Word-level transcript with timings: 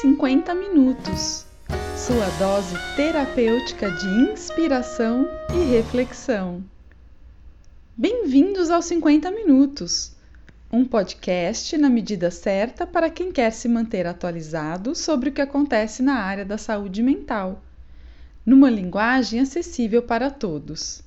50 0.00 0.54
minutos. 0.54 1.44
Sua 1.94 2.26
dose 2.38 2.74
terapêutica 2.96 3.90
de 3.90 4.32
inspiração 4.32 5.28
e 5.52 5.76
reflexão. 5.76 6.64
Bem-vindos 7.94 8.70
aos 8.70 8.86
50 8.86 9.30
minutos. 9.30 10.16
Um 10.72 10.86
podcast 10.86 11.76
na 11.76 11.90
medida 11.90 12.30
certa 12.30 12.86
para 12.86 13.10
quem 13.10 13.30
quer 13.30 13.52
se 13.52 13.68
manter 13.68 14.06
atualizado 14.06 14.94
sobre 14.94 15.28
o 15.28 15.32
que 15.32 15.42
acontece 15.42 16.02
na 16.02 16.14
área 16.14 16.46
da 16.46 16.56
saúde 16.56 17.02
mental, 17.02 17.62
numa 18.46 18.70
linguagem 18.70 19.40
acessível 19.40 20.02
para 20.02 20.30
todos. 20.30 21.02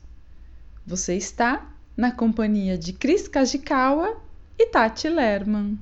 Você 0.85 1.15
está 1.15 1.67
na 1.97 2.11
companhia 2.11 2.77
de 2.77 2.93
Cris 2.93 3.27
Kajikawa 3.27 4.21
e 4.55 4.67
Tati 4.67 5.09
Lerman. 5.09 5.79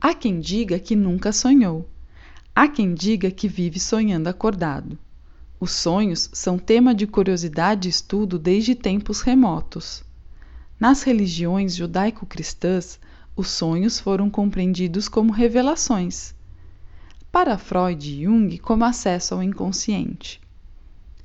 Há 0.00 0.14
quem 0.14 0.38
diga 0.38 0.78
que 0.78 0.94
nunca 0.94 1.32
sonhou. 1.32 1.88
Há 2.54 2.68
quem 2.68 2.94
diga 2.94 3.32
que 3.32 3.48
vive 3.48 3.80
sonhando 3.80 4.28
acordado. 4.28 4.96
Os 5.58 5.72
sonhos 5.72 6.30
são 6.32 6.56
tema 6.56 6.94
de 6.94 7.04
curiosidade 7.04 7.88
e 7.88 7.90
estudo 7.90 8.38
desde 8.38 8.76
tempos 8.76 9.22
remotos. 9.22 10.04
Nas 10.78 11.02
religiões 11.02 11.74
judaico-cristãs, 11.74 13.00
os 13.34 13.48
sonhos 13.48 13.98
foram 13.98 14.30
compreendidos 14.30 15.08
como 15.08 15.32
revelações. 15.32 16.32
Para 17.32 17.58
Freud 17.58 18.08
e 18.08 18.22
Jung, 18.22 18.56
como 18.58 18.84
acesso 18.84 19.34
ao 19.34 19.42
inconsciente. 19.42 20.40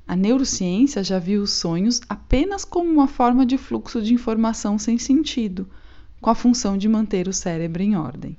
A 0.04 0.16
neurociência 0.16 1.04
já 1.04 1.20
viu 1.20 1.42
os 1.42 1.52
sonhos 1.52 2.00
apenas 2.08 2.64
como 2.64 2.90
uma 2.90 3.06
forma 3.06 3.46
de 3.46 3.56
fluxo 3.56 4.02
de 4.02 4.12
informação 4.12 4.80
sem 4.80 4.98
sentido, 4.98 5.70
com 6.20 6.28
a 6.28 6.34
função 6.34 6.76
de 6.76 6.88
manter 6.88 7.28
o 7.28 7.32
cérebro 7.32 7.80
em 7.80 7.96
ordem. 7.96 8.36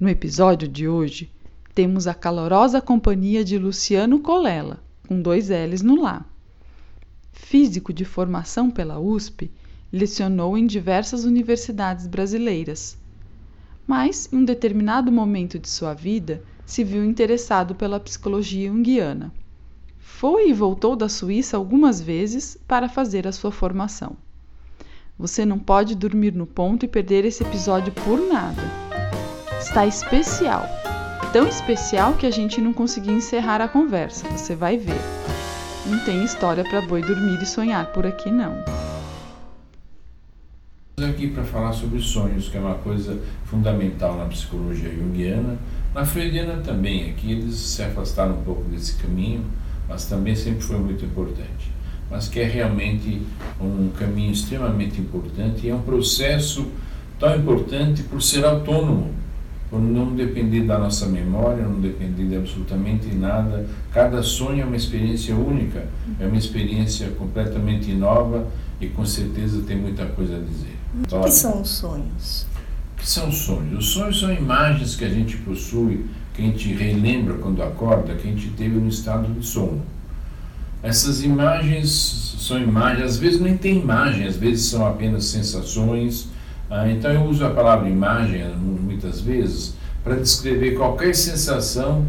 No 0.00 0.08
episódio 0.08 0.68
de 0.68 0.86
hoje, 0.86 1.28
temos 1.74 2.06
a 2.06 2.14
calorosa 2.14 2.80
companhia 2.80 3.44
de 3.44 3.58
Luciano 3.58 4.20
Colela, 4.20 4.78
com 5.08 5.20
dois 5.20 5.48
L's 5.48 5.82
no 5.82 6.00
lá. 6.00 6.24
Físico 7.32 7.92
de 7.92 8.04
formação 8.04 8.70
pela 8.70 9.00
USP, 9.00 9.50
lecionou 9.92 10.56
em 10.56 10.68
diversas 10.68 11.24
universidades 11.24 12.06
brasileiras. 12.06 12.96
Mas, 13.88 14.32
em 14.32 14.36
um 14.36 14.44
determinado 14.44 15.10
momento 15.10 15.58
de 15.58 15.68
sua 15.68 15.94
vida, 15.94 16.44
se 16.64 16.84
viu 16.84 17.04
interessado 17.04 17.74
pela 17.74 17.98
psicologia 17.98 18.68
junguiana. 18.68 19.32
Foi 19.98 20.50
e 20.50 20.52
voltou 20.52 20.94
da 20.94 21.08
Suíça 21.08 21.56
algumas 21.56 22.00
vezes 22.00 22.56
para 22.68 22.88
fazer 22.88 23.26
a 23.26 23.32
sua 23.32 23.50
formação. 23.50 24.16
Você 25.18 25.44
não 25.44 25.58
pode 25.58 25.96
dormir 25.96 26.32
no 26.34 26.46
ponto 26.46 26.84
e 26.84 26.88
perder 26.88 27.24
esse 27.24 27.42
episódio 27.42 27.92
por 27.92 28.20
nada 28.20 28.87
está 29.60 29.86
especial. 29.86 30.66
Tão 31.32 31.46
especial 31.46 32.14
que 32.14 32.26
a 32.26 32.30
gente 32.30 32.60
não 32.60 32.72
conseguiu 32.72 33.16
encerrar 33.16 33.60
a 33.60 33.68
conversa, 33.68 34.28
você 34.28 34.54
vai 34.54 34.78
ver. 34.78 35.00
Não 35.86 35.98
tem 36.04 36.24
história 36.24 36.64
para 36.64 36.80
boi 36.80 37.02
dormir 37.02 37.42
e 37.42 37.46
sonhar 37.46 37.86
por 37.92 38.06
aqui 38.06 38.30
não. 38.30 38.64
Aqui 41.08 41.28
para 41.28 41.44
falar 41.44 41.72
sobre 41.72 42.00
sonhos, 42.00 42.48
que 42.48 42.56
é 42.56 42.60
uma 42.60 42.76
coisa 42.76 43.20
fundamental 43.44 44.16
na 44.16 44.24
psicologia 44.26 44.90
junguiana, 44.90 45.58
na 45.94 46.04
freudiana 46.04 46.62
também. 46.62 47.10
Aqui 47.10 47.32
eles 47.32 47.54
se 47.54 47.82
afastaram 47.82 48.38
um 48.38 48.42
pouco 48.42 48.62
desse 48.64 48.94
caminho, 48.94 49.44
mas 49.88 50.06
também 50.06 50.34
sempre 50.34 50.60
foi 50.60 50.78
muito 50.78 51.04
importante. 51.04 51.72
Mas 52.10 52.28
que 52.28 52.40
é 52.40 52.44
realmente 52.44 53.22
um 53.60 53.90
caminho 53.98 54.32
extremamente 54.32 55.00
importante 55.00 55.66
e 55.66 55.70
é 55.70 55.74
um 55.74 55.82
processo 55.82 56.66
tão 57.18 57.36
importante 57.36 58.02
por 58.04 58.22
ser 58.22 58.44
autônomo 58.44 59.18
por 59.70 59.80
não 59.80 60.14
depender 60.14 60.62
da 60.62 60.78
nossa 60.78 61.06
memória, 61.06 61.62
não 61.62 61.80
depender 61.80 62.24
de 62.24 62.36
absolutamente 62.36 63.14
nada. 63.14 63.66
Cada 63.92 64.22
sonho 64.22 64.62
é 64.62 64.64
uma 64.64 64.76
experiência 64.76 65.34
única, 65.34 65.86
é 66.18 66.26
uma 66.26 66.36
experiência 66.38 67.08
completamente 67.10 67.92
nova 67.92 68.46
e 68.80 68.86
com 68.88 69.04
certeza 69.04 69.62
tem 69.66 69.76
muita 69.76 70.06
coisa 70.06 70.36
a 70.36 70.40
dizer. 70.40 70.76
O 71.12 71.22
que 71.22 71.30
são 71.30 71.60
os 71.60 71.68
sonhos? 71.68 72.46
O 72.94 73.00
que 73.00 73.08
são 73.08 73.30
sonhos? 73.30 73.78
Os 73.78 73.90
sonhos 73.90 74.20
são 74.20 74.32
imagens 74.32 74.96
que 74.96 75.04
a 75.04 75.08
gente 75.08 75.36
possui, 75.38 76.06
que 76.32 76.40
a 76.40 76.44
gente 76.44 76.72
relembra 76.72 77.34
quando 77.34 77.62
acorda, 77.62 78.14
que 78.14 78.26
a 78.26 78.30
gente 78.30 78.48
teve 78.50 78.76
no 78.76 78.88
estado 78.88 79.32
de 79.32 79.44
sono. 79.44 79.82
Essas 80.82 81.22
imagens 81.22 82.36
são 82.38 82.58
imagens, 82.58 83.04
às 83.04 83.16
vezes 83.18 83.40
nem 83.40 83.56
tem 83.56 83.80
imagem, 83.80 84.26
às 84.26 84.36
vezes 84.36 84.66
são 84.66 84.86
apenas 84.86 85.24
sensações, 85.26 86.28
ah, 86.70 86.88
então 86.88 87.10
eu 87.10 87.22
uso 87.24 87.44
a 87.44 87.50
palavra 87.50 87.88
imagem 87.88 88.44
muitas 88.56 89.20
vezes 89.20 89.74
para 90.04 90.16
descrever 90.16 90.72
qualquer 90.72 91.14
sensação, 91.14 92.04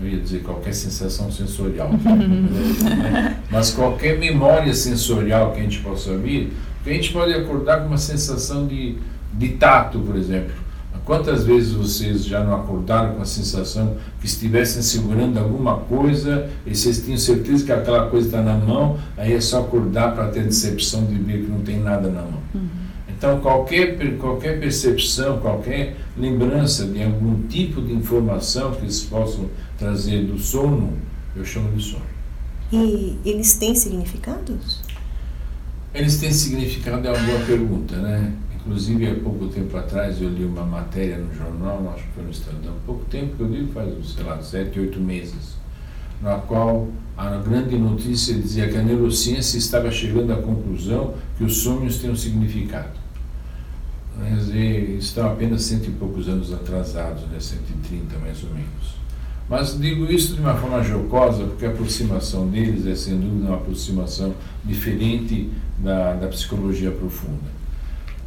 eu 0.00 0.08
ia 0.08 0.20
dizer 0.20 0.42
qualquer 0.42 0.74
sensação 0.74 1.30
sensorial, 1.30 1.90
né? 1.92 3.36
mas 3.50 3.70
qualquer 3.70 4.18
memória 4.18 4.72
sensorial 4.74 5.52
que 5.52 5.60
a 5.60 5.62
gente 5.62 5.80
possa 5.80 6.16
vir, 6.16 6.52
que 6.82 6.90
a 6.90 6.92
gente 6.92 7.12
pode 7.12 7.32
acordar 7.32 7.80
com 7.80 7.88
uma 7.88 7.98
sensação 7.98 8.66
de, 8.66 8.96
de 9.34 9.48
tato, 9.50 9.98
por 9.98 10.16
exemplo. 10.16 10.54
Quantas 11.04 11.44
vezes 11.44 11.72
vocês 11.72 12.24
já 12.24 12.44
não 12.44 12.54
acordaram 12.54 13.14
com 13.16 13.22
a 13.22 13.24
sensação 13.24 13.96
que 14.20 14.26
estivessem 14.26 14.80
segurando 14.80 15.38
alguma 15.38 15.78
coisa 15.78 16.48
e 16.64 16.74
vocês 16.74 17.02
tinham 17.02 17.18
certeza 17.18 17.64
que 17.64 17.72
aquela 17.72 18.08
coisa 18.08 18.28
está 18.28 18.40
na 18.40 18.54
mão, 18.54 18.96
aí 19.16 19.32
é 19.32 19.40
só 19.40 19.60
acordar 19.60 20.14
para 20.14 20.28
ter 20.28 20.40
a 20.40 20.44
decepção 20.44 21.04
de 21.06 21.14
ver 21.14 21.44
que 21.44 21.50
não 21.50 21.62
tem 21.62 21.80
nada 21.80 22.08
na 22.08 22.22
mão. 22.22 22.40
Uhum. 22.54 22.68
Então, 23.20 23.38
qualquer, 23.38 24.16
qualquer 24.16 24.58
percepção, 24.58 25.40
qualquer 25.40 25.94
lembrança 26.16 26.86
de 26.86 27.02
algum 27.02 27.46
tipo 27.48 27.82
de 27.82 27.92
informação 27.92 28.72
que 28.72 28.80
eles 28.80 29.02
possam 29.02 29.50
trazer 29.76 30.24
do 30.24 30.38
sono, 30.38 30.94
eu 31.36 31.44
chamo 31.44 31.70
de 31.76 31.82
sonho. 31.82 32.02
E 32.72 33.18
eles 33.22 33.58
têm 33.58 33.74
significados? 33.74 34.80
Eles 35.92 36.16
têm 36.16 36.32
significado, 36.32 37.06
é 37.06 37.10
uma 37.10 37.26
boa 37.26 37.40
pergunta, 37.40 37.96
né? 37.96 38.32
Inclusive, 38.54 39.10
há 39.10 39.14
pouco 39.16 39.48
tempo 39.48 39.76
atrás 39.76 40.18
eu 40.22 40.30
li 40.30 40.46
uma 40.46 40.64
matéria 40.64 41.18
no 41.18 41.30
jornal, 41.34 41.92
acho 41.94 42.04
que 42.04 42.12
foi 42.14 42.24
no 42.24 42.30
Estadão, 42.30 42.72
pouco 42.86 43.04
tempo 43.04 43.36
que 43.36 43.42
eu 43.42 43.48
li, 43.48 43.66
faz, 43.66 43.92
sei 44.14 44.24
lá, 44.24 44.40
sete, 44.40 44.80
oito 44.80 44.98
meses, 44.98 45.56
na 46.22 46.36
qual 46.36 46.88
a 47.18 47.36
grande 47.36 47.76
notícia 47.76 48.34
dizia 48.34 48.66
que 48.66 48.78
a 48.78 48.82
neurociência 48.82 49.58
estava 49.58 49.90
chegando 49.90 50.32
à 50.32 50.36
conclusão 50.36 51.12
que 51.36 51.44
os 51.44 51.58
sonhos 51.58 51.98
têm 51.98 52.10
um 52.10 52.16
significado 52.16 52.99
estão 54.98 55.26
apenas 55.26 55.62
cento 55.62 55.88
e 55.88 55.92
poucos 55.92 56.28
anos 56.28 56.52
atrasados, 56.52 57.22
né, 57.24 57.38
130 57.38 58.18
mais 58.18 58.42
ou 58.42 58.50
menos. 58.50 59.00
Mas 59.48 59.78
digo 59.80 60.04
isso 60.04 60.34
de 60.34 60.40
uma 60.40 60.54
forma 60.54 60.82
jocosa, 60.82 61.44
porque 61.44 61.66
a 61.66 61.70
aproximação 61.70 62.46
deles 62.48 62.86
é 62.86 62.94
sem 62.94 63.18
dúvida 63.18 63.48
uma 63.48 63.56
aproximação 63.56 64.32
diferente 64.64 65.50
da, 65.78 66.14
da 66.14 66.28
psicologia 66.28 66.90
profunda. 66.90 67.60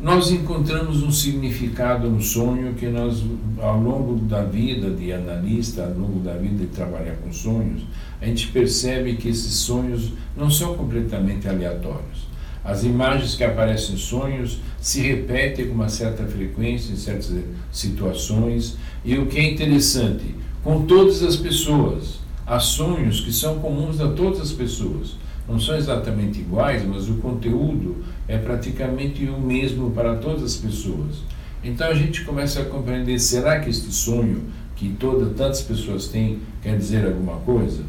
Nós 0.02 0.32
encontramos 0.32 1.02
um 1.02 1.12
significado 1.12 2.09
no 2.09 2.22
sonho 2.22 2.74
que 2.74 2.88
nós, 2.88 3.24
ao 3.62 3.80
longo 3.80 4.16
da 4.26 4.44
vida 4.44 4.90
de 4.90 5.14
analista, 5.14 5.86
ao 5.86 5.94
longo 5.94 6.20
da 6.20 6.34
vida 6.34 6.58
de 6.58 6.68
trabalhar 6.68 7.16
com 7.24 7.32
sonhos, 7.32 7.84
a 8.20 8.26
gente 8.26 8.48
percebe 8.48 9.16
que 9.16 9.30
esses 9.30 9.53
sonhos 9.53 10.12
não 10.36 10.50
são 10.50 10.76
completamente 10.76 11.48
aleatórios 11.48 12.33
as 12.63 12.84
imagens 12.84 13.35
que 13.35 13.44
aparecem 13.44 13.96
em 13.96 13.97
sonhos 13.97 14.59
se 14.79 15.01
repetem 15.01 15.68
com 15.68 15.74
uma 15.74 15.90
certa 15.90 16.24
frequência 16.24 16.94
em 16.94 16.96
certas 16.96 17.34
situações. 17.72 18.78
E 19.03 19.18
o 19.18 19.25
que 19.25 19.38
é 19.38 19.51
interessante, 19.51 20.35
com 20.63 20.85
todas 20.85 21.22
as 21.23 21.35
pessoas, 21.35 22.19
há 22.46 22.59
sonhos 22.59 23.19
que 23.19 23.34
são 23.34 23.59
comuns 23.59 24.00
a 24.00 24.07
todas 24.09 24.40
as 24.40 24.52
pessoas. 24.52 25.16
Não 25.47 25.59
são 25.59 25.75
exatamente 25.75 26.40
iguais, 26.40 26.85
mas 26.85 27.09
o 27.09 27.16
conteúdo 27.16 27.97
é 28.29 28.38
praticamente 28.38 29.25
o 29.25 29.38
mesmo 29.38 29.91
para 29.91 30.16
todas 30.16 30.43
as 30.43 30.55
pessoas. 30.55 31.17
Então 31.61 31.88
a 31.88 31.93
gente 31.93 32.23
começa 32.23 32.61
a 32.61 32.66
compreender: 32.66 33.20
será 33.20 33.59
que 33.59 33.70
este 33.70 33.91
sonho 33.91 34.43
que 34.76 34.90
toda, 34.90 35.28
tantas 35.28 35.61
pessoas 35.61 36.08
têm 36.08 36.40
quer 36.61 36.78
dizer 36.78 37.05
alguma 37.05 37.38
coisa? 37.38 37.84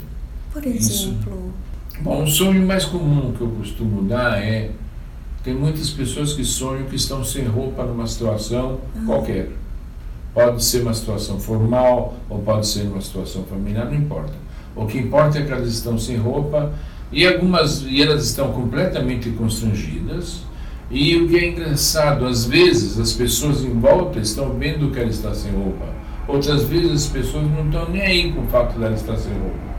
Por 0.53 0.65
exemplo. 0.65 0.81
Isso, 0.81 1.17
Bom, 2.01 2.25
o 2.25 2.27
sonho 2.27 2.67
mais 2.67 2.85
comum 2.85 3.33
que 3.33 3.41
eu 3.41 3.49
costumo 3.49 4.03
dar 4.03 4.43
é 4.43 4.71
tem 5.45 5.55
muitas 5.55 5.91
pessoas 5.91 6.33
que 6.33 6.43
sonham 6.43 6.87
que 6.87 6.97
estão 6.97 7.23
sem 7.23 7.45
roupa 7.45 7.85
numa 7.85 8.07
situação 8.07 8.81
uhum. 8.97 9.07
qualquer. 9.07 9.51
Pode 10.33 10.65
ser 10.65 10.83
uma 10.83 10.95
situação 10.95 11.39
formal 11.39 12.15
ou 12.29 12.41
pode 12.41 12.67
ser 12.67 12.83
uma 12.89 13.01
situação 13.01 13.45
familiar, 13.45 13.85
não 13.85 13.95
importa. 13.95 14.33
O 14.75 14.87
que 14.87 14.99
importa 14.99 15.39
é 15.39 15.45
que 15.45 15.53
elas 15.53 15.69
estão 15.69 15.97
sem 15.99 16.17
roupa 16.17 16.73
e 17.13 17.27
algumas 17.27 17.83
e 17.83 18.03
elas 18.03 18.25
estão 18.25 18.53
completamente 18.53 19.31
constrangidas. 19.31 20.43
E 20.91 21.17
o 21.17 21.29
que 21.29 21.37
é 21.37 21.49
engraçado, 21.49 22.27
às 22.27 22.45
vezes 22.45 22.99
as 22.99 23.13
pessoas 23.13 23.63
em 23.63 23.79
volta 23.79 24.19
estão 24.19 24.55
vendo 24.55 24.91
que 24.91 24.99
ela 24.99 25.11
está 25.11 25.33
sem 25.35 25.53
roupa. 25.53 25.87
Outras 26.27 26.65
vezes 26.65 26.91
as 26.91 27.07
pessoas 27.07 27.45
não 27.51 27.67
estão 27.67 27.89
nem 27.89 28.03
aí 28.03 28.33
com 28.33 28.43
o 28.43 28.47
fato 28.47 28.79
dela 28.79 28.95
estar 28.95 29.17
sem 29.17 29.33
roupa. 29.33 29.74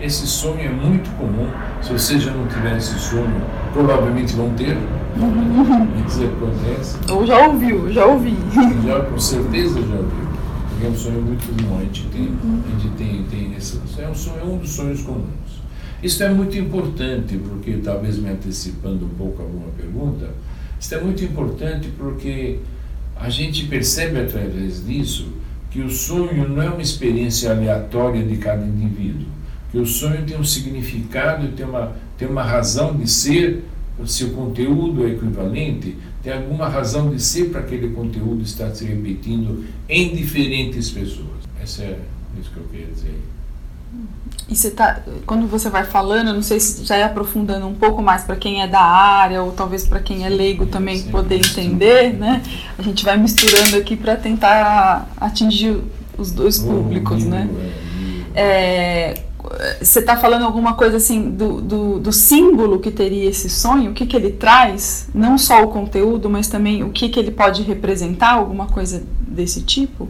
Esse 0.00 0.26
sonho 0.26 0.60
é 0.60 0.68
muito 0.68 1.08
comum. 1.16 1.48
Se 1.82 1.92
você 1.92 2.18
já 2.18 2.32
não 2.32 2.46
tiver 2.46 2.76
esse 2.76 2.98
sonho, 2.98 3.40
provavelmente 3.72 4.34
vão 4.34 4.50
ter. 4.54 4.76
Isso 6.06 6.24
acontece. 6.24 6.98
Ou 7.10 7.26
já 7.26 7.46
ouviu, 7.46 7.92
já 7.92 8.06
ouvi. 8.06 8.36
Já, 8.84 9.00
com 9.00 9.18
certeza 9.18 9.80
já 9.80 9.94
ouviu. 9.94 10.24
Porque 10.68 10.86
é 10.86 10.88
um 10.88 10.96
sonho 10.96 11.22
muito 11.22 11.46
comum, 11.46 11.78
a 11.78 11.82
gente 11.82 12.06
tem, 12.08 12.32
a 12.32 12.80
gente 12.80 12.94
tem, 12.96 13.22
tem 13.30 13.54
esse, 13.56 13.80
é, 13.98 14.08
um 14.08 14.14
sonho, 14.14 14.40
é 14.40 14.44
um 14.44 14.58
dos 14.58 14.70
sonhos 14.70 15.02
comuns. 15.02 15.62
Isso 16.02 16.22
é 16.22 16.28
muito 16.28 16.58
importante, 16.58 17.36
porque 17.38 17.78
talvez 17.82 18.18
me 18.18 18.28
antecipando 18.28 19.06
um 19.06 19.10
pouco 19.10 19.40
alguma 19.40 19.68
pergunta, 19.68 20.30
isso 20.78 20.94
é 20.94 21.00
muito 21.00 21.24
importante 21.24 21.88
porque 21.96 22.58
a 23.16 23.30
gente 23.30 23.66
percebe 23.66 24.20
através 24.20 24.84
disso 24.84 25.28
que 25.70 25.80
o 25.80 25.88
sonho 25.88 26.48
não 26.48 26.62
é 26.62 26.68
uma 26.68 26.82
experiência 26.82 27.50
aleatória 27.50 28.22
de 28.22 28.36
cada 28.36 28.64
indivíduo, 28.64 29.26
que 29.74 29.80
o 29.80 29.84
sonho 29.84 30.24
tem 30.24 30.38
um 30.38 30.44
significado, 30.44 31.48
tem 31.48 31.66
uma, 31.66 31.92
tem 32.16 32.28
uma 32.28 32.44
razão 32.44 32.96
de 32.96 33.10
ser, 33.10 33.64
se 34.06 34.22
o 34.22 34.30
conteúdo 34.30 35.04
é 35.04 35.10
equivalente, 35.10 35.96
tem 36.22 36.32
alguma 36.32 36.68
razão 36.68 37.10
de 37.10 37.20
ser 37.20 37.50
para 37.50 37.58
aquele 37.58 37.88
conteúdo 37.88 38.44
estar 38.44 38.72
se 38.72 38.84
repetindo 38.84 39.64
em 39.88 40.14
diferentes 40.14 40.90
pessoas. 40.90 41.42
Essa 41.60 41.82
é 41.82 41.98
isso 42.40 42.52
que 42.52 42.56
eu 42.56 42.62
queria 42.70 42.86
dizer. 42.86 43.20
E 44.48 44.54
você 44.54 44.70
tá, 44.70 45.00
quando 45.26 45.48
você 45.48 45.68
vai 45.68 45.84
falando, 45.84 46.32
não 46.32 46.42
sei 46.42 46.60
se 46.60 46.84
já 46.84 46.94
é 46.96 47.02
aprofundando 47.02 47.66
um 47.66 47.74
pouco 47.74 48.00
mais 48.00 48.22
para 48.22 48.36
quem 48.36 48.62
é 48.62 48.68
da 48.68 48.80
área 48.80 49.42
ou 49.42 49.50
talvez 49.50 49.88
para 49.88 49.98
quem 49.98 50.24
é 50.24 50.28
leigo 50.28 50.66
também 50.66 50.98
sim, 50.98 51.10
poder 51.10 51.38
entender, 51.38 52.14
né? 52.14 52.44
A 52.78 52.82
gente 52.82 53.04
vai 53.04 53.16
misturando 53.16 53.76
aqui 53.76 53.96
para 53.96 54.14
tentar 54.14 55.08
atingir 55.16 55.80
os 56.16 56.30
dois 56.30 56.60
públicos, 56.60 57.24
né? 57.24 57.48
É, 58.36 59.14
você 59.80 60.00
está 60.00 60.16
falando 60.16 60.44
alguma 60.44 60.74
coisa 60.74 60.96
assim 60.96 61.30
do, 61.30 61.60
do, 61.60 61.98
do, 61.98 62.12
símbolo 62.12 62.78
que 62.78 62.90
teria 62.90 63.28
esse 63.28 63.48
sonho, 63.48 63.90
o 63.90 63.94
que, 63.94 64.06
que 64.06 64.16
ele 64.16 64.30
traz, 64.30 65.08
não 65.14 65.38
só 65.38 65.62
o 65.62 65.68
conteúdo, 65.68 66.28
mas 66.28 66.48
também 66.48 66.82
o 66.82 66.90
que, 66.90 67.08
que 67.08 67.18
ele 67.18 67.30
pode 67.30 67.62
representar, 67.62 68.32
alguma 68.32 68.66
coisa 68.66 69.02
desse 69.26 69.62
tipo? 69.62 70.08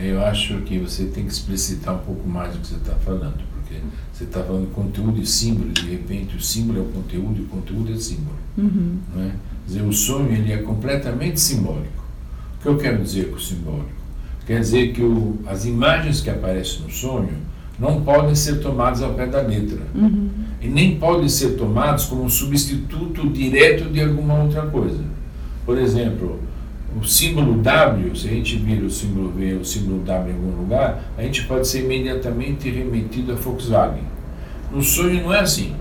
Eu 0.00 0.24
acho 0.24 0.58
que 0.62 0.78
você 0.78 1.06
tem 1.06 1.24
que 1.24 1.32
explicitar 1.32 1.94
um 1.94 1.98
pouco 1.98 2.28
mais 2.28 2.54
o 2.54 2.58
que 2.58 2.68
você 2.68 2.76
está 2.76 2.94
falando, 2.94 3.42
porque 3.54 3.80
você 4.12 4.24
está 4.24 4.42
falando 4.42 4.72
conteúdo 4.72 5.20
e 5.20 5.26
símbolo, 5.26 5.70
de 5.70 5.90
repente 5.90 6.36
o 6.36 6.40
símbolo 6.40 6.78
é 6.78 6.82
o 6.82 6.86
conteúdo 6.86 7.40
e 7.40 7.42
o 7.42 7.46
conteúdo 7.46 7.92
é 7.92 7.94
o 7.94 8.00
símbolo. 8.00 8.36
Uhum. 8.56 8.98
Não 9.14 9.22
é? 9.24 9.28
Quer 9.28 9.66
dizer, 9.66 9.82
o 9.82 9.92
sonho 9.92 10.32
ele 10.32 10.52
é 10.52 10.58
completamente 10.58 11.40
simbólico. 11.40 12.04
O 12.58 12.62
que 12.62 12.68
eu 12.68 12.76
quero 12.78 13.02
dizer 13.02 13.30
com 13.30 13.38
simbólico? 13.38 13.98
Quer 14.46 14.60
dizer 14.60 14.92
que 14.92 15.02
o, 15.02 15.38
as 15.46 15.66
imagens 15.66 16.20
que 16.20 16.30
aparecem 16.30 16.82
no 16.82 16.90
sonho 16.90 17.36
não 17.78 18.00
podem 18.02 18.34
ser 18.34 18.60
tomadas 18.60 19.02
ao 19.02 19.14
pé 19.14 19.26
da 19.26 19.40
letra. 19.40 19.78
Uhum. 19.94 20.28
E 20.60 20.66
nem 20.66 20.96
podem 20.96 21.28
ser 21.28 21.50
tomadas 21.50 22.04
como 22.06 22.24
um 22.24 22.28
substituto 22.28 23.28
direto 23.28 23.88
de 23.88 24.00
alguma 24.00 24.42
outra 24.42 24.62
coisa. 24.62 25.04
Por 25.64 25.78
exemplo, 25.78 26.40
o 27.00 27.04
símbolo 27.04 27.58
W, 27.62 28.16
se 28.16 28.26
a 28.26 28.30
gente 28.30 28.56
vir 28.56 28.82
o 28.82 28.90
símbolo 28.90 29.30
V, 29.30 29.54
o 29.54 29.64
símbolo 29.64 29.98
W 30.00 30.32
em 30.32 30.34
algum 30.34 30.62
lugar, 30.62 31.04
a 31.16 31.22
gente 31.22 31.44
pode 31.44 31.68
ser 31.68 31.84
imediatamente 31.84 32.68
remetido 32.68 33.32
a 33.32 33.34
Volkswagen. 33.36 34.02
No 34.72 34.82
sonho 34.82 35.22
não 35.22 35.32
é 35.32 35.40
assim. 35.40 35.74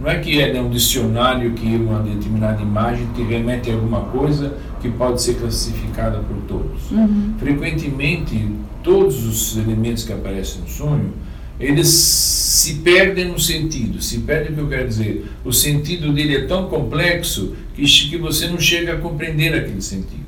Não 0.00 0.10
é 0.10 0.18
que 0.18 0.40
é 0.40 0.60
um 0.60 0.70
dicionário 0.70 1.52
que 1.52 1.76
uma 1.76 2.00
determinada 2.00 2.60
imagem 2.60 3.06
te 3.14 3.22
remete 3.22 3.70
a 3.70 3.74
alguma 3.74 4.00
coisa 4.00 4.54
que 4.80 4.88
pode 4.88 5.22
ser 5.22 5.34
classificada 5.34 6.18
por 6.18 6.36
todos. 6.48 6.90
Uhum. 6.90 7.34
Frequentemente, 7.38 8.50
todos 8.82 9.24
os 9.24 9.56
elementos 9.56 10.02
que 10.04 10.12
aparecem 10.12 10.62
no 10.62 10.68
sonho, 10.68 11.12
eles 11.58 11.88
se 11.88 12.76
perdem 12.76 13.26
no 13.26 13.38
sentido. 13.38 14.00
Se 14.02 14.20
perde 14.20 14.52
o 14.52 14.54
que 14.54 14.60
eu 14.60 14.68
quero 14.68 14.88
dizer. 14.88 15.26
O 15.44 15.52
sentido 15.52 16.12
dele 16.12 16.36
é 16.36 16.46
tão 16.46 16.68
complexo 16.68 17.54
que, 17.74 17.84
que 17.84 18.16
você 18.16 18.46
não 18.46 18.58
chega 18.58 18.94
a 18.94 18.98
compreender 18.98 19.54
aquele 19.54 19.82
sentido. 19.82 20.24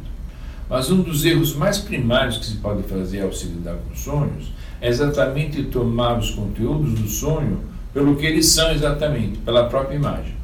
Mas 0.68 0.90
um 0.90 1.00
dos 1.00 1.24
erros 1.24 1.54
mais 1.54 1.78
primários 1.78 2.38
que 2.38 2.46
se 2.46 2.56
pode 2.56 2.82
fazer 2.84 3.22
ao 3.22 3.32
se 3.32 3.46
lidar 3.46 3.76
com 3.76 3.94
sonhos 3.94 4.52
é 4.80 4.88
exatamente 4.88 5.62
tomar 5.64 6.18
os 6.18 6.30
conteúdos 6.30 6.94
do 6.94 7.08
sonho 7.08 7.60
pelo 7.94 8.16
que 8.16 8.26
eles 8.26 8.46
são 8.46 8.70
exatamente, 8.72 9.38
pela 9.38 9.68
própria 9.68 9.96
imagem. 9.96 10.34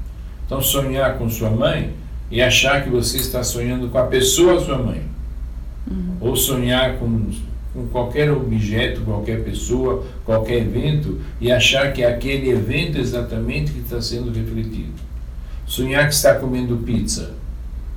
Então, 0.47 0.61
sonhar 0.63 1.19
com 1.19 1.29
sua 1.29 1.51
mãe 1.51 1.93
e 2.31 2.41
achar 2.41 2.83
que 2.83 2.89
você 2.89 3.19
está 3.19 3.43
sonhando 3.45 3.89
com 3.89 3.99
a 3.99 4.05
pessoa 4.05 4.65
sua 4.65 4.79
mãe. 4.79 5.03
Uhum. 5.91 6.17
Ou 6.21 6.37
sonhar 6.37 6.97
com, 6.99 7.27
com 7.73 7.87
qualquer 7.87 8.31
objeto, 8.31 9.01
qualquer 9.03 9.43
pessoa, 9.45 10.05
qualquer 10.25 10.59
evento 10.59 11.21
e 11.41 11.51
achar 11.51 11.93
que 11.93 12.03
é 12.03 12.07
aquele 12.07 12.51
evento 12.51 12.99
exatamente 12.99 13.73
que 13.73 13.81
está 13.81 14.01
sendo 14.01 14.31
refletido. 14.33 14.93
Sonhar 15.67 16.07
que 16.09 16.15
está 16.15 16.35
comendo 16.35 16.77
pizza 16.79 17.43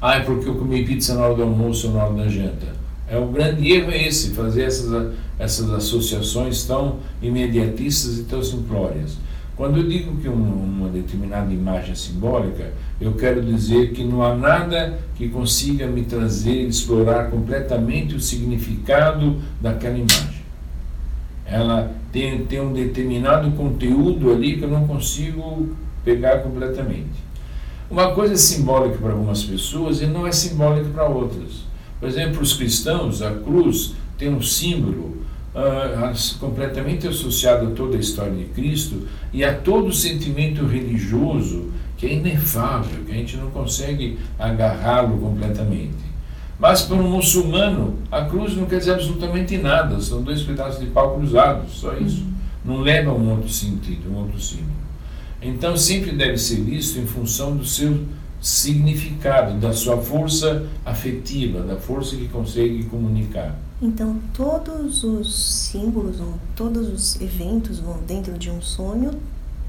ah, 0.01 0.18
é 0.18 0.19
porque 0.19 0.48
eu 0.48 0.56
comi 0.56 0.86
pizza 0.86 1.16
na 1.16 1.25
hora 1.25 1.36
do 1.36 1.42
almoço 1.42 1.88
ou 1.88 1.94
na 1.94 2.04
hora 2.04 2.13
da 2.13 2.27
janta. 2.27 2.68
É 3.07 3.18
o 3.18 3.27
grande 3.27 3.72
erro 3.72 3.92
é 3.92 4.07
esse, 4.07 4.31
fazer 4.31 4.63
essas, 4.63 5.13
essas 5.39 5.72
associações 5.72 6.63
tão 6.63 6.98
imediatistas 7.21 8.19
e 8.19 8.24
tão 8.24 8.44
simplórias. 8.44 9.18
Quando 9.56 9.78
eu 9.78 9.88
digo 9.88 10.18
que 10.18 10.28
uma, 10.28 10.54
uma 10.54 10.90
determinada 10.90 11.54
imagem 11.54 11.92
é 11.92 11.96
simbólica, 11.96 12.74
eu 13.00 13.13
quero 13.13 13.42
dizer 13.42 13.94
que 13.94 14.04
não 14.04 14.22
há 14.22 14.36
nada 14.36 15.00
que 15.16 15.30
consiga 15.30 15.88
me 15.88 16.04
trazer, 16.04 16.68
explorar 16.68 17.31
completamente 17.31 18.16
o 18.16 18.19
significado 18.19 19.38
daquela 19.62 19.98
imagem. 19.98 20.44
Ela 21.46 21.92
tem, 22.12 22.46
tem 22.46 22.60
um 22.60 22.74
determinado 22.74 23.50
conteúdo 23.52 24.31
ali 24.31 24.57
que 24.57 24.63
eu 24.63 24.69
não 24.69 24.86
consigo 24.86 25.69
pegar 26.04 26.40
completamente. 26.40 27.24
Uma 27.90 28.12
coisa 28.12 28.34
é 28.34 28.38
simbólica 28.38 28.98
para 28.98 29.13
algumas 29.13 29.44
pessoas 29.44 30.02
e 30.02 30.06
não 30.06 30.28
é 30.28 30.31
simbólica 30.34 30.90
para 30.90 31.07
outras. 31.07 31.63
Por 32.00 32.10
exemplo, 32.10 32.42
os 32.42 32.54
cristãos, 32.54 33.22
a 33.22 33.31
cruz 33.31 33.94
tem 34.18 34.34
um 34.34 34.42
símbolo 34.42 35.25
uh, 35.56 36.38
completamente 36.40 37.07
associado 37.07 37.68
a 37.68 37.72
toda 37.72 37.96
a 37.96 38.00
história 38.00 38.36
de 38.36 38.46
Cristo 38.46 39.07
e 39.31 39.44
a 39.44 39.54
todo 39.54 39.88
o 39.88 39.94
sentimento 39.94 40.66
religioso 40.66 41.72
que 41.98 42.06
é 42.06 42.13
inefável, 42.13 43.06
que 43.06 43.12
a 43.12 43.16
gente 43.16 43.38
não 43.38 43.50
consegue 43.50 44.19
agarrá-lo 44.38 45.18
completamente. 45.18 46.04
Mas 46.60 46.81
para 46.81 46.98
um 46.98 47.10
muçulmano, 47.10 47.96
a 48.12 48.25
cruz 48.25 48.56
não 48.56 48.66
quer 48.66 48.80
dizer 48.80 48.94
absolutamente 48.94 49.57
nada, 49.57 50.00
são 50.00 50.22
dois 50.22 50.42
pedaços 50.42 50.80
de 50.80 50.88
pau 50.88 51.16
cruzados, 51.16 51.74
só 51.74 51.94
isso. 51.96 52.25
Não 52.63 52.81
leva 52.81 53.12
a 53.12 53.13
um 53.13 53.31
outro 53.31 53.50
sentido, 53.50 54.12
um 54.12 54.18
outro 54.18 54.40
símbolo. 54.40 54.86
Então 55.42 55.78
sempre 55.78 56.12
deve 56.12 56.38
ser 56.38 56.62
visto 56.62 56.98
em 56.98 57.06
função 57.06 57.56
do 57.56 57.66
seu 57.66 58.06
significado, 58.42 59.60
da 59.60 59.72
sua 59.72 59.98
força 59.98 60.66
afetiva, 60.86 61.62
da 61.62 61.76
força 61.76 62.16
que 62.16 62.28
consegue 62.28 62.83
comunicar. 62.85 63.56
Então 63.82 64.20
todos 64.34 65.04
os 65.04 65.36
símbolos, 65.36 66.18
todos 66.56 66.88
os 66.88 67.22
eventos 67.22 67.82
dentro 68.08 68.38
de 68.38 68.50
um 68.50 68.62
sonho 68.62 69.12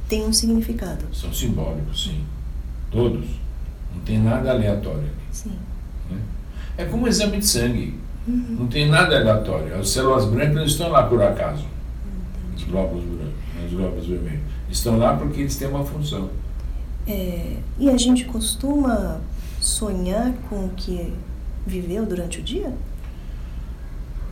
têm 0.08 0.24
um 0.24 0.32
significado. 0.32 1.04
São 1.12 1.32
simbólicos, 1.32 2.04
sim. 2.04 2.24
Todos. 2.90 3.26
Não 3.94 4.00
tem 4.02 4.18
nada 4.18 4.50
aleatório 4.50 5.00
aqui. 5.00 5.26
Sim. 5.32 5.52
Né? 6.10 6.18
É 6.78 6.84
como 6.84 7.04
um 7.04 7.08
exame 7.08 7.38
de 7.38 7.46
sangue. 7.46 7.98
Uhum. 8.28 8.56
Não 8.60 8.66
tem 8.68 8.88
nada 8.88 9.16
aleatório. 9.16 9.76
As 9.78 9.88
células 9.88 10.26
brancas 10.26 10.54
não 10.54 10.64
estão 10.64 10.88
lá 10.88 11.04
por 11.04 11.20
acaso. 11.22 11.64
Entendi. 12.52 12.64
Os 12.64 12.70
glóbulos 12.70 13.04
brancos, 13.04 13.26
né? 13.26 13.66
os 13.66 13.72
glóbulos 13.72 14.06
vermelhos. 14.06 14.42
Estão 14.70 14.98
lá 14.98 15.16
porque 15.16 15.40
eles 15.40 15.56
têm 15.56 15.68
uma 15.68 15.84
função. 15.84 16.28
É, 17.06 17.56
e 17.78 17.88
a 17.88 17.96
gente 17.96 18.24
costuma 18.24 19.20
sonhar 19.60 20.32
com 20.48 20.66
o 20.66 20.70
que 20.70 21.12
viveu 21.66 22.04
durante 22.04 22.40
o 22.40 22.42
dia? 22.42 22.72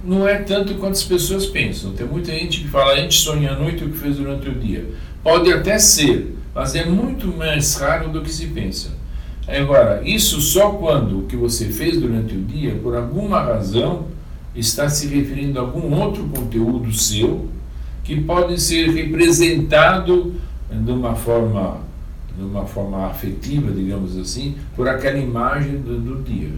Não 0.05 0.29
é 0.29 0.37
tanto 0.39 0.75
quanto 0.75 0.93
as 0.93 1.03
pessoas 1.03 1.47
pensam. 1.47 1.93
Tem 1.93 2.07
muita 2.07 2.31
gente 2.33 2.61
que 2.61 2.69
fala, 2.69 2.93
a 2.93 2.97
gente 2.99 3.15
sonha 3.15 3.53
à 3.53 3.57
noite 3.59 3.85
o 3.85 3.89
que 3.89 3.99
fez 3.99 4.17
durante 4.17 4.49
o 4.49 4.55
dia. 4.55 4.87
Pode 5.23 5.51
até 5.51 5.79
ser, 5.79 6.37
mas 6.55 6.75
é 6.75 6.85
muito 6.85 7.29
mais 7.29 7.75
raro 7.77 8.11
do 8.11 8.21
que 8.21 8.31
se 8.31 8.47
pensa. 8.49 8.91
Agora, 9.49 10.03
isso 10.05 10.41
só 10.41 10.71
quando 10.71 11.21
o 11.21 11.23
que 11.27 11.37
você 11.37 11.67
fez 11.67 11.99
durante 11.99 12.35
o 12.35 12.43
dia, 12.43 12.75
por 12.83 12.95
alguma 12.95 13.41
razão, 13.41 14.07
está 14.55 14.89
se 14.89 15.07
referindo 15.07 15.59
a 15.59 15.63
algum 15.63 15.93
outro 15.95 16.25
conteúdo 16.25 16.93
seu 16.93 17.49
que 18.03 18.21
pode 18.21 18.61
ser 18.61 18.91
representado 18.91 20.35
de 20.71 20.91
uma 20.91 21.15
forma, 21.15 21.79
de 22.37 22.43
uma 22.43 22.67
forma 22.67 23.07
afetiva, 23.07 23.71
digamos 23.71 24.17
assim, 24.19 24.57
por 24.77 24.89
aquela 24.89 25.19
imagem 25.19 25.79
do, 25.79 25.99
do 25.99 26.23
dia. 26.23 26.51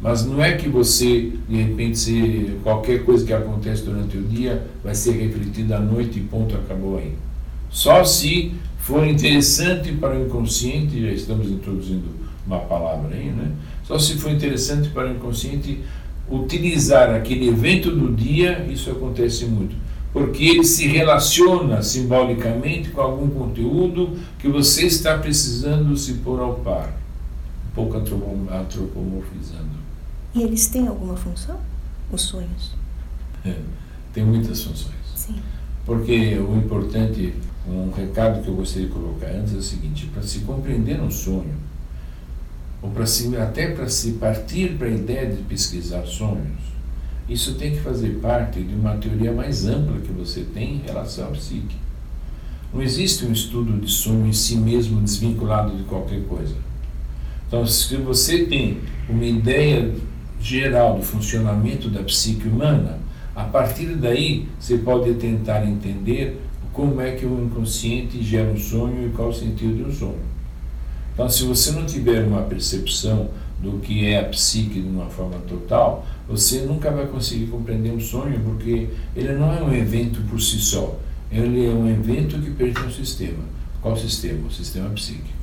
Mas 0.00 0.24
não 0.24 0.42
é 0.42 0.52
que 0.52 0.68
você, 0.68 1.32
de 1.48 1.56
repente, 1.56 1.98
se 1.98 2.56
qualquer 2.62 3.04
coisa 3.04 3.24
que 3.24 3.32
acontece 3.32 3.82
durante 3.82 4.16
o 4.16 4.22
dia 4.22 4.64
vai 4.82 4.94
ser 4.94 5.12
refletida 5.12 5.76
à 5.76 5.80
noite 5.80 6.20
e 6.20 6.22
ponto, 6.22 6.54
acabou 6.54 6.98
aí. 6.98 7.14
Só 7.68 8.04
se 8.04 8.54
for 8.78 9.06
interessante 9.06 9.92
para 9.92 10.16
o 10.16 10.26
inconsciente, 10.26 11.00
já 11.00 11.10
estamos 11.10 11.50
introduzindo 11.50 12.06
uma 12.46 12.60
palavra 12.60 13.14
aí, 13.14 13.26
né? 13.26 13.52
Só 13.84 13.98
se 13.98 14.14
for 14.14 14.30
interessante 14.30 14.88
para 14.90 15.08
o 15.08 15.14
inconsciente 15.14 15.80
utilizar 16.30 17.10
aquele 17.14 17.48
evento 17.48 17.90
do 17.90 18.14
dia, 18.14 18.64
isso 18.70 18.90
acontece 18.90 19.46
muito 19.46 19.74
porque 20.12 20.44
ele 20.44 20.64
se 20.64 20.86
relaciona 20.88 21.82
simbolicamente 21.82 22.90
com 22.90 23.00
algum 23.00 23.28
conteúdo 23.28 24.18
que 24.38 24.48
você 24.48 24.86
está 24.86 25.18
precisando 25.18 25.96
se 25.96 26.14
pôr 26.14 26.40
ao 26.40 26.54
par, 26.54 26.98
um 27.70 27.74
pouco 27.74 27.96
antropomorfizando. 27.96 29.77
E 30.38 30.42
eles 30.42 30.68
têm 30.68 30.86
alguma 30.86 31.16
função, 31.16 31.58
os 32.12 32.22
sonhos? 32.22 32.78
tem 34.12 34.24
muitas 34.24 34.62
funções. 34.62 34.94
Sim. 35.16 35.34
Porque 35.84 36.38
o 36.38 36.56
importante, 36.56 37.34
um 37.68 37.90
recado 37.90 38.40
que 38.40 38.48
eu 38.48 38.54
gostaria 38.54 38.86
de 38.86 38.94
colocar 38.94 39.26
antes 39.26 39.54
é 39.54 39.56
o 39.56 39.62
seguinte: 39.62 40.06
para 40.14 40.22
se 40.22 40.40
compreender 40.40 41.00
um 41.00 41.10
sonho, 41.10 41.56
ou 42.80 42.88
para 42.90 43.04
se, 43.04 43.36
até 43.36 43.72
para 43.72 43.88
se 43.88 44.12
partir 44.12 44.76
para 44.78 44.86
a 44.86 44.90
ideia 44.90 45.28
de 45.28 45.42
pesquisar 45.42 46.06
sonhos, 46.06 46.58
isso 47.28 47.56
tem 47.56 47.72
que 47.72 47.80
fazer 47.80 48.20
parte 48.20 48.62
de 48.62 48.76
uma 48.76 48.96
teoria 48.96 49.32
mais 49.32 49.66
ampla 49.66 49.98
que 49.98 50.12
você 50.12 50.42
tem 50.42 50.76
em 50.76 50.82
relação 50.86 51.26
à 51.26 51.30
psique. 51.32 51.76
Não 52.72 52.80
existe 52.80 53.24
um 53.26 53.32
estudo 53.32 53.72
de 53.80 53.90
sonho 53.90 54.28
em 54.28 54.32
si 54.32 54.54
mesmo 54.54 55.00
desvinculado 55.00 55.76
de 55.76 55.82
qualquer 55.82 56.22
coisa. 56.28 56.54
Então, 57.48 57.66
se 57.66 57.96
você 57.96 58.44
tem 58.44 58.78
uma 59.08 59.24
ideia 59.24 59.94
geral 60.40 60.96
do 60.96 61.02
funcionamento 61.02 61.88
da 61.88 62.02
psique 62.02 62.48
humana, 62.48 62.98
a 63.34 63.44
partir 63.44 63.94
daí 63.96 64.48
você 64.58 64.78
pode 64.78 65.14
tentar 65.14 65.64
entender 65.66 66.40
como 66.72 67.00
é 67.00 67.12
que 67.12 67.26
o 67.26 67.44
inconsciente 67.44 68.22
gera 68.22 68.50
um 68.50 68.56
sonho 68.56 69.08
e 69.08 69.10
qual 69.10 69.28
o 69.28 69.34
sentido 69.34 69.76
de 69.76 69.82
um 69.82 69.92
sonho. 69.92 70.28
Então, 71.12 71.28
se 71.28 71.42
você 71.44 71.72
não 71.72 71.84
tiver 71.84 72.24
uma 72.24 72.42
percepção 72.42 73.30
do 73.60 73.80
que 73.80 74.06
é 74.06 74.20
a 74.20 74.24
psique 74.24 74.80
de 74.80 74.88
uma 74.88 75.06
forma 75.06 75.36
total, 75.48 76.06
você 76.28 76.60
nunca 76.60 76.90
vai 76.92 77.06
conseguir 77.06 77.46
compreender 77.46 77.90
um 77.90 77.98
sonho, 77.98 78.40
porque 78.44 78.88
ele 79.16 79.32
não 79.32 79.52
é 79.52 79.60
um 79.60 79.74
evento 79.74 80.20
por 80.30 80.40
si 80.40 80.58
só. 80.58 80.96
Ele 81.30 81.66
é 81.66 81.70
um 81.70 81.88
evento 81.88 82.38
que 82.38 82.52
pertence 82.52 82.86
ao 82.86 82.92
sistema. 82.92 83.42
Qual 83.82 83.96
sistema? 83.96 84.46
O 84.46 84.52
sistema 84.52 84.88
psíquico. 84.90 85.36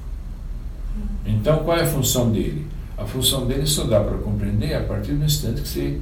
Então, 1.25 1.63
qual 1.65 1.77
é 1.77 1.83
a 1.83 1.87
função 1.87 2.31
dele? 2.31 2.65
A 2.97 3.05
função 3.05 3.45
dele 3.45 3.65
só 3.65 3.83
dá 3.83 3.99
para 3.99 4.17
compreender 4.17 4.73
a 4.73 4.83
partir 4.83 5.13
do 5.13 5.25
instante 5.25 5.61
que 5.61 5.67
você 5.67 5.99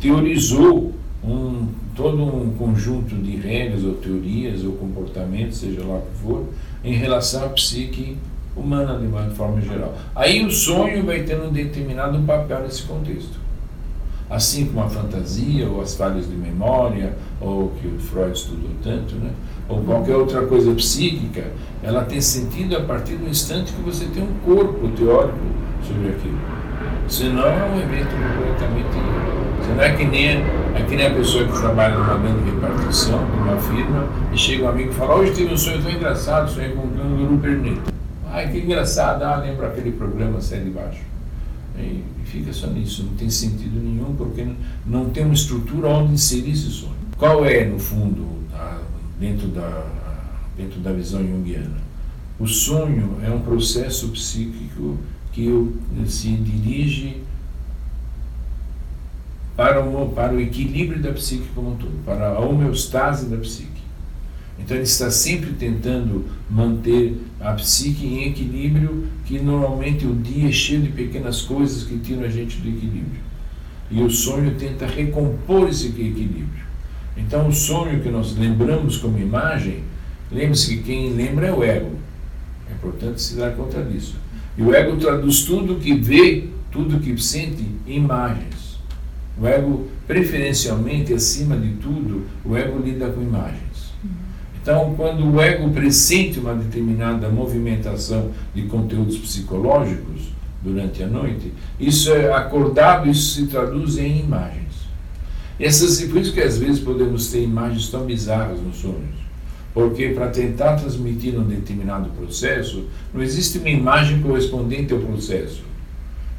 teorizou 0.00 0.94
um, 1.24 1.68
todo 1.94 2.22
um 2.22 2.52
conjunto 2.56 3.14
de 3.16 3.36
regras 3.36 3.82
ou 3.84 3.94
teorias 3.94 4.64
ou 4.64 4.72
comportamentos, 4.72 5.58
seja 5.58 5.82
lá 5.84 5.96
o 5.96 6.02
que 6.02 6.22
for, 6.22 6.44
em 6.84 6.94
relação 6.94 7.46
à 7.46 7.48
psique 7.48 8.16
humana 8.56 8.98
de 8.98 9.06
uma 9.06 9.28
forma 9.30 9.60
geral. 9.60 9.94
Aí 10.14 10.44
o 10.44 10.50
sonho 10.50 11.04
vai 11.04 11.22
ter 11.22 11.38
um 11.40 11.52
determinado 11.52 12.18
papel 12.20 12.62
nesse 12.62 12.82
contexto. 12.84 13.38
Assim 14.28 14.66
como 14.66 14.82
a 14.82 14.88
fantasia, 14.88 15.68
ou 15.68 15.80
as 15.80 15.94
falhas 15.94 16.28
de 16.28 16.34
memória, 16.34 17.16
ou 17.40 17.68
que 17.80 17.86
o 17.86 17.98
Freud 17.98 18.36
estudou 18.36 18.70
tanto, 18.82 19.14
né? 19.16 19.30
Ou 19.68 19.82
qualquer 19.82 20.16
outra 20.16 20.42
coisa 20.46 20.72
psíquica, 20.72 21.44
ela 21.82 22.04
tem 22.04 22.20
sentido 22.20 22.76
a 22.76 22.80
partir 22.80 23.16
do 23.16 23.28
instante 23.28 23.72
que 23.72 23.82
você 23.82 24.04
tem 24.06 24.22
um 24.22 24.34
corpo 24.44 24.88
teórico 24.88 25.38
sobre 25.82 26.10
aquilo. 26.10 26.38
Senão 27.08 27.46
é 27.46 27.64
um 27.64 27.78
evento 27.78 28.10
completamente. 28.10 29.36
Senão 29.64 29.82
é 29.82 29.92
que 29.94 30.04
nem, 30.04 30.28
é 30.28 30.84
que 30.88 30.96
nem 30.96 31.06
a 31.06 31.10
pessoa 31.10 31.44
que 31.44 31.52
trabalha 31.60 31.96
numa 31.96 32.18
grande 32.18 32.50
repartição, 32.50 33.20
numa 33.28 33.56
firma, 33.58 34.08
e 34.32 34.36
chega 34.36 34.64
um 34.64 34.68
amigo 34.68 34.90
e 34.90 34.94
fala: 34.94 35.16
Hoje 35.16 35.34
tive 35.34 35.54
um 35.54 35.56
sonho 35.56 35.82
tão 35.82 35.90
engraçado, 35.90 36.50
sonhei 36.50 36.70
com 36.70 36.82
um 36.82 37.16
guru 37.16 37.38
perneta. 37.38 37.92
Ai, 38.28 38.50
que 38.50 38.58
engraçado, 38.58 39.22
ah, 39.22 39.36
lembra 39.36 39.68
aquele 39.68 39.92
programa 39.92 40.40
Sai 40.40 40.60
de 40.60 40.70
Baixo. 40.70 41.00
E 41.78 42.02
fica 42.24 42.52
só 42.52 42.66
nisso, 42.68 43.04
não 43.04 43.16
tem 43.16 43.30
sentido 43.30 43.80
nenhum, 43.80 44.14
porque 44.16 44.46
não 44.84 45.10
tem 45.10 45.24
uma 45.24 45.34
estrutura 45.34 45.88
onde 45.88 46.14
inserir 46.14 46.52
esse 46.52 46.70
sonho. 46.70 46.94
Qual 47.16 47.44
é, 47.44 47.64
no 47.64 47.78
fundo, 47.78 48.26
dentro, 49.18 49.48
da, 49.48 49.86
dentro 50.56 50.80
da 50.80 50.92
visão 50.92 51.20
junguiana? 51.26 51.78
O 52.38 52.46
sonho 52.46 53.18
é 53.22 53.30
um 53.30 53.40
processo 53.40 54.08
psíquico 54.08 54.98
que 55.32 55.50
se 56.06 56.32
dirige 56.32 57.22
para 59.56 59.82
o, 59.82 60.10
para 60.10 60.34
o 60.34 60.40
equilíbrio 60.40 61.00
da 61.00 61.12
psique 61.12 61.48
como 61.54 61.72
um 61.72 61.76
todo, 61.76 62.04
para 62.04 62.28
a 62.28 62.40
homeostase 62.40 63.26
da 63.26 63.38
psique. 63.38 63.76
Então 64.58 64.76
ele 64.76 64.84
está 64.84 65.10
sempre 65.10 65.52
tentando 65.52 66.26
manter 66.50 67.18
a 67.40 67.52
psique 67.52 68.06
em 68.06 68.28
equilíbrio, 68.28 69.06
que 69.24 69.38
normalmente 69.38 70.06
o 70.06 70.14
dia 70.14 70.48
é 70.48 70.52
cheio 70.52 70.82
de 70.82 70.90
pequenas 70.90 71.42
coisas 71.42 71.84
que 71.84 71.98
tiram 71.98 72.24
a 72.24 72.28
gente 72.28 72.58
do 72.58 72.68
equilíbrio. 72.68 73.20
E 73.90 74.02
o 74.02 74.10
sonho 74.10 74.54
tenta 74.56 74.86
recompor 74.86 75.68
esse 75.68 75.86
equilíbrio. 75.88 76.65
Então 77.16 77.48
o 77.48 77.52
sonho 77.52 78.00
que 78.00 78.10
nós 78.10 78.36
lembramos 78.36 78.98
como 78.98 79.18
imagem, 79.18 79.82
lembre-se 80.30 80.76
que 80.76 80.82
quem 80.82 81.14
lembra 81.14 81.46
é 81.46 81.52
o 81.52 81.64
ego. 81.64 81.92
É 82.70 82.74
importante 82.74 83.20
se 83.22 83.36
dar 83.36 83.52
conta 83.52 83.82
disso. 83.82 84.16
E 84.56 84.62
o 84.62 84.74
ego 84.74 84.96
traduz 84.96 85.42
tudo 85.42 85.76
que 85.76 85.94
vê, 85.94 86.48
tudo 86.70 87.00
que 87.00 87.16
sente 87.20 87.64
em 87.86 87.96
imagens. 87.96 88.78
O 89.38 89.46
ego, 89.46 89.86
preferencialmente, 90.06 91.12
acima 91.12 91.56
de 91.56 91.74
tudo, 91.74 92.26
o 92.44 92.56
ego 92.56 92.78
lida 92.82 93.08
com 93.08 93.20
imagens. 93.20 93.92
Então, 94.62 94.94
quando 94.96 95.30
o 95.30 95.40
ego 95.40 95.70
pressente 95.70 96.40
uma 96.40 96.54
determinada 96.54 97.28
movimentação 97.28 98.32
de 98.54 98.62
conteúdos 98.62 99.16
psicológicos 99.18 100.32
durante 100.60 101.02
a 101.02 101.06
noite, 101.06 101.52
isso 101.78 102.10
é 102.12 102.32
acordado, 102.32 103.08
isso 103.08 103.34
se 103.34 103.46
traduz 103.46 103.98
em 103.98 104.20
imagens. 104.20 104.65
Essas, 105.58 106.00
por 106.02 106.20
isso 106.20 106.32
que 106.32 106.40
às 106.40 106.58
vezes 106.58 106.80
podemos 106.80 107.30
ter 107.30 107.42
imagens 107.42 107.88
tão 107.88 108.04
bizarras 108.04 108.60
nos 108.60 108.76
sonhos. 108.76 109.26
Porque 109.72 110.08
para 110.10 110.28
tentar 110.28 110.76
transmitir 110.76 111.38
um 111.38 111.44
determinado 111.44 112.08
processo, 112.10 112.84
não 113.12 113.22
existe 113.22 113.58
uma 113.58 113.68
imagem 113.68 114.22
correspondente 114.22 114.92
ao 114.92 115.00
processo. 115.00 115.62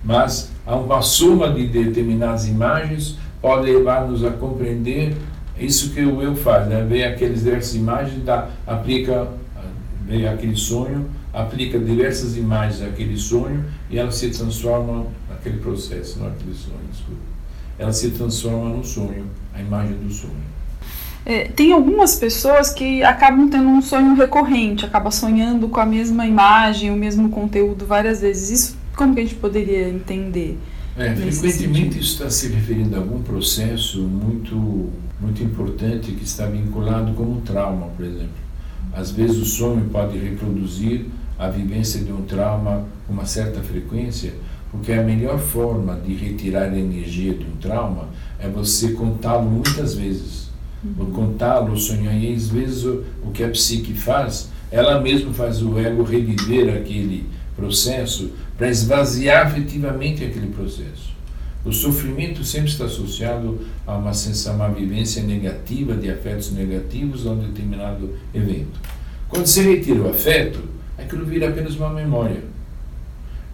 Mas 0.03 0.51
uma 0.65 1.01
soma 1.01 1.49
de 1.51 1.67
determinadas 1.67 2.47
imagens 2.47 3.17
pode 3.41 3.71
levar-nos 3.71 4.23
a 4.23 4.31
compreender 4.31 5.15
isso 5.59 5.91
que 5.91 6.01
o 6.01 6.21
eu 6.21 6.35
faz, 6.35 6.67
né? 6.67 6.85
vê 6.87 7.03
aqueles 7.03 7.43
diversas 7.43 7.75
imagens, 7.75 8.23
dá, 8.23 8.49
aplica, 8.65 9.27
vê 10.05 10.27
aquele 10.27 10.55
sonho, 10.55 11.09
aplica 11.33 11.79
diversas 11.79 12.37
imagens 12.37 12.81
àquele 12.81 13.17
sonho 13.17 13.65
e 13.89 13.97
ela 13.97 14.11
se 14.11 14.29
transforma 14.29 15.07
naquele 15.29 15.57
processo, 15.57 16.19
não 16.19 16.27
aquele 16.27 16.53
sonho, 16.53 16.79
desculpa. 16.91 17.26
Ela 17.77 17.93
se 17.93 18.11
transforma 18.11 18.69
no 18.69 18.83
sonho, 18.83 19.25
a 19.53 19.61
imagem 19.61 19.95
do 19.97 20.11
sonho. 20.11 20.47
É, 21.25 21.49
tem 21.49 21.73
algumas 21.73 22.15
pessoas 22.15 22.69
que 22.69 23.03
acabam 23.03 23.49
tendo 23.49 23.67
um 23.67 23.81
sonho 23.81 24.15
recorrente, 24.15 24.85
acaba 24.85 25.11
sonhando 25.11 25.67
com 25.67 25.79
a 25.79 25.85
mesma 25.85 26.25
imagem, 26.25 26.89
o 26.89 26.95
mesmo 26.95 27.29
conteúdo 27.29 27.85
várias 27.85 28.21
vezes. 28.21 28.49
Isso 28.49 28.77
como 28.97 29.13
que 29.13 29.21
a 29.21 29.23
gente 29.23 29.35
poderia 29.35 29.87
entender? 29.87 30.57
É, 30.97 31.15
frequentemente 31.15 31.99
isso 31.99 32.13
está 32.13 32.29
se 32.29 32.47
referindo 32.47 32.95
a 32.95 32.99
algum 32.99 33.21
processo 33.21 34.01
muito, 34.01 34.89
muito 35.21 35.43
importante 35.43 36.11
que 36.11 36.23
está 36.23 36.47
vinculado 36.47 37.13
com 37.13 37.23
um 37.23 37.41
trauma, 37.41 37.87
por 37.95 38.03
exemplo. 38.03 38.47
Às 38.91 39.11
vezes 39.11 39.37
o 39.37 39.45
sonho 39.45 39.87
pode 39.91 40.17
reproduzir 40.17 41.05
a 41.37 41.47
vivência 41.49 42.01
de 42.01 42.11
um 42.11 42.23
trauma 42.23 42.85
com 43.05 43.13
uma 43.13 43.27
certa 43.27 43.61
frequência, 43.61 44.33
porque 44.71 44.91
a 44.91 45.03
melhor 45.03 45.39
forma 45.39 45.95
de 45.95 46.13
retirar 46.13 46.71
a 46.71 46.77
energia 46.77 47.33
de 47.33 47.45
um 47.45 47.55
trauma 47.57 48.09
é 48.39 48.47
você 48.47 48.91
contá-lo 48.91 49.49
muitas 49.49 49.95
vezes. 49.95 50.47
Uhum. 50.83 51.11
Contá-lo, 51.11 51.77
sonhar, 51.77 52.15
e 52.15 52.33
às 52.33 52.49
vezes 52.49 52.83
o, 52.83 53.03
o 53.23 53.31
que 53.31 53.43
a 53.43 53.49
psique 53.49 53.93
faz, 53.93 54.49
ela 54.69 55.01
mesma 55.01 55.33
faz 55.33 55.61
o 55.61 55.77
ego 55.79 56.03
reviver 56.03 56.75
aquele 56.75 57.25
processo 57.55 58.31
para 58.57 58.69
esvaziar 58.69 59.47
efetivamente 59.47 60.23
aquele 60.23 60.47
processo. 60.47 61.15
O 61.65 61.71
sofrimento 61.71 62.43
sempre 62.43 62.69
está 62.69 62.85
associado 62.85 63.59
a 63.85 63.97
uma 63.97 64.13
sensação, 64.13 64.55
uma 64.55 64.69
vivência 64.69 65.21
negativa 65.23 65.95
de 65.95 66.09
afetos 66.09 66.51
negativos 66.51 67.25
a 67.25 67.31
um 67.31 67.39
determinado 67.39 68.15
evento. 68.33 68.79
Quando 69.27 69.47
se 69.47 69.61
retira 69.61 70.01
o 70.01 70.09
afeto, 70.09 70.59
aquilo 70.97 71.25
vira 71.25 71.49
apenas 71.49 71.75
uma 71.75 71.89
memória. 71.89 72.41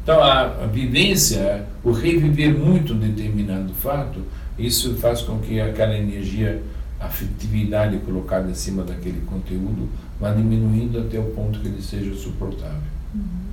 Então, 0.04 0.22
a, 0.22 0.42
a 0.42 0.68
vivência, 0.68 1.66
o 1.84 1.92
reviver 1.92 2.54
muito 2.54 2.94
um 2.94 3.00
determinado 3.00 3.74
fato, 3.74 4.20
isso 4.60 4.96
faz 4.96 5.22
com 5.22 5.40
que 5.40 5.60
aquela 5.62 5.98
energia, 5.98 6.62
afetividade 7.00 7.98
colocada 7.98 8.50
em 8.50 8.54
cima 8.54 8.84
daquele 8.84 9.22
conteúdo, 9.22 9.90
vá 10.20 10.32
diminuindo 10.32 11.00
até 11.00 11.18
o 11.18 11.32
ponto 11.32 11.60
que 11.60 11.68
ele 11.68 11.82
seja 11.82 12.14
suportável. 12.16 12.82
Uhum 13.16 13.44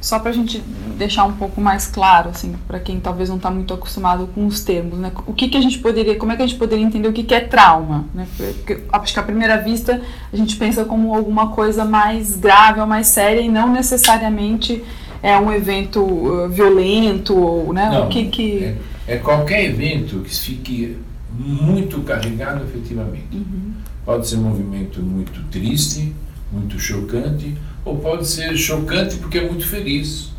só 0.00 0.18
para 0.18 0.30
a 0.30 0.34
gente 0.34 0.62
deixar 0.96 1.24
um 1.24 1.32
pouco 1.32 1.60
mais 1.60 1.86
claro, 1.86 2.30
assim, 2.30 2.54
para 2.68 2.78
quem 2.78 3.00
talvez 3.00 3.28
não 3.28 3.36
está 3.36 3.50
muito 3.50 3.74
acostumado 3.74 4.28
com 4.32 4.46
os 4.46 4.60
termos, 4.60 4.98
né? 4.98 5.10
O 5.26 5.32
que, 5.32 5.48
que 5.48 5.56
a 5.56 5.60
gente 5.60 5.78
poderia, 5.78 6.16
como 6.16 6.30
é 6.30 6.36
que 6.36 6.42
a 6.42 6.46
gente 6.46 6.58
poderia 6.58 6.84
entender 6.84 7.08
o 7.08 7.12
que, 7.12 7.24
que 7.24 7.34
é 7.34 7.40
trauma, 7.40 8.04
né? 8.14 8.26
Porque 8.36 8.84
acho 8.92 9.12
que 9.12 9.18
à 9.18 9.22
primeira 9.24 9.56
vista 9.56 10.00
a 10.32 10.36
gente 10.36 10.56
pensa 10.56 10.84
como 10.84 11.14
alguma 11.14 11.48
coisa 11.48 11.84
mais 11.84 12.36
grave 12.36 12.80
ou 12.80 12.86
mais 12.86 13.08
séria 13.08 13.40
e 13.40 13.48
não 13.48 13.72
necessariamente 13.72 14.84
é 15.22 15.38
um 15.38 15.52
evento 15.52 16.02
uh, 16.02 16.48
violento 16.48 17.36
ou, 17.36 17.72
né? 17.72 17.90
Não, 17.90 18.06
o 18.06 18.08
que 18.08 18.26
que 18.26 18.64
é, 18.64 18.76
é, 19.06 19.16
qualquer 19.16 19.64
evento 19.64 20.20
que 20.20 20.34
fique 20.34 20.96
muito 21.38 22.00
carregado 22.00 22.64
efetivamente. 22.64 23.36
Uhum. 23.36 23.72
Pode 24.04 24.26
ser 24.26 24.36
um 24.36 24.42
movimento 24.42 25.00
muito 25.00 25.42
triste, 25.50 26.12
muito 26.52 26.78
chocante 26.78 27.54
ou 27.84 27.96
pode 27.96 28.26
ser 28.26 28.56
chocante 28.56 29.16
porque 29.16 29.38
é 29.38 29.46
muito 29.46 29.66
feliz. 29.66 30.30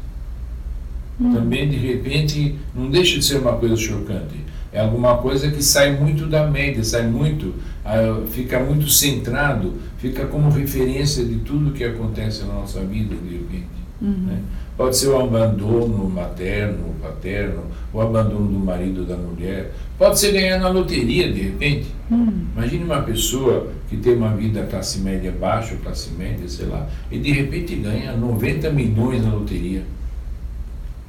Hum. 1.19 1.33
Também, 1.33 1.69
de 1.69 1.75
repente, 1.75 2.55
não 2.74 2.89
deixa 2.89 3.19
de 3.19 3.25
ser 3.25 3.39
uma 3.39 3.53
coisa 3.53 3.75
chocante. 3.75 4.36
É 4.71 4.81
alguma 4.81 5.17
coisa 5.17 5.50
que 5.50 5.63
sai 5.63 5.98
muito 5.98 6.27
da 6.27 6.48
média, 6.48 6.83
sai 6.83 7.07
muito, 7.07 7.55
ah, 7.83 8.21
fica 8.27 8.59
muito 8.59 8.88
centrado, 8.89 9.74
fica 9.98 10.27
como 10.27 10.50
referência 10.50 11.25
de 11.25 11.38
tudo 11.38 11.71
que 11.71 11.83
acontece 11.83 12.43
na 12.43 12.53
nossa 12.53 12.79
vida, 12.81 13.15
de 13.15 13.33
repente. 13.33 13.67
Uhum. 14.01 14.25
Né? 14.27 14.39
Pode 14.79 14.95
ser 14.95 15.09
o 15.09 15.19
abandono 15.19 16.09
materno, 16.09 16.95
paterno, 17.01 17.63
o 17.91 18.00
abandono 18.00 18.48
do 18.48 18.59
marido 18.59 19.01
ou 19.01 19.05
da 19.05 19.17
mulher. 19.17 19.74
Pode 19.98 20.17
ser 20.17 20.31
ganhar 20.31 20.57
na 20.57 20.69
loteria, 20.69 21.29
de 21.33 21.41
repente. 21.41 21.88
Uhum. 22.09 22.45
Imagine 22.55 22.86
uma 22.86 23.01
pessoa 23.01 23.74
que 23.89 23.98
tem 23.98 24.15
uma 24.15 24.29
vida 24.29 24.63
classe 24.63 25.00
média 25.00 25.33
baixa, 25.38 25.75
classe 25.83 26.12
média, 26.12 26.48
sei 26.48 26.67
lá, 26.67 26.88
e 27.12 27.19
de 27.19 27.29
repente 27.29 27.75
ganha 27.75 28.15
90 28.15 28.69
milhões 28.69 29.21
na 29.21 29.33
loteria. 29.33 29.83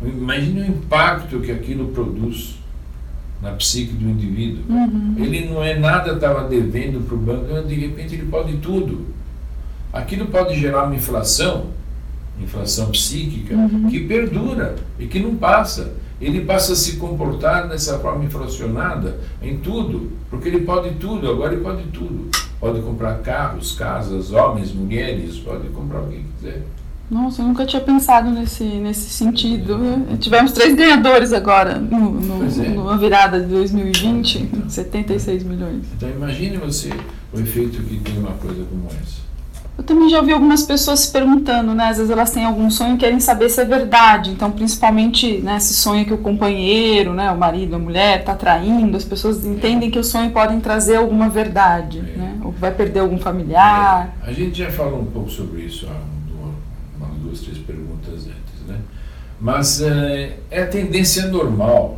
Imagine 0.03 0.63
o 0.63 0.67
impacto 0.67 1.39
que 1.39 1.53
aquilo 1.53 1.93
produz 1.93 2.57
na 3.41 3.53
psique 3.53 3.93
do 3.93 4.11
indivíduo. 4.11 4.65
Uhum. 4.69 5.15
Ele 5.17 5.49
não 5.49 5.63
é 5.63 5.79
nada, 5.79 6.15
estava 6.15 6.49
devendo 6.49 7.07
para 7.07 7.15
o 7.15 7.19
banco, 7.19 7.69
de 7.69 7.75
repente 7.77 8.17
ele 8.17 8.27
pode 8.27 8.57
tudo. 8.57 9.07
Aquilo 9.93 10.27
pode 10.27 10.59
gerar 10.59 10.87
uma 10.87 10.97
inflação, 10.97 11.67
inflação 12.43 12.91
psíquica, 12.91 13.55
uhum. 13.55 13.89
que 13.89 14.01
perdura 14.01 14.77
e 14.99 15.07
que 15.07 15.21
não 15.21 15.35
passa. 15.35 15.93
Ele 16.21 16.43
passa 16.43 16.75
a 16.75 16.77
se 16.77 16.97
comportar 16.97 17.67
dessa 17.69 17.99
forma 17.99 18.25
inflacionada 18.25 19.19
em 19.43 19.57
tudo, 19.57 20.13
porque 20.29 20.49
ele 20.49 20.61
pode 20.61 20.91
tudo, 20.97 21.31
agora 21.31 21.55
ele 21.55 21.63
pode 21.63 21.85
tudo. 21.85 22.31
Pode 22.59 22.83
comprar 22.83 23.19
carros, 23.21 23.73
casas, 23.73 24.31
homens, 24.31 24.71
mulheres, 24.73 25.39
pode 25.39 25.69
comprar 25.69 26.01
o 26.01 26.09
que 26.09 26.23
quiser. 26.37 26.63
Nossa, 27.11 27.43
eu 27.43 27.47
nunca 27.47 27.67
tinha 27.67 27.83
pensado 27.83 28.31
nesse, 28.31 28.63
nesse 28.63 29.11
sentido. 29.11 29.81
Tivemos 30.21 30.53
três 30.53 30.77
ganhadores 30.77 31.33
agora, 31.33 31.77
no, 31.77 32.11
no, 32.11 32.45
é. 32.45 32.69
numa 32.69 32.97
virada 32.97 33.41
de 33.41 33.47
2020, 33.47 34.43
então, 34.43 34.71
76 34.71 35.43
milhões. 35.43 35.87
Então 35.97 36.09
imagine 36.09 36.59
você 36.59 36.91
o 37.33 37.41
efeito 37.41 37.83
que 37.83 37.99
tem 37.99 38.17
uma 38.19 38.33
coisa 38.33 38.63
como 38.65 38.87
essa. 38.87 39.30
Eu 39.81 39.85
também 39.85 40.11
já 40.11 40.19
ouvi 40.19 40.31
algumas 40.31 40.63
pessoas 40.63 41.01
se 41.01 41.11
perguntando, 41.11 41.75
né? 41.75 41.85
Às 41.85 41.97
vezes 41.97 42.11
elas 42.11 42.31
têm 42.31 42.45
algum 42.45 42.71
sonho 42.71 42.97
e 42.97 42.99
querem 42.99 43.19
saber 43.19 43.49
se 43.49 43.63
é 43.63 43.65
verdade. 43.65 44.29
Então, 44.29 44.53
principalmente, 44.53 45.39
né, 45.39 45.59
se 45.59 45.73
sonha 45.73 46.05
que 46.05 46.13
o 46.13 46.19
companheiro, 46.19 47.15
né, 47.15 47.31
o 47.31 47.39
marido, 47.39 47.77
a 47.77 47.79
mulher, 47.79 48.21
está 48.21 48.35
traindo, 48.35 48.95
as 48.95 49.05
pessoas 49.05 49.43
entendem 49.43 49.91
que 49.91 49.99
o 49.99 50.05
sonho 50.05 50.33
podem 50.33 50.61
trazer 50.61 50.97
alguma 50.97 51.31
verdade, 51.31 52.01
é. 52.01 52.03
né? 52.03 52.39
Ou 52.45 52.53
vai 52.53 52.71
perder 52.73 53.01
algum 53.01 53.17
familiar. 53.17 54.15
É. 54.23 54.29
A 54.29 54.33
gente 54.35 54.59
já 54.59 54.71
falou 54.71 55.01
um 55.01 55.07
pouco 55.07 55.31
sobre 55.31 55.63
isso 55.63 55.89
há 55.89 56.11
duas, 57.25 57.41
três 57.41 57.57
perguntas 57.57 58.27
antes, 58.27 58.67
né? 58.69 58.77
Mas 59.41 59.81
é, 59.81 60.41
é 60.51 60.63
a 60.63 60.67
tendência 60.67 61.27
normal, 61.29 61.97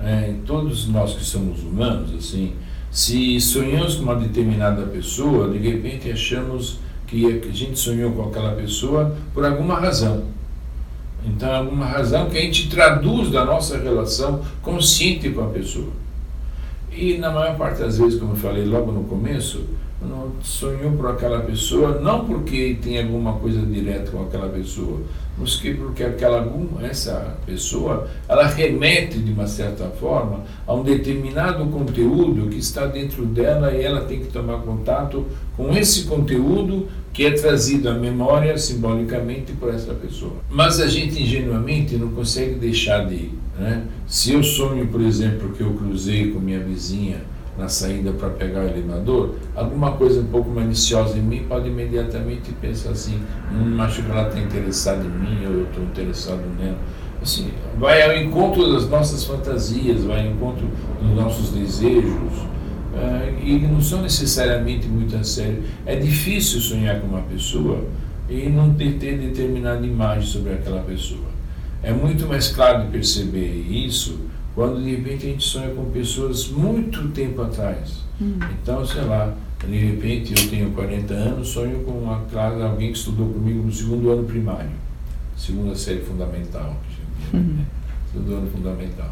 é, 0.00 0.34
todos 0.44 0.88
nós 0.88 1.14
que 1.14 1.24
somos 1.24 1.62
humanos, 1.62 2.12
assim, 2.16 2.54
se 2.90 3.40
sonhamos 3.40 3.94
com 3.94 4.02
uma 4.02 4.16
determinada 4.16 4.82
pessoa, 4.86 5.48
de 5.48 5.58
repente 5.58 6.10
achamos 6.10 6.80
que 7.12 7.48
a 7.48 7.52
gente 7.52 7.78
sonhou 7.78 8.12
com 8.12 8.22
aquela 8.28 8.52
pessoa 8.52 9.14
por 9.34 9.44
alguma 9.44 9.78
razão. 9.78 10.24
Então, 11.24 11.54
alguma 11.54 11.86
razão 11.86 12.28
que 12.28 12.38
a 12.38 12.40
gente 12.40 12.68
traduz 12.68 13.30
da 13.30 13.44
nossa 13.44 13.78
relação 13.78 14.42
consciente 14.62 15.30
com 15.30 15.44
a 15.44 15.48
pessoa. 15.48 15.90
E 16.90 17.18
na 17.18 17.30
maior 17.30 17.56
parte 17.56 17.80
das 17.80 17.98
vezes, 17.98 18.18
como 18.18 18.32
eu 18.32 18.36
falei 18.36 18.64
logo 18.64 18.90
no 18.90 19.04
começo, 19.04 19.64
sonhou 20.42 20.92
por 20.92 21.10
aquela 21.10 21.40
pessoa, 21.40 22.00
não 22.00 22.24
porque 22.24 22.76
tem 22.82 23.00
alguma 23.00 23.34
coisa 23.34 23.60
direta 23.60 24.10
com 24.10 24.22
aquela 24.22 24.48
pessoa, 24.48 25.00
mas 25.38 25.56
que 25.56 25.74
porque 25.74 26.02
aquela 26.02 26.46
essa 26.82 27.36
pessoa, 27.46 28.08
ela 28.28 28.46
remete 28.46 29.18
de 29.18 29.32
uma 29.32 29.46
certa 29.46 29.86
forma 29.86 30.40
a 30.66 30.74
um 30.74 30.82
determinado 30.82 31.64
conteúdo 31.66 32.48
que 32.48 32.58
está 32.58 32.86
dentro 32.86 33.24
dela 33.24 33.72
e 33.72 33.82
ela 33.82 34.02
tem 34.02 34.20
que 34.20 34.26
tomar 34.26 34.58
contato 34.58 35.24
com 35.56 35.72
esse 35.76 36.04
conteúdo 36.04 36.88
que 37.12 37.26
é 37.26 37.30
trazido 37.30 37.88
à 37.88 37.94
memória 37.94 38.56
simbolicamente 38.56 39.52
por 39.52 39.72
essa 39.72 39.92
pessoa. 39.94 40.36
Mas 40.50 40.80
a 40.80 40.86
gente 40.86 41.22
ingenuamente 41.22 41.96
não 41.96 42.08
consegue 42.08 42.54
deixar 42.54 43.06
de 43.06 43.14
ir. 43.14 43.34
Né? 43.58 43.84
Se 44.06 44.32
eu 44.32 44.42
sonho, 44.42 44.86
por 44.86 45.00
exemplo, 45.00 45.50
que 45.50 45.62
eu 45.62 45.74
cruzei 45.74 46.30
com 46.30 46.40
minha 46.40 46.60
vizinha 46.60 47.18
na 47.56 47.68
saída 47.68 48.12
para 48.12 48.30
pegar 48.30 48.60
o 48.60 48.68
elevador, 48.68 49.34
alguma 49.54 49.92
coisa 49.92 50.20
um 50.20 50.26
pouco 50.26 50.50
maliciosa 50.50 51.18
em 51.18 51.22
mim 51.22 51.44
pode 51.48 51.68
imediatamente 51.68 52.50
pensar 52.52 52.90
assim, 52.90 53.20
hum, 53.52 53.80
acho 53.80 54.02
que 54.02 54.10
ela 54.10 54.28
está 54.28 54.40
interessada 54.40 55.04
em 55.04 55.08
mim, 55.08 55.46
ou 55.46 55.52
eu 55.52 55.64
estou 55.64 55.84
interessado 55.84 56.42
nela. 56.58 56.78
Assim, 57.20 57.52
vai 57.78 58.02
ao 58.02 58.16
encontro 58.16 58.72
das 58.72 58.88
nossas 58.88 59.24
fantasias, 59.24 60.02
vai 60.04 60.26
ao 60.26 60.32
encontro 60.32 60.66
dos 61.00 61.14
nossos 61.14 61.50
desejos, 61.50 62.38
uh, 62.92 63.44
e 63.44 63.58
não 63.60 63.80
são 63.80 64.02
necessariamente 64.02 64.88
muito 64.88 65.16
a 65.16 65.22
sério. 65.22 65.62
É 65.86 65.94
difícil 65.94 66.60
sonhar 66.60 67.00
com 67.00 67.06
uma 67.06 67.22
pessoa 67.22 67.84
e 68.28 68.48
não 68.48 68.74
ter, 68.74 68.94
ter 68.94 69.18
determinada 69.18 69.86
imagem 69.86 70.26
sobre 70.26 70.54
aquela 70.54 70.80
pessoa. 70.80 71.32
É 71.82 71.92
muito 71.92 72.26
mais 72.26 72.48
claro 72.48 72.84
de 72.84 72.90
perceber 72.90 73.66
isso 73.68 74.18
quando 74.54 74.82
de 74.82 74.90
repente 74.90 75.26
a 75.26 75.30
gente 75.30 75.44
sonha 75.44 75.70
com 75.70 75.84
pessoas 75.90 76.48
muito 76.48 77.08
tempo 77.08 77.42
atrás. 77.42 78.02
Hum. 78.20 78.38
Então, 78.60 78.84
sei 78.86 79.02
lá, 79.02 79.32
de 79.66 79.76
repente 79.76 80.34
eu 80.36 80.50
tenho 80.50 80.70
40 80.70 81.14
anos, 81.14 81.48
sonho 81.48 81.80
com 81.84 81.92
uma 81.92 82.20
classe, 82.30 82.60
alguém 82.62 82.92
que 82.92 82.98
estudou 82.98 83.28
comigo 83.28 83.62
no 83.62 83.72
segundo 83.72 84.10
ano 84.10 84.24
primário, 84.24 84.70
segunda 85.36 85.74
série 85.74 86.00
fundamental, 86.00 86.76
hum. 87.32 87.58
segundo 88.12 88.34
ano 88.34 88.50
fundamental. 88.50 89.10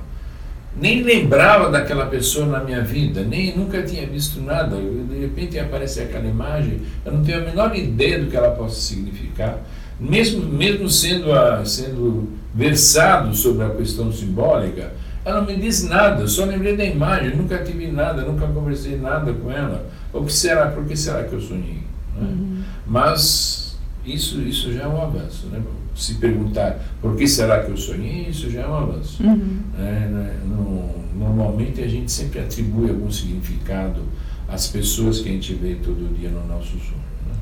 Nem 0.77 1.03
lembrava 1.03 1.69
daquela 1.69 2.07
pessoa 2.07 2.47
na 2.47 2.63
minha 2.63 2.83
vida, 2.83 3.23
nem 3.23 3.57
nunca 3.57 3.83
tinha 3.83 4.07
visto 4.07 4.41
nada. 4.41 4.77
De 4.77 5.19
repente 5.21 5.59
aparece 5.59 6.01
aquela 6.01 6.29
imagem, 6.29 6.81
eu 7.05 7.13
não 7.13 7.25
tenho 7.25 7.39
a 7.39 7.45
menor 7.45 7.75
ideia 7.75 8.21
do 8.21 8.31
que 8.31 8.37
ela 8.37 8.53
possa 8.53 8.81
significar. 8.81 9.59
Mesmo, 9.99 10.47
mesmo 10.47 10.89
sendo, 10.89 11.33
a, 11.33 11.65
sendo 11.65 12.29
versado 12.55 13.35
sobre 13.35 13.65
a 13.65 13.71
questão 13.71 14.13
simbólica, 14.13 14.93
ela 15.25 15.41
não 15.41 15.47
me 15.47 15.57
disse 15.57 15.87
nada, 15.87 16.27
só 16.27 16.45
lembrei 16.45 16.77
da 16.77 16.85
imagem, 16.85 17.37
nunca 17.37 17.59
tive 17.59 17.89
nada, 17.89 18.23
nunca 18.23 18.47
conversei 18.47 18.97
nada 18.97 19.33
com 19.33 19.51
ela. 19.51 19.91
O 20.13 20.25
que 20.25 20.33
será, 20.33 20.69
por 20.69 20.85
que 20.85 20.97
será 20.97 21.25
que 21.25 21.35
eu 21.35 21.41
sonhei? 21.41 21.83
Né? 22.17 22.23
Uhum. 22.23 22.63
Mas 22.87 23.79
isso, 24.05 24.41
isso 24.41 24.73
já 24.73 24.85
é 24.85 24.89
um 24.89 25.01
avanço. 25.01 25.47
Né? 25.49 25.61
Se 25.95 26.15
perguntar 26.15 26.81
por 27.03 27.17
que 27.17 27.29
será 27.29 27.63
que 27.63 27.71
eu 27.71 27.77
sonhei, 27.77 28.29
isso 28.31 28.51
já 28.51 28.63
é 28.63 28.67
um 28.67 28.75
avanço. 28.75 29.23
Uhum. 29.23 29.61
É, 29.79 30.39
no, 30.47 30.91
normalmente 31.15 31.83
a 31.83 31.89
gente 31.89 32.11
sempre 32.11 32.41
atribui 32.41 32.89
algum 32.89 33.11
significado 33.11 34.01
às 34.49 34.69
pessoas 34.69 35.21
que 35.21 35.29
a 35.29 35.33
gente 35.33 35.53
vê 35.55 35.75
todo 35.75 36.17
dia 36.19 36.31
no 36.31 36.47
nosso 36.47 36.71
sonho. 36.71 37.05
Né? 37.27 37.35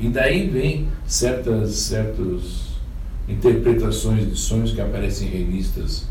E 0.00 0.08
daí 0.08 0.48
vem 0.48 0.88
certas, 1.06 1.70
certas 1.76 2.70
interpretações 3.28 4.28
de 4.28 4.36
sonhos 4.36 4.72
que 4.72 4.80
aparecem 4.80 5.28
em 5.28 5.30
revistas 5.30 6.10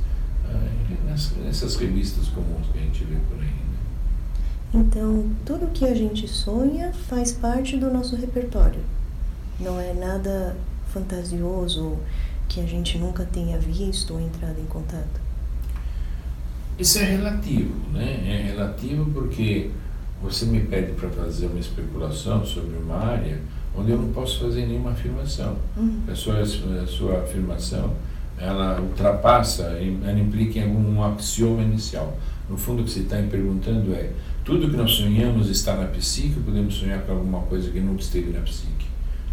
nessas 1.43 1.75
revistas 1.75 2.27
comuns 2.29 2.67
que 2.71 2.77
a 2.77 2.81
gente 2.81 3.03
vê 3.03 3.15
por 3.29 3.39
aí. 3.39 3.45
Né? 3.45 3.59
Então, 4.73 5.29
tudo 5.45 5.71
que 5.73 5.85
a 5.85 5.93
gente 5.93 6.27
sonha 6.27 6.93
faz 6.93 7.31
parte 7.31 7.77
do 7.77 7.91
nosso 7.91 8.15
repertório. 8.15 8.81
Não 9.59 9.79
é 9.79 9.93
nada 9.93 10.55
fantasioso 10.93 11.97
que 12.47 12.59
a 12.61 12.65
gente 12.65 12.97
nunca 12.97 13.25
tenha 13.25 13.57
visto 13.57 14.13
ou 14.13 14.21
entrado 14.21 14.59
em 14.59 14.65
contato. 14.65 15.19
Isso 16.77 16.97
é 16.99 17.03
relativo, 17.03 17.75
né? 17.91 18.23
É 18.25 18.51
relativo 18.51 19.11
porque 19.11 19.69
você 20.21 20.45
me 20.45 20.61
pede 20.61 20.93
para 20.93 21.09
fazer 21.09 21.47
uma 21.47 21.59
especulação 21.59 22.45
sobre 22.45 22.77
uma 22.77 22.95
área 22.95 23.39
onde 23.75 23.91
eu 23.91 23.97
não 23.97 24.11
posso 24.11 24.39
fazer 24.39 24.65
nenhuma 24.65 24.91
afirmação. 24.91 25.57
Uhum. 25.75 26.01
A, 26.09 26.15
sua, 26.15 26.39
a 26.39 26.87
sua 26.87 27.19
afirmação 27.21 27.93
ela 28.39 28.79
ultrapassa, 28.81 29.63
ela 29.63 30.19
implica 30.19 30.59
em 30.59 30.63
algum 30.63 31.03
axioma 31.03 31.61
inicial. 31.61 32.17
No 32.49 32.57
fundo, 32.57 32.81
o 32.81 32.85
que 32.85 32.91
você 32.91 33.01
está 33.01 33.17
me 33.17 33.29
perguntando 33.29 33.93
é: 33.93 34.11
tudo 34.43 34.69
que 34.69 34.77
nós 34.77 34.91
sonhamos 34.91 35.49
está 35.49 35.75
na 35.75 35.85
psique, 35.87 36.35
ou 36.37 36.43
podemos 36.43 36.75
sonhar 36.75 37.01
com 37.01 37.11
alguma 37.11 37.41
coisa 37.41 37.69
que 37.69 37.79
nunca 37.79 38.01
esteve 38.01 38.31
na 38.31 38.41
psique? 38.41 38.87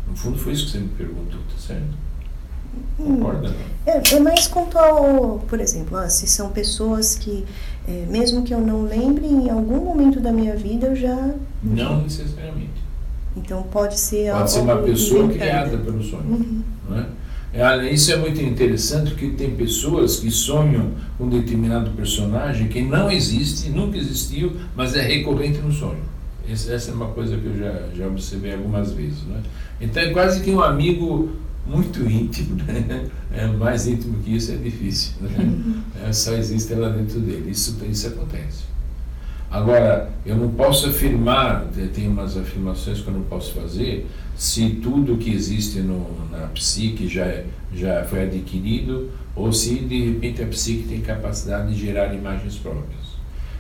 No 0.09 0.17
fundo, 0.17 0.39
foi 0.39 0.53
isso 0.53 0.67
que 0.67 0.73
você 0.73 0.79
me 0.79 0.89
perguntou, 0.89 1.41
tá 1.53 1.59
certo? 1.59 2.07
Concorda? 2.97 3.49
Hum, 3.49 3.53
é, 3.87 4.15
é, 4.15 4.21
mais 4.21 4.47
quanto 4.47 4.79
ao, 4.79 5.39
por 5.49 5.61
exemplo, 5.61 5.97
ah, 5.97 6.09
se 6.09 6.27
são 6.27 6.51
pessoas 6.51 7.15
que, 7.15 7.45
é, 7.89 8.05
mesmo 8.09 8.43
que 8.43 8.53
eu 8.53 8.61
não 8.61 8.85
lembre, 8.85 9.27
em 9.27 9.49
algum 9.49 9.83
momento 9.83 10.21
da 10.21 10.33
minha 10.33 10.55
vida 10.57 10.89
eu 10.89 10.97
já. 10.97 11.35
Não 11.63 12.03
necessariamente. 12.03 12.85
Então 13.37 13.63
pode 13.65 13.99
ser 13.99 14.33
Pode 14.33 14.51
ser 14.51 14.61
uma 14.61 14.77
pessoa 14.79 15.29
criada 15.29 15.77
pelo 15.79 16.03
sonho. 16.03 16.25
Uhum. 16.25 16.63
Não 16.89 16.99
é? 16.99 17.07
É, 17.57 17.91
isso 17.91 18.13
é 18.13 18.17
muito 18.17 18.39
interessante 18.43 19.13
porque 19.13 19.29
tem 19.29 19.51
pessoas 19.57 20.19
que 20.21 20.31
sonham 20.31 20.91
com 21.17 21.25
um 21.25 21.31
determinado 21.31 21.91
personagem 21.93 22.69
que 22.69 22.83
não 22.83 23.11
existe, 23.11 23.71
nunca 23.71 23.97
existiu, 23.97 24.53
mas 24.77 24.95
é 24.95 25.01
recorrente 25.01 25.59
no 25.61 25.73
sonho. 25.73 26.05
Essa 26.47 26.91
é 26.91 26.95
uma 26.95 27.09
coisa 27.09 27.35
que 27.39 27.47
eu 27.47 27.57
já, 27.57 27.89
já 27.97 28.07
observei 28.07 28.53
algumas 28.53 28.93
vezes. 28.93 29.23
Né? 29.23 29.41
Então 29.81 30.03
é 30.03 30.11
quase 30.11 30.43
que 30.43 30.51
um 30.51 30.61
amigo 30.61 31.31
muito 31.67 32.01
íntimo, 32.05 32.57
né? 32.69 33.07
é, 33.33 33.47
mais 33.47 33.87
íntimo 33.87 34.23
que 34.23 34.37
isso 34.37 34.53
é 34.53 34.57
difícil. 34.57 35.15
Né? 35.23 35.75
É 36.07 36.13
só 36.13 36.35
existem 36.35 36.77
lá 36.77 36.91
dentro 36.91 37.19
dele. 37.21 37.51
Isso, 37.51 37.79
isso 37.91 38.09
acontece. 38.09 38.65
Agora, 39.51 40.11
eu 40.27 40.37
não 40.37 40.51
posso 40.51 40.89
afirmar, 40.89 41.67
tem 41.95 42.07
umas 42.07 42.37
afirmações 42.37 43.01
que 43.01 43.09
eu 43.09 43.15
não 43.15 43.23
posso 43.23 43.55
fazer, 43.55 44.07
se 44.37 44.69
tudo 44.83 45.17
que 45.17 45.33
existe 45.33 45.81
no, 45.81 46.07
na 46.31 46.47
psique 46.49 47.09
já, 47.09 47.25
é, 47.25 47.47
já 47.75 48.05
foi 48.05 48.25
adquirido 48.25 49.11
ou 49.35 49.51
se 49.51 49.77
de 49.77 50.11
repente 50.11 50.43
a 50.43 50.47
psique 50.47 50.87
tem 50.87 51.01
capacidade 51.01 51.73
de 51.73 51.81
gerar 51.81 52.15
imagens 52.15 52.57
próprias. 52.57 53.17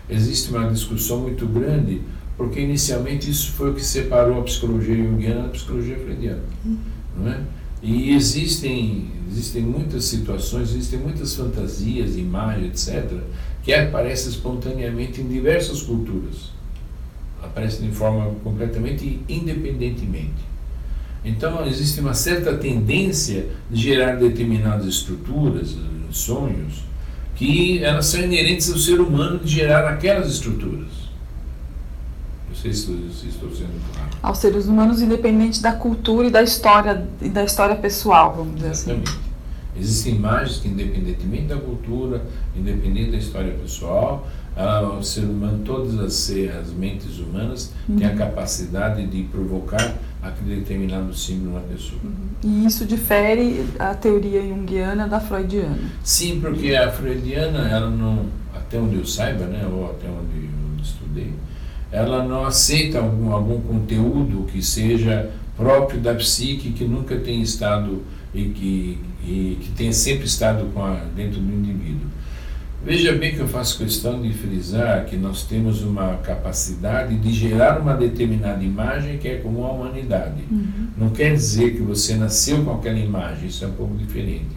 Existe 0.08 0.50
uma 0.50 0.70
discussão 0.70 1.20
muito 1.20 1.46
grande, 1.46 2.02
porque 2.36 2.60
inicialmente 2.60 3.30
isso 3.30 3.52
foi 3.52 3.70
o 3.70 3.74
que 3.74 3.82
separou 3.82 4.40
a 4.40 4.42
psicologia 4.42 4.94
junguiana 4.94 5.42
da 5.42 5.48
psicologia 5.48 5.96
freudiana. 5.96 6.42
Não 7.16 7.32
é? 7.32 7.40
E 7.82 8.14
existem, 8.14 9.10
existem 9.30 9.62
muitas 9.62 10.04
situações, 10.04 10.70
existem 10.70 10.98
muitas 10.98 11.34
fantasias, 11.34 12.16
imagens, 12.16 12.88
etc., 12.88 13.20
que 13.62 13.72
aparecem 13.72 14.30
espontaneamente 14.30 15.20
em 15.20 15.26
diversas 15.26 15.82
culturas. 15.82 16.50
Aparecem 17.42 17.88
de 17.88 17.94
forma 17.94 18.34
completamente 18.44 19.20
independentemente. 19.28 20.55
Então, 21.26 21.66
existe 21.66 22.00
uma 22.00 22.14
certa 22.14 22.56
tendência 22.56 23.48
de 23.68 23.82
gerar 23.82 24.14
determinadas 24.14 24.86
estruturas, 24.86 25.76
sonhos, 26.12 26.84
que 27.34 27.82
elas 27.82 28.06
são 28.06 28.22
inerentes 28.22 28.70
ao 28.70 28.78
ser 28.78 29.00
humano 29.00 29.40
de 29.40 29.52
gerar 29.52 29.88
aquelas 29.88 30.30
estruturas. 30.30 30.86
Não 32.48 32.54
sei 32.54 32.72
se, 32.72 32.86
se 33.12 33.26
estou 33.26 33.50
sendo 33.50 33.74
claro. 33.92 34.08
Aos 34.22 34.38
seres 34.38 34.66
humanos, 34.66 35.02
independente 35.02 35.60
da 35.60 35.72
cultura 35.72 36.28
e 36.28 36.30
da 36.30 36.42
história 36.42 37.06
e 37.20 37.28
da 37.28 37.42
história 37.42 37.74
pessoal, 37.74 38.34
vamos 38.36 38.54
dizer 38.54 38.70
assim. 38.70 38.90
Exatamente. 38.92 39.10
assim. 39.10 39.26
Existem 39.78 40.14
imagens 40.14 40.58
que, 40.58 40.68
independentemente 40.68 41.46
da 41.48 41.56
cultura, 41.56 42.24
independente 42.56 43.10
da 43.10 43.18
história 43.18 43.52
pessoal, 43.52 44.26
o 44.98 45.02
ser 45.02 45.24
humano, 45.24 45.60
todas 45.64 45.98
as, 45.98 46.30
as 46.58 46.72
mentes 46.72 47.18
humanas 47.18 47.72
uhum. 47.86 47.96
têm 47.96 48.06
a 48.06 48.14
capacidade 48.14 49.06
de 49.06 49.24
provocar 49.24 49.94
aquele 50.28 50.56
determinado 50.56 51.14
símbolo 51.14 51.54
na 51.54 51.60
pessoa. 51.60 52.00
Uhum. 52.02 52.12
E 52.44 52.66
isso 52.66 52.84
difere 52.84 53.64
a 53.78 53.94
teoria 53.94 54.42
junguiana 54.42 55.06
da 55.06 55.20
freudiana? 55.20 55.78
Sim, 56.02 56.40
porque 56.40 56.74
a 56.74 56.90
freudiana, 56.90 57.68
ela 57.68 57.90
não, 57.90 58.26
até 58.54 58.78
onde 58.78 58.96
eu 58.96 59.06
saiba, 59.06 59.46
né, 59.46 59.66
ou 59.70 59.90
até 59.90 60.06
onde 60.08 60.46
eu 60.46 60.82
estudei, 60.82 61.32
ela 61.90 62.24
não 62.24 62.44
aceita 62.44 62.98
algum, 62.98 63.32
algum 63.32 63.60
conteúdo 63.60 64.46
que 64.52 64.62
seja 64.62 65.30
próprio 65.56 66.00
da 66.00 66.14
psique, 66.14 66.72
que 66.72 66.84
nunca 66.84 67.16
tenha 67.16 67.42
estado 67.42 68.02
e 68.34 68.44
que, 68.44 68.98
e 69.24 69.58
que 69.60 69.70
tenha 69.76 69.92
sempre 69.92 70.26
estado 70.26 70.70
a, 70.76 71.04
dentro 71.14 71.40
do 71.40 71.52
indivíduo. 71.52 72.10
Veja 72.86 73.12
bem 73.14 73.34
que 73.34 73.40
eu 73.40 73.48
faço 73.48 73.78
questão 73.78 74.22
de 74.22 74.32
frisar 74.32 75.06
que 75.06 75.16
nós 75.16 75.42
temos 75.42 75.82
uma 75.82 76.18
capacidade 76.18 77.16
de 77.16 77.32
gerar 77.32 77.80
uma 77.80 77.94
determinada 77.94 78.62
imagem 78.62 79.18
que 79.18 79.26
é 79.26 79.38
comum 79.38 79.66
à 79.66 79.72
humanidade. 79.72 80.44
Uhum. 80.48 80.86
Não 80.96 81.10
quer 81.10 81.34
dizer 81.34 81.72
que 81.72 81.82
você 81.82 82.14
nasceu 82.14 82.64
com 82.64 82.74
aquela 82.74 82.96
imagem, 82.96 83.48
isso 83.48 83.64
é 83.64 83.66
um 83.66 83.72
pouco 83.72 83.96
diferente. 83.96 84.54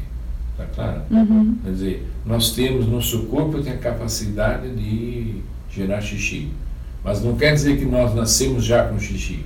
Está 0.51 0.65
claro? 0.65 1.01
Uhum. 1.09 1.57
Quer 1.63 1.71
dizer, 1.71 2.07
nós 2.23 2.51
temos, 2.51 2.85
nosso 2.85 3.23
corpo 3.23 3.63
tem 3.63 3.73
a 3.73 3.77
capacidade 3.77 4.69
de 4.75 5.41
gerar 5.71 5.99
xixi. 5.99 6.51
Mas 7.03 7.23
não 7.23 7.35
quer 7.35 7.55
dizer 7.55 7.79
que 7.79 7.85
nós 7.85 8.13
nascemos 8.13 8.63
já 8.63 8.87
com 8.87 8.99
xixi. 8.99 9.43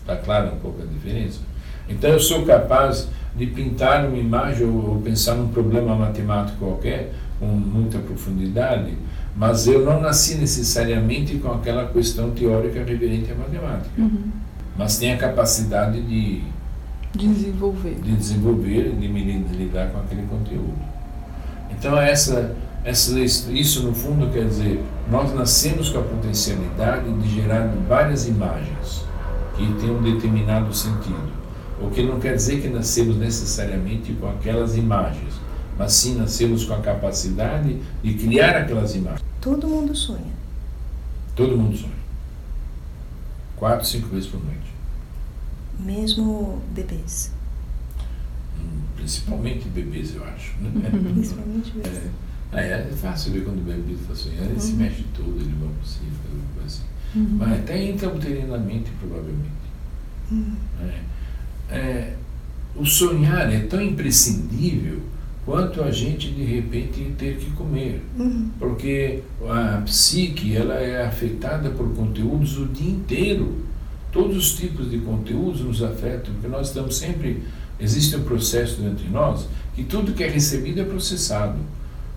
Está 0.00 0.16
claro 0.16 0.54
um 0.54 0.58
pouco 0.58 0.82
a 0.82 0.86
diferença? 0.86 1.38
Então 1.88 2.10
eu 2.10 2.18
sou 2.18 2.44
capaz 2.44 3.08
de 3.36 3.46
pintar 3.46 4.06
uma 4.06 4.16
imagem 4.16 4.66
ou, 4.66 5.00
pensar 5.02 5.34
num 5.34 5.48
problema 5.48 5.94
matemático 5.94 6.58
qualquer 6.58 7.12
com 7.38 7.46
muita 7.46 7.98
profundidade, 7.98 8.92
mas 9.36 9.66
eu 9.66 9.84
não 9.84 10.00
nasci 10.00 10.36
necessariamente 10.36 11.36
com 11.38 11.52
aquela 11.52 11.86
questão 11.86 12.30
teórica 12.30 12.84
referente 12.84 13.32
à 13.32 13.34
matemática. 13.34 13.90
Uhum. 13.98 14.30
Mas 14.76 14.98
tenho 14.98 15.14
a 15.14 15.18
capacidade 15.18 16.00
de 16.00 16.42
desenvolver, 17.14 17.96
de 18.02 18.12
desenvolver, 18.12 18.90
de 18.92 19.08
me 19.08 19.44
lidar 19.56 19.90
com 19.90 19.98
aquele 20.00 20.22
conteúdo. 20.26 20.78
Então 21.70 21.98
essa, 22.00 22.54
essa, 22.84 23.18
isso 23.18 23.82
no 23.82 23.92
fundo 23.92 24.32
quer 24.32 24.46
dizer, 24.46 24.80
nós 25.10 25.34
nascemos 25.34 25.90
com 25.90 25.98
a 25.98 26.02
potencialidade 26.02 27.12
de 27.12 27.34
gerar 27.34 27.72
várias 27.88 28.28
imagens 28.28 29.04
que 29.56 29.66
têm 29.80 29.90
um 29.90 30.02
determinado 30.02 30.72
sentido. 30.74 31.43
O 31.80 31.90
que 31.90 32.02
não 32.02 32.20
quer 32.20 32.36
dizer 32.36 32.60
que 32.60 32.68
nascemos 32.68 33.16
necessariamente 33.16 34.12
com 34.14 34.28
aquelas 34.28 34.76
imagens, 34.76 35.34
mas 35.76 35.92
sim 35.92 36.14
nascemos 36.14 36.64
com 36.64 36.74
a 36.74 36.80
capacidade 36.80 37.80
de 38.02 38.14
criar 38.14 38.56
aquelas 38.56 38.94
imagens. 38.94 39.22
Todo 39.40 39.66
mundo 39.66 39.94
sonha. 39.94 40.32
Todo 41.34 41.56
mundo 41.56 41.76
sonha. 41.76 41.92
Quatro, 43.56 43.86
cinco 43.86 44.08
vezes 44.08 44.28
por 44.28 44.42
noite. 44.44 44.72
Mesmo 45.80 46.62
bebês. 46.72 47.32
Hum, 48.56 48.82
principalmente 48.96 49.68
bebês, 49.68 50.14
eu 50.14 50.24
acho. 50.24 50.54
Né? 50.60 50.70
Principalmente 51.12 51.72
bebês. 51.72 52.02
É, 52.52 52.60
é, 52.60 52.88
é, 52.88 52.96
fácil 52.96 53.32
ver 53.32 53.44
quando 53.44 53.58
o 53.58 53.62
bebê 53.62 53.94
está 53.94 54.14
sonhando, 54.14 54.44
ele 54.44 54.54
uhum. 54.54 54.60
se 54.60 54.72
mexe 54.74 55.04
todo, 55.12 55.36
ele 55.40 55.54
vai 55.58 55.68
para 55.74 55.84
cima, 55.84 56.10
assim. 56.64 56.82
Uhum. 57.16 57.36
Mas 57.38 57.52
até 57.60 57.90
intrauterinamente, 57.90 58.90
provavelmente. 59.00 59.50
Uhum. 60.30 60.56
É 60.80 61.13
é, 61.74 62.12
o 62.76 62.84
sonhar 62.84 63.52
é 63.52 63.60
tão 63.60 63.80
imprescindível 63.80 65.00
quanto 65.44 65.82
a 65.82 65.90
gente 65.90 66.30
de 66.30 66.42
repente 66.42 67.14
ter 67.18 67.36
que 67.36 67.50
comer, 67.50 68.02
uhum. 68.18 68.50
porque 68.58 69.20
a 69.46 69.82
psique 69.84 70.56
ela 70.56 70.74
é 70.74 71.04
afetada 71.04 71.70
por 71.70 71.94
conteúdos 71.94 72.58
o 72.58 72.66
dia 72.66 72.90
inteiro. 72.90 73.64
Todos 74.10 74.36
os 74.36 74.54
tipos 74.54 74.90
de 74.90 74.98
conteúdos 74.98 75.60
nos 75.60 75.82
afetam, 75.82 76.32
porque 76.34 76.48
nós 76.48 76.68
estamos 76.68 76.96
sempre 76.96 77.42
existe 77.78 78.16
um 78.16 78.22
processo 78.22 78.80
dentro 78.80 79.04
de 79.04 79.10
nós 79.10 79.46
que 79.74 79.82
tudo 79.82 80.12
que 80.12 80.22
é 80.22 80.28
recebido 80.28 80.80
é 80.80 80.84
processado. 80.84 81.58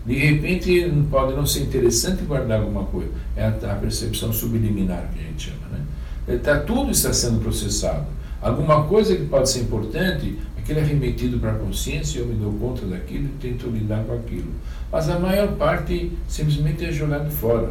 De 0.06 0.14
repente 0.16 0.90
pode 1.10 1.36
não 1.36 1.46
ser 1.46 1.64
interessante 1.64 2.24
guardar 2.24 2.62
alguma 2.62 2.86
coisa, 2.86 3.10
é 3.36 3.44
a, 3.44 3.50
a 3.50 3.76
percepção 3.76 4.32
subliminar 4.32 5.10
que 5.14 5.20
a 5.20 5.24
gente 5.24 5.50
chama, 5.50 5.68
né? 5.72 6.38
Tá, 6.38 6.60
tudo 6.60 6.92
está 6.92 7.12
sendo 7.12 7.42
processado 7.42 8.06
alguma 8.42 8.84
coisa 8.84 9.16
que 9.16 9.26
pode 9.26 9.50
ser 9.50 9.62
importante, 9.62 10.38
aquilo 10.58 10.80
é 10.80 10.84
remetido 10.84 11.40
para 11.40 11.52
a 11.52 11.56
consciência, 11.56 12.20
eu 12.20 12.28
me 12.28 12.36
dou 12.36 12.54
conta 12.54 12.86
daquilo 12.86 13.26
e 13.26 13.38
tento 13.40 13.70
lidar 13.70 14.04
com 14.04 14.14
aquilo. 14.14 14.52
Mas 14.92 15.10
a 15.10 15.20
maior 15.20 15.54
parte 15.54 16.12
simplesmente 16.28 16.86
é 16.86 16.92
jogado 16.92 17.30
fora, 17.30 17.68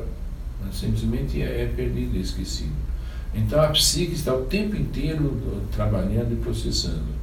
né? 0.60 0.70
simplesmente 0.72 1.42
é, 1.42 1.62
é 1.62 1.72
perdido, 1.74 2.16
é 2.16 2.20
esquecido. 2.20 2.72
Então 3.34 3.60
a 3.60 3.68
psique 3.68 4.14
está 4.14 4.34
o 4.34 4.42
tempo 4.42 4.76
inteiro 4.76 5.36
trabalhando 5.70 6.32
e 6.32 6.36
processando. 6.36 7.16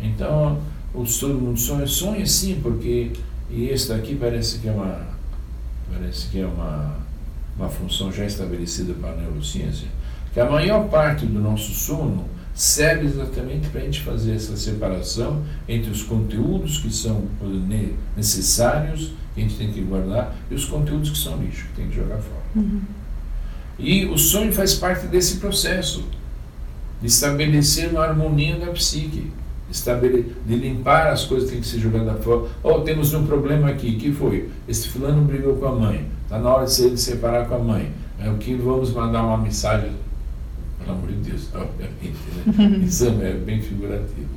Então, 0.00 0.60
o 0.94 1.04
todo 1.04 1.34
mundo 1.34 1.58
sonha, 1.58 1.86
sonha 1.86 2.26
sim, 2.26 2.60
porque 2.62 3.12
e 3.50 3.68
esse 3.68 3.88
daqui 3.88 4.14
parece 4.14 4.58
que 4.58 4.68
é 4.68 4.72
uma 4.72 5.06
parece 5.92 6.28
que 6.28 6.40
é 6.40 6.46
uma, 6.46 6.96
uma 7.56 7.68
função 7.68 8.12
já 8.12 8.24
estabelecida 8.24 8.92
para 8.94 9.10
a 9.10 9.16
neurociência, 9.16 9.88
que 10.32 10.40
a 10.40 10.50
maior 10.50 10.88
parte 10.88 11.24
do 11.26 11.40
nosso 11.40 11.72
sono 11.72 12.24
serve 12.56 13.04
exatamente 13.04 13.68
para 13.68 13.82
a 13.82 13.84
gente 13.84 14.00
fazer 14.00 14.34
essa 14.34 14.56
separação 14.56 15.42
entre 15.68 15.90
os 15.90 16.02
conteúdos 16.02 16.78
que 16.78 16.90
são 16.90 17.24
necessários, 18.16 19.12
que 19.34 19.40
a 19.40 19.44
gente 19.44 19.56
tem 19.56 19.70
que 19.70 19.82
guardar, 19.82 20.34
e 20.50 20.54
os 20.54 20.64
conteúdos 20.64 21.10
que 21.10 21.18
são 21.18 21.36
lixo, 21.36 21.66
que 21.66 21.74
tem 21.74 21.88
que 21.88 21.94
jogar 21.94 22.16
fora. 22.16 22.42
Uhum. 22.56 22.80
E 23.78 24.06
o 24.06 24.16
sonho 24.16 24.50
faz 24.54 24.74
parte 24.74 25.06
desse 25.06 25.36
processo 25.36 26.02
de 26.98 27.08
estabelecer 27.08 27.90
uma 27.90 28.04
harmonia 28.04 28.56
da 28.56 28.68
psique, 28.68 29.30
de 30.46 30.56
limpar 30.56 31.08
as 31.08 31.26
coisas 31.26 31.50
que 31.50 31.56
têm 31.56 31.60
que 31.60 31.68
ser 31.68 31.78
jogadas 31.78 32.24
fora. 32.24 32.48
Oh, 32.62 32.80
temos 32.80 33.12
um 33.12 33.26
problema 33.26 33.68
aqui, 33.68 33.96
que 33.96 34.10
foi? 34.12 34.48
Esse 34.66 34.88
fulano 34.88 35.22
brigou 35.22 35.56
com 35.56 35.66
a 35.66 35.72
mãe, 35.72 36.06
está 36.22 36.38
na 36.38 36.48
hora 36.48 36.64
de 36.64 36.72
se 36.72 36.96
separar 36.96 37.46
com 37.46 37.56
a 37.56 37.58
mãe. 37.58 37.92
É 38.18 38.30
o 38.30 38.38
que 38.38 38.54
vamos 38.54 38.90
mandar 38.94 39.22
uma 39.22 39.36
mensagem 39.36 39.92
pelo 40.86 40.98
amor 40.98 41.08
de 41.08 41.30
Deus, 41.30 41.48
obviamente, 41.52 42.16
né? 42.46 42.78
isso 42.86 43.06
é 43.06 43.32
bem 43.32 43.60
figurativo. 43.60 44.28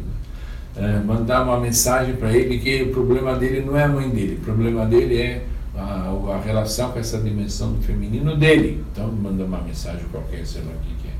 Né? 0.76 0.96
É, 0.96 1.00
mandar 1.00 1.44
uma 1.44 1.60
mensagem 1.60 2.16
para 2.16 2.34
ele 2.36 2.60
que 2.60 2.84
o 2.84 2.92
problema 2.92 3.36
dele 3.36 3.62
não 3.66 3.78
é 3.78 3.84
a 3.84 3.88
mãe 3.88 4.10
dele, 4.10 4.40
o 4.42 4.46
problema 4.46 4.86
dele 4.86 5.18
é 5.18 5.46
a, 5.76 6.10
a 6.34 6.42
relação 6.44 6.92
com 6.92 7.00
essa 7.00 7.20
dimensão 7.20 7.74
do 7.74 7.82
feminino 7.82 8.36
dele. 8.36 8.84
Então, 8.92 9.12
manda 9.12 9.44
uma 9.44 9.62
mensagem 9.62 10.04
qualquer, 10.12 10.46
sei 10.46 10.62
lá 10.62 10.72
o 10.72 10.80
que, 10.86 10.96
que 11.02 11.08
é. 11.08 11.14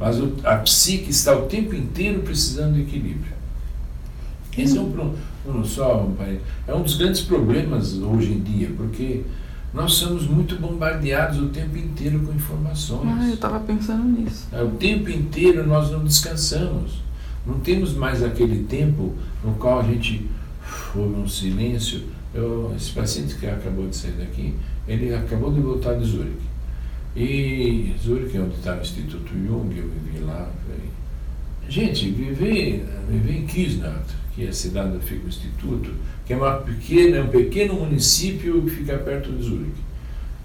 Mas 0.00 0.18
o, 0.18 0.34
a 0.44 0.56
psique 0.56 1.10
está 1.10 1.36
o 1.36 1.42
tempo 1.42 1.74
inteiro 1.74 2.22
precisando 2.22 2.74
de 2.74 2.82
equilíbrio. 2.82 3.32
Esse 4.56 4.76
é 4.76 4.80
um, 4.80 5.14
um 5.46 5.64
só, 5.64 6.06
é 6.66 6.74
um 6.74 6.82
dos 6.82 6.96
grandes 6.96 7.22
problemas 7.22 7.94
hoje 7.94 8.32
em 8.32 8.40
dia, 8.40 8.70
porque 8.76 9.22
nós 9.72 9.94
somos 9.94 10.26
muito 10.26 10.56
bombardeados 10.56 11.38
o 11.38 11.48
tempo 11.48 11.76
inteiro 11.78 12.20
com 12.20 12.32
informações. 12.32 13.08
Ah, 13.08 13.28
eu 13.28 13.34
estava 13.34 13.60
pensando 13.60 14.04
nisso. 14.04 14.46
É, 14.52 14.62
o 14.62 14.70
tempo 14.72 15.08
inteiro 15.10 15.66
nós 15.66 15.90
não 15.90 16.04
descansamos. 16.04 17.02
Não 17.46 17.58
temos 17.60 17.94
mais 17.94 18.22
aquele 18.22 18.64
tempo 18.64 19.14
no 19.42 19.54
qual 19.54 19.80
a 19.80 19.82
gente 19.82 20.28
houve 20.94 21.20
um 21.20 21.26
silêncio. 21.26 22.02
Eu, 22.34 22.72
esse 22.76 22.92
paciente 22.92 23.34
que 23.34 23.46
acabou 23.46 23.88
de 23.88 23.96
sair 23.96 24.12
daqui, 24.12 24.54
ele 24.86 25.14
acabou 25.14 25.52
de 25.52 25.60
voltar 25.60 25.94
de 25.94 26.04
Zurique. 26.04 26.52
E 27.16 27.94
Zurique 28.02 28.36
é 28.36 28.40
onde 28.40 28.54
está 28.54 28.76
o 28.76 28.80
Instituto 28.80 29.28
Jung, 29.28 29.76
eu 29.76 29.88
vivi 29.88 30.24
lá. 30.24 30.50
Gente, 31.68 32.10
viver, 32.10 32.86
viver 33.08 33.36
em 33.38 33.46
Kisnat, 33.46 34.04
que 34.34 34.44
é 34.44 34.48
a 34.48 34.52
cidade 34.52 34.96
onde 34.96 35.04
fica 35.04 35.24
o 35.24 35.28
Instituto, 35.28 35.90
que 36.32 36.34
é 36.34 36.36
uma 36.36 36.56
pequena, 36.56 37.20
um 37.20 37.28
pequeno 37.28 37.74
município 37.74 38.62
que 38.62 38.70
fica 38.70 38.96
perto 38.96 39.30
de 39.32 39.42
Zurique. 39.42 39.82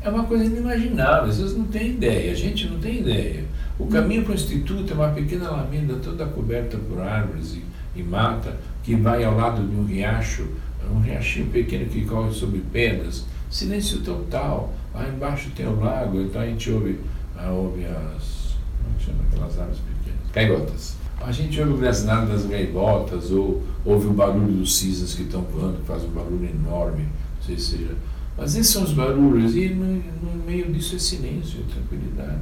É 0.02 0.10
uma 0.10 0.26
coisa 0.26 0.44
inimaginável, 0.44 1.32
vocês 1.32 1.56
não 1.56 1.66
têm 1.66 1.92
ideia, 1.92 2.32
a 2.32 2.36
gente 2.36 2.68
não 2.68 2.78
tem 2.80 3.00
ideia. 3.00 3.46
O 3.80 3.88
caminho 3.88 4.24
para 4.24 4.34
o 4.34 4.36
Instituto 4.36 4.92
é 4.92 4.96
uma 4.96 5.10
pequena 5.10 5.48
alameda 5.48 5.96
toda 5.96 6.26
coberta 6.26 6.78
por 6.78 7.00
árvores 7.02 7.56
e, 7.56 7.64
e 7.96 8.04
mata, 8.04 8.58
que 8.84 8.96
vai 8.96 9.24
ao 9.24 9.36
lado 9.36 9.66
de 9.66 9.76
um 9.76 9.86
riacho, 9.86 10.48
um 10.92 11.00
riachinho 11.00 11.48
pequeno 11.48 11.86
que 11.86 12.06
corre 12.06 12.34
sobre 12.34 12.60
pedras, 12.72 13.26
silêncio 13.50 14.00
total. 14.02 14.74
Lá 14.94 15.08
embaixo 15.08 15.52
tem 15.56 15.68
o 15.68 15.80
lago, 15.80 16.22
então 16.22 16.42
a 16.42 16.46
gente 16.46 16.72
ouve, 16.72 17.00
ah, 17.38 17.50
ouve 17.52 17.86
as. 17.86 18.58
Como 18.84 18.96
é 18.98 19.06
chama 19.06 19.24
aquelas 19.30 19.60
árvores 19.60 19.80
pequenas? 19.80 20.32
Caigotas. 20.34 20.98
A 21.22 21.32
gente 21.32 21.60
ouve 21.60 21.74
o 21.74 21.78
grasnado 21.78 22.32
das 22.32 22.46
gaivotas, 22.46 23.32
ou 23.32 23.64
ouve 23.84 24.08
o 24.08 24.14
barulho 24.14 24.54
dos 24.54 24.78
cisnes 24.78 25.14
que 25.14 25.24
estão 25.24 25.42
voando, 25.42 25.78
que 25.78 25.86
faz 25.86 26.04
um 26.04 26.10
barulho 26.10 26.48
enorme, 26.48 27.04
não 27.04 27.46
sei 27.46 27.58
se 27.58 27.78
seja. 27.78 27.96
Mas 28.38 28.56
esses 28.56 28.72
são 28.72 28.84
os 28.84 28.94
barulhos, 28.94 29.56
e 29.56 29.70
no, 29.70 29.86
no 29.86 30.46
meio 30.46 30.72
disso 30.72 30.96
é 30.96 31.00
silêncio, 31.00 31.60
é 31.68 31.74
tranquilidade. 31.74 32.42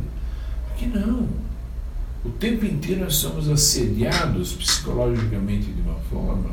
Por 0.68 0.76
que 0.76 0.88
não? 0.88 1.28
O 2.26 2.30
tempo 2.32 2.66
inteiro 2.66 3.02
nós 3.02 3.16
somos 3.16 3.50
assediados 3.50 4.54
psicologicamente 4.54 5.72
de 5.72 5.82
uma 5.82 6.00
forma 6.12 6.50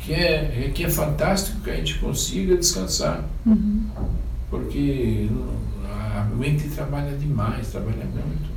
que 0.00 0.14
é, 0.14 0.66
é 0.66 0.72
que 0.74 0.84
é 0.84 0.90
fantástico 0.90 1.60
que 1.60 1.70
a 1.70 1.76
gente 1.76 1.98
consiga 1.98 2.56
descansar. 2.56 3.24
Uhum. 3.44 3.84
Porque 4.48 5.28
a 5.86 6.24
mente 6.34 6.68
trabalha 6.68 7.16
demais, 7.16 7.68
trabalha 7.68 8.04
muito. 8.04 8.49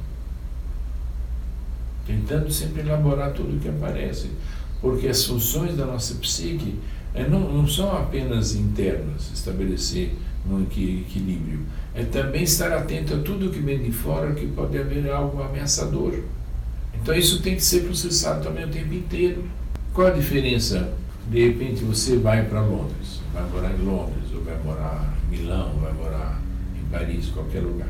Tentando 2.06 2.52
sempre 2.52 2.82
elaborar 2.82 3.32
tudo 3.34 3.56
o 3.56 3.60
que 3.60 3.70
aparece. 3.70 4.30
Porque 4.82 5.08
as 5.08 5.26
funções 5.26 5.78
da 5.78 5.86
nossa 5.86 6.16
psique 6.16 6.76
é, 7.14 7.28
não, 7.28 7.40
não 7.40 7.68
são 7.68 7.96
apenas 7.96 8.56
internas, 8.56 9.32
estabelecer 9.34 10.14
um 10.50 10.62
equilíbrio. 10.62 11.62
É 11.96 12.04
também 12.04 12.44
estar 12.44 12.72
atento 12.72 13.14
a 13.14 13.20
tudo 13.20 13.52
que 13.52 13.60
vem 13.60 13.82
de 13.82 13.92
fora 13.92 14.34
que 14.34 14.48
pode 14.48 14.78
haver 14.78 15.10
algo 15.10 15.42
ameaçador. 15.42 16.20
Então 17.02 17.16
isso 17.16 17.42
tem 17.42 17.56
que 17.56 17.64
ser 17.64 17.82
processado 17.82 18.44
também 18.44 18.66
o 18.66 18.70
tempo 18.70 18.94
inteiro. 18.94 19.44
Qual 19.94 20.08
a 20.08 20.12
diferença? 20.12 20.94
De 21.30 21.48
repente 21.48 21.84
você 21.84 22.18
vai 22.18 22.44
para 22.46 22.62
Londres, 22.62 23.22
vai 23.34 23.44
morar 23.50 23.72
em 23.72 23.86
Londres, 23.86 24.24
ou 24.34 24.44
vai 24.44 24.58
morar 24.64 25.18
em 25.26 25.38
Milão, 25.38 25.74
vai 25.82 25.94
morar 25.94 26.42
em 26.78 26.86
Paris, 26.90 27.28
qualquer 27.28 27.62
lugar 27.62 27.88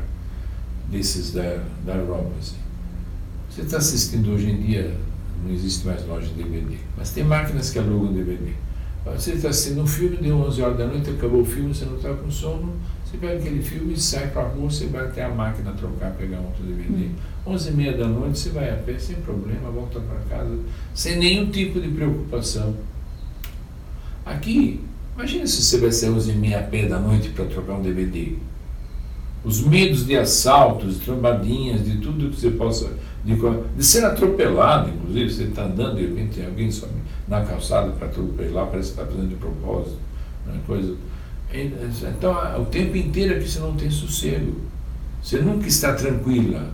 desses 0.88 1.32
da, 1.32 1.64
da 1.84 1.94
Europa. 1.94 2.30
Assim. 2.38 2.56
Você 3.54 3.62
está 3.62 3.76
assistindo 3.76 4.32
hoje 4.32 4.50
em 4.50 4.56
dia, 4.56 4.96
não 5.44 5.54
existe 5.54 5.86
mais 5.86 6.04
loja 6.08 6.26
de 6.26 6.42
DVD, 6.42 6.74
mas 6.96 7.10
tem 7.10 7.22
máquinas 7.22 7.70
que 7.70 7.78
alugam 7.78 8.12
DVD. 8.12 8.50
Você 9.16 9.34
está 9.34 9.50
assistindo 9.50 9.80
um 9.80 9.86
filme, 9.86 10.16
deu 10.16 10.36
11 10.38 10.60
horas 10.60 10.76
da 10.76 10.86
noite, 10.88 11.10
acabou 11.10 11.42
o 11.42 11.44
filme, 11.44 11.72
você 11.72 11.84
não 11.84 11.94
está 11.94 12.12
com 12.14 12.28
sono, 12.28 12.72
você 13.04 13.16
pega 13.16 13.38
aquele 13.38 13.62
filme 13.62 13.94
e 13.94 14.00
sai 14.00 14.26
para 14.30 14.42
a 14.42 14.48
rua, 14.48 14.68
você 14.68 14.86
vai 14.86 15.04
até 15.04 15.22
a 15.22 15.28
máquina 15.28 15.70
trocar, 15.70 16.10
pegar 16.14 16.38
um 16.38 16.46
outro 16.46 16.64
DVD. 16.64 17.04
Hum. 17.04 17.10
11 17.46 17.68
e 17.68 17.72
meia 17.74 17.96
da 17.96 18.08
noite, 18.08 18.40
você 18.40 18.48
vai 18.48 18.70
a 18.70 18.74
pé 18.74 18.98
sem 18.98 19.16
problema, 19.16 19.70
volta 19.70 20.00
para 20.00 20.36
casa, 20.36 20.58
sem 20.92 21.16
nenhum 21.16 21.48
tipo 21.48 21.80
de 21.80 21.86
preocupação. 21.86 22.74
Aqui, 24.26 24.80
imagine 25.14 25.46
se 25.46 25.62
você 25.62 25.78
vai 25.78 25.92
ser 25.92 26.10
11 26.10 26.28
e 26.28 26.34
meia 26.34 26.58
a 26.58 26.62
pé 26.64 26.88
da 26.88 26.98
noite 26.98 27.28
para 27.28 27.44
trocar 27.44 27.74
um 27.74 27.82
DVD. 27.82 28.32
Os 29.44 29.60
medos 29.60 30.06
de 30.06 30.16
assaltos, 30.16 30.98
de 30.98 31.04
trombadinhas, 31.04 31.84
de 31.84 31.98
tudo 31.98 32.30
que 32.30 32.40
você 32.40 32.50
possa. 32.50 32.90
De, 33.24 33.34
de 33.76 33.84
ser 33.84 34.04
atropelado, 34.04 34.90
inclusive, 34.90 35.32
você 35.32 35.42
está 35.44 35.64
andando 35.64 35.98
e 35.98 36.06
repente 36.06 36.36
tem 36.36 36.46
alguém 36.46 36.70
sobe 36.70 36.92
na 37.26 37.42
calçada 37.42 37.90
para 37.92 38.08
atropelar, 38.08 38.66
parece 38.66 38.92
que 38.92 39.00
está 39.00 39.10
fazendo 39.10 39.28
de 39.28 39.36
propósito. 39.36 39.98
Né, 40.46 40.60
coisa. 40.66 40.94
Então, 41.52 42.60
o 42.60 42.66
tempo 42.66 42.96
inteiro 42.96 43.36
aqui 43.36 43.48
você 43.48 43.60
não 43.60 43.74
tem 43.74 43.90
sossego. 43.90 44.56
Você 45.22 45.38
nunca 45.38 45.66
está 45.66 45.92
tranquila. 45.94 46.70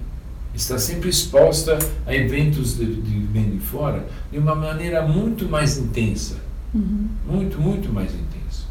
Está 0.54 0.78
sempre 0.78 1.08
exposta 1.08 1.78
a 2.06 2.14
eventos 2.14 2.76
de, 2.76 2.86
de, 2.94 3.20
de 3.20 3.58
fora 3.60 4.04
de 4.32 4.38
uma 4.38 4.54
maneira 4.54 5.06
muito 5.06 5.48
mais 5.48 5.78
intensa. 5.78 6.36
Uhum. 6.74 7.08
Muito, 7.26 7.60
muito 7.60 7.92
mais 7.92 8.12
intensa. 8.12 8.64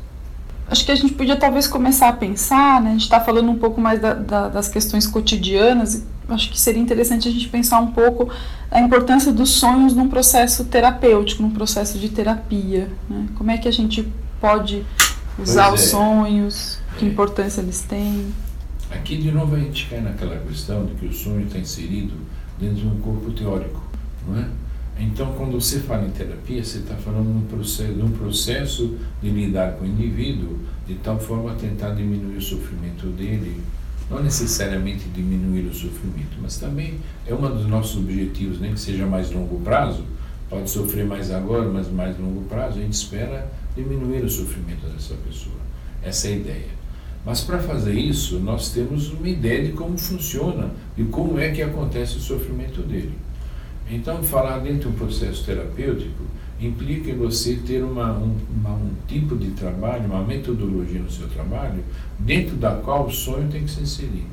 Acho 0.67 0.85
que 0.85 0.91
a 0.91 0.95
gente 0.95 1.13
podia 1.13 1.35
talvez 1.35 1.67
começar 1.67 2.09
a 2.09 2.13
pensar, 2.13 2.81
né? 2.81 2.89
a 2.89 2.93
gente 2.93 3.03
está 3.03 3.19
falando 3.21 3.49
um 3.49 3.57
pouco 3.57 3.79
mais 3.79 4.01
da, 4.01 4.13
da, 4.13 4.49
das 4.49 4.67
questões 4.67 5.07
cotidianas, 5.07 6.05
acho 6.29 6.49
que 6.49 6.59
seria 6.59 6.81
interessante 6.81 7.27
a 7.27 7.31
gente 7.31 7.47
pensar 7.49 7.79
um 7.79 7.91
pouco 7.91 8.29
a 8.71 8.79
importância 8.79 9.31
dos 9.31 9.49
sonhos 9.51 9.93
num 9.93 10.07
processo 10.07 10.65
terapêutico, 10.65 11.41
num 11.41 11.51
processo 11.51 11.97
de 11.97 12.09
terapia. 12.09 12.89
Né? 13.09 13.27
Como 13.35 13.51
é 13.51 13.57
que 13.57 13.67
a 13.67 13.71
gente 13.71 14.07
pode 14.39 14.85
usar 15.37 15.69
pois 15.69 15.81
os 15.81 15.87
é. 15.87 15.91
sonhos, 15.91 16.79
que 16.97 17.05
é. 17.05 17.07
importância 17.07 17.61
eles 17.61 17.81
têm? 17.81 18.33
Aqui 18.91 19.17
de 19.17 19.31
novo 19.31 19.55
a 19.55 19.59
gente 19.59 19.87
cai 19.87 20.01
naquela 20.01 20.37
questão 20.39 20.85
de 20.85 20.93
que 20.93 21.05
o 21.05 21.13
sonho 21.13 21.45
está 21.45 21.59
inserido 21.59 22.13
dentro 22.59 22.77
de 22.77 22.87
um 22.87 22.99
corpo 22.99 23.31
teórico, 23.31 23.81
não 24.27 24.39
é? 24.39 24.45
Então, 24.99 25.33
quando 25.37 25.53
você 25.53 25.79
fala 25.79 26.05
em 26.05 26.09
terapia, 26.09 26.61
você 26.61 26.79
está 26.79 26.93
falando 26.95 27.31
de 27.31 27.37
um 27.37 27.57
processo, 27.57 27.93
de 27.93 28.01
um 28.01 28.11
processo 28.11 28.97
de 29.21 29.29
lidar 29.29 29.73
com 29.73 29.85
o 29.85 29.87
indivíduo 29.87 30.59
de 30.85 30.95
tal 30.95 31.17
forma 31.17 31.53
a 31.53 31.55
tentar 31.55 31.91
diminuir 31.91 32.35
o 32.35 32.41
sofrimento 32.41 33.07
dele, 33.07 33.61
não 34.09 34.23
necessariamente 34.23 35.07
diminuir 35.09 35.67
o 35.67 35.73
sofrimento, 35.73 36.37
mas 36.41 36.57
também 36.57 36.99
é 37.27 37.33
um 37.33 37.39
dos 37.41 37.67
nossos 37.67 37.97
objetivos, 37.97 38.59
nem 38.59 38.73
que 38.73 38.79
seja 38.79 39.05
mais 39.05 39.31
longo 39.31 39.59
prazo, 39.61 40.03
pode 40.49 40.69
sofrer 40.69 41.05
mais 41.05 41.29
agora, 41.29 41.69
mas 41.69 41.89
mais 41.91 42.17
longo 42.17 42.41
prazo, 42.45 42.79
a 42.79 42.81
gente 42.81 42.93
espera 42.93 43.51
diminuir 43.75 44.23
o 44.23 44.29
sofrimento 44.29 44.87
dessa 44.87 45.13
pessoa. 45.27 45.55
Essa 46.03 46.27
é 46.27 46.31
a 46.31 46.35
ideia. 46.35 46.79
Mas 47.25 47.41
para 47.41 47.59
fazer 47.59 47.93
isso, 47.93 48.39
nós 48.39 48.71
temos 48.71 49.11
uma 49.11 49.27
ideia 49.27 49.65
de 49.65 49.73
como 49.73 49.97
funciona 49.97 50.71
e 50.97 51.03
como 51.03 51.37
é 51.39 51.51
que 51.51 51.61
acontece 51.61 52.17
o 52.17 52.21
sofrimento 52.21 52.81
dele. 52.81 53.13
Então, 53.91 54.23
falar 54.23 54.59
dentro 54.59 54.81
de 54.81 54.87
um 54.87 54.91
processo 54.93 55.43
terapêutico 55.43 56.23
implica 56.61 57.09
em 57.09 57.15
você 57.15 57.55
ter 57.55 57.83
uma, 57.83 58.11
um, 58.11 58.35
uma, 58.53 58.71
um 58.71 58.91
tipo 59.07 59.35
de 59.35 59.51
trabalho, 59.51 60.05
uma 60.05 60.23
metodologia 60.23 60.99
no 60.99 61.09
seu 61.09 61.27
trabalho, 61.29 61.83
dentro 62.19 62.55
da 62.57 62.71
qual 62.71 63.07
o 63.07 63.11
sonho 63.11 63.47
tem 63.49 63.63
que 63.63 63.71
se 63.71 63.81
inserir. 63.81 64.25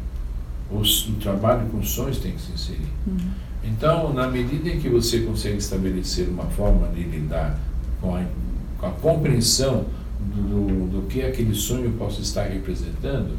O, 0.71 0.79
o 0.81 1.15
trabalho 1.21 1.69
com 1.69 1.83
sonhos 1.83 2.19
tem 2.19 2.33
que 2.33 2.41
se 2.41 2.53
inserir. 2.53 2.89
Uhum. 3.07 3.17
Então, 3.63 4.13
na 4.13 4.29
medida 4.29 4.69
em 4.69 4.81
que 4.81 4.89
você 4.89 5.21
consegue 5.21 5.59
estabelecer 5.59 6.29
uma 6.29 6.45
forma 6.45 6.89
de 6.89 7.03
lidar 7.03 7.59
com 8.01 8.17
a, 8.17 8.25
com 8.79 8.87
a 8.87 8.91
compreensão 8.91 9.85
do, 10.21 10.89
do, 10.89 11.07
que 11.09 11.23
aquele 11.23 11.55
sonho 11.55 11.93
possa 11.93 12.21
estar 12.21 12.45
representando, 12.45 13.37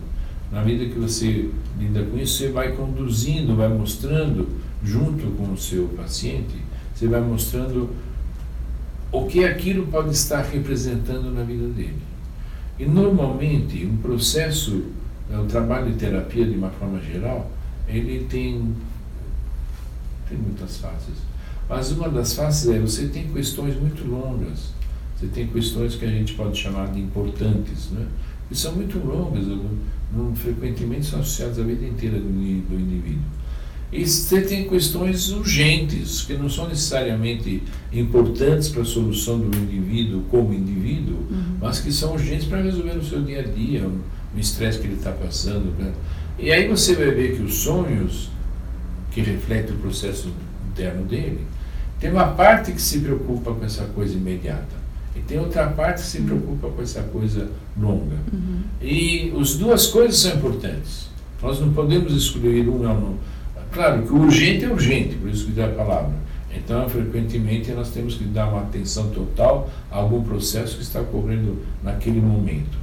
na 0.52 0.64
medida 0.64 0.94
que 0.94 1.00
você 1.00 1.50
lida 1.78 2.04
com 2.04 2.18
isso, 2.18 2.38
você 2.38 2.50
vai 2.50 2.72
conduzindo, 2.72 3.56
vai 3.56 3.68
mostrando 3.68 4.48
junto 4.84 5.28
com 5.36 5.52
o 5.52 5.58
seu 5.58 5.88
paciente, 5.90 6.56
você 6.94 7.08
vai 7.08 7.22
mostrando 7.22 7.90
o 9.12 9.26
que 9.26 9.44
aquilo 9.44 9.88
pode 9.88 10.12
estar 10.12 10.42
representando 10.42 11.32
na 11.34 11.44
vida 11.44 11.68
dele. 11.70 12.02
E 12.78 12.86
normalmente 12.86 13.86
um 13.86 13.98
processo, 13.98 14.86
né, 15.30 15.40
o 15.40 15.46
trabalho 15.46 15.92
de 15.92 15.98
terapia 15.98 16.46
de 16.46 16.56
uma 16.56 16.70
forma 16.70 17.00
geral, 17.02 17.52
ele 17.88 18.26
tem 18.30 18.74
tem 20.30 20.38
muitas 20.38 20.78
fases. 20.78 21.16
Mas 21.70 21.92
uma 21.92 22.10
das 22.10 22.34
fases 22.34 22.70
é 22.70 22.80
você 22.80 23.08
tem 23.08 23.28
questões 23.30 23.80
muito 23.80 24.06
longas, 24.08 24.74
você 25.16 25.28
tem 25.28 25.48
questões 25.48 25.96
que 25.96 26.06
a 26.06 26.10
gente 26.10 26.34
pode 26.34 26.58
chamar 26.58 26.92
de 26.92 27.00
importantes, 27.00 27.90
né? 27.92 28.06
que 28.48 28.56
são 28.56 28.74
muito 28.74 28.98
longas, 29.00 29.46
frequentemente 30.36 31.06
são 31.06 31.20
associadas 31.20 31.60
à 31.60 31.64
vida 31.64 31.86
inteira 31.86 32.18
do, 32.18 32.30
do 32.30 32.80
indivíduo. 32.80 33.37
E 33.92 34.06
você 34.06 34.42
tem 34.42 34.68
questões 34.68 35.30
urgentes, 35.32 36.22
que 36.24 36.34
não 36.34 36.50
são 36.50 36.68
necessariamente 36.68 37.64
importantes 37.92 38.68
para 38.68 38.82
a 38.82 38.86
solução 38.86 39.40
do 39.40 39.58
indivíduo 39.58 40.24
como 40.30 40.54
indivíduo, 40.54 41.16
uhum. 41.32 41.58
mas 41.62 41.80
que 41.80 41.92
são 41.92 42.14
urgentes 42.14 42.46
para 42.46 42.62
resolver 42.62 42.96
no 42.96 43.04
seu 43.04 43.22
dia 43.22 43.40
a 43.40 43.44
dia, 43.44 43.88
o 43.88 44.40
estresse 44.40 44.80
que 44.80 44.88
ele 44.88 44.96
está 44.96 45.12
passando. 45.12 45.74
Né? 45.80 45.94
E 46.38 46.52
aí 46.52 46.68
você 46.68 46.96
vai 46.96 47.12
ver 47.12 47.38
que 47.38 47.44
os 47.44 47.56
sonhos, 47.56 48.30
que 49.12 49.22
refletem 49.22 49.74
o 49.74 49.80
processo 49.80 50.34
interno 50.70 51.06
dele, 51.06 51.48
tem 51.98 52.12
uma 52.12 52.28
parte 52.28 52.74
que 52.74 52.82
se 52.82 53.00
preocupa 53.00 53.54
com 53.54 53.66
essa 53.66 53.86
coisa 53.86 54.14
imediata. 54.16 54.76
E 55.16 55.22
tem 55.22 55.40
outra 55.40 55.66
parte 55.68 56.02
que 56.02 56.08
se 56.08 56.22
preocupa 56.22 56.68
com 56.70 56.82
essa 56.82 57.02
coisa 57.04 57.50
longa. 57.80 58.18
Uhum. 58.32 58.60
E 58.82 59.34
as 59.40 59.56
duas 59.56 59.88
coisas 59.88 60.20
são 60.20 60.36
importantes. 60.36 61.08
Nós 61.42 61.60
não 61.60 61.72
podemos 61.72 62.14
excluir 62.14 62.68
um 62.68 62.74
ou 62.74 62.84
não 62.84 63.37
Claro 63.78 64.02
que 64.02 64.12
o 64.12 64.24
urgente 64.24 64.66
é 64.66 64.70
urgente, 64.70 65.16
por 65.18 65.30
isso 65.30 65.46
que 65.46 65.52
dá 65.52 65.66
a 65.66 65.70
palavra. 65.70 66.16
Então, 66.52 66.90
frequentemente, 66.90 67.72
nós 67.74 67.92
temos 67.92 68.16
que 68.16 68.24
dar 68.24 68.48
uma 68.48 68.62
atenção 68.62 69.12
total 69.12 69.70
a 69.92 69.98
algum 69.98 70.24
processo 70.24 70.78
que 70.78 70.82
está 70.82 71.00
ocorrendo 71.00 71.62
naquele 71.84 72.20
momento. 72.20 72.76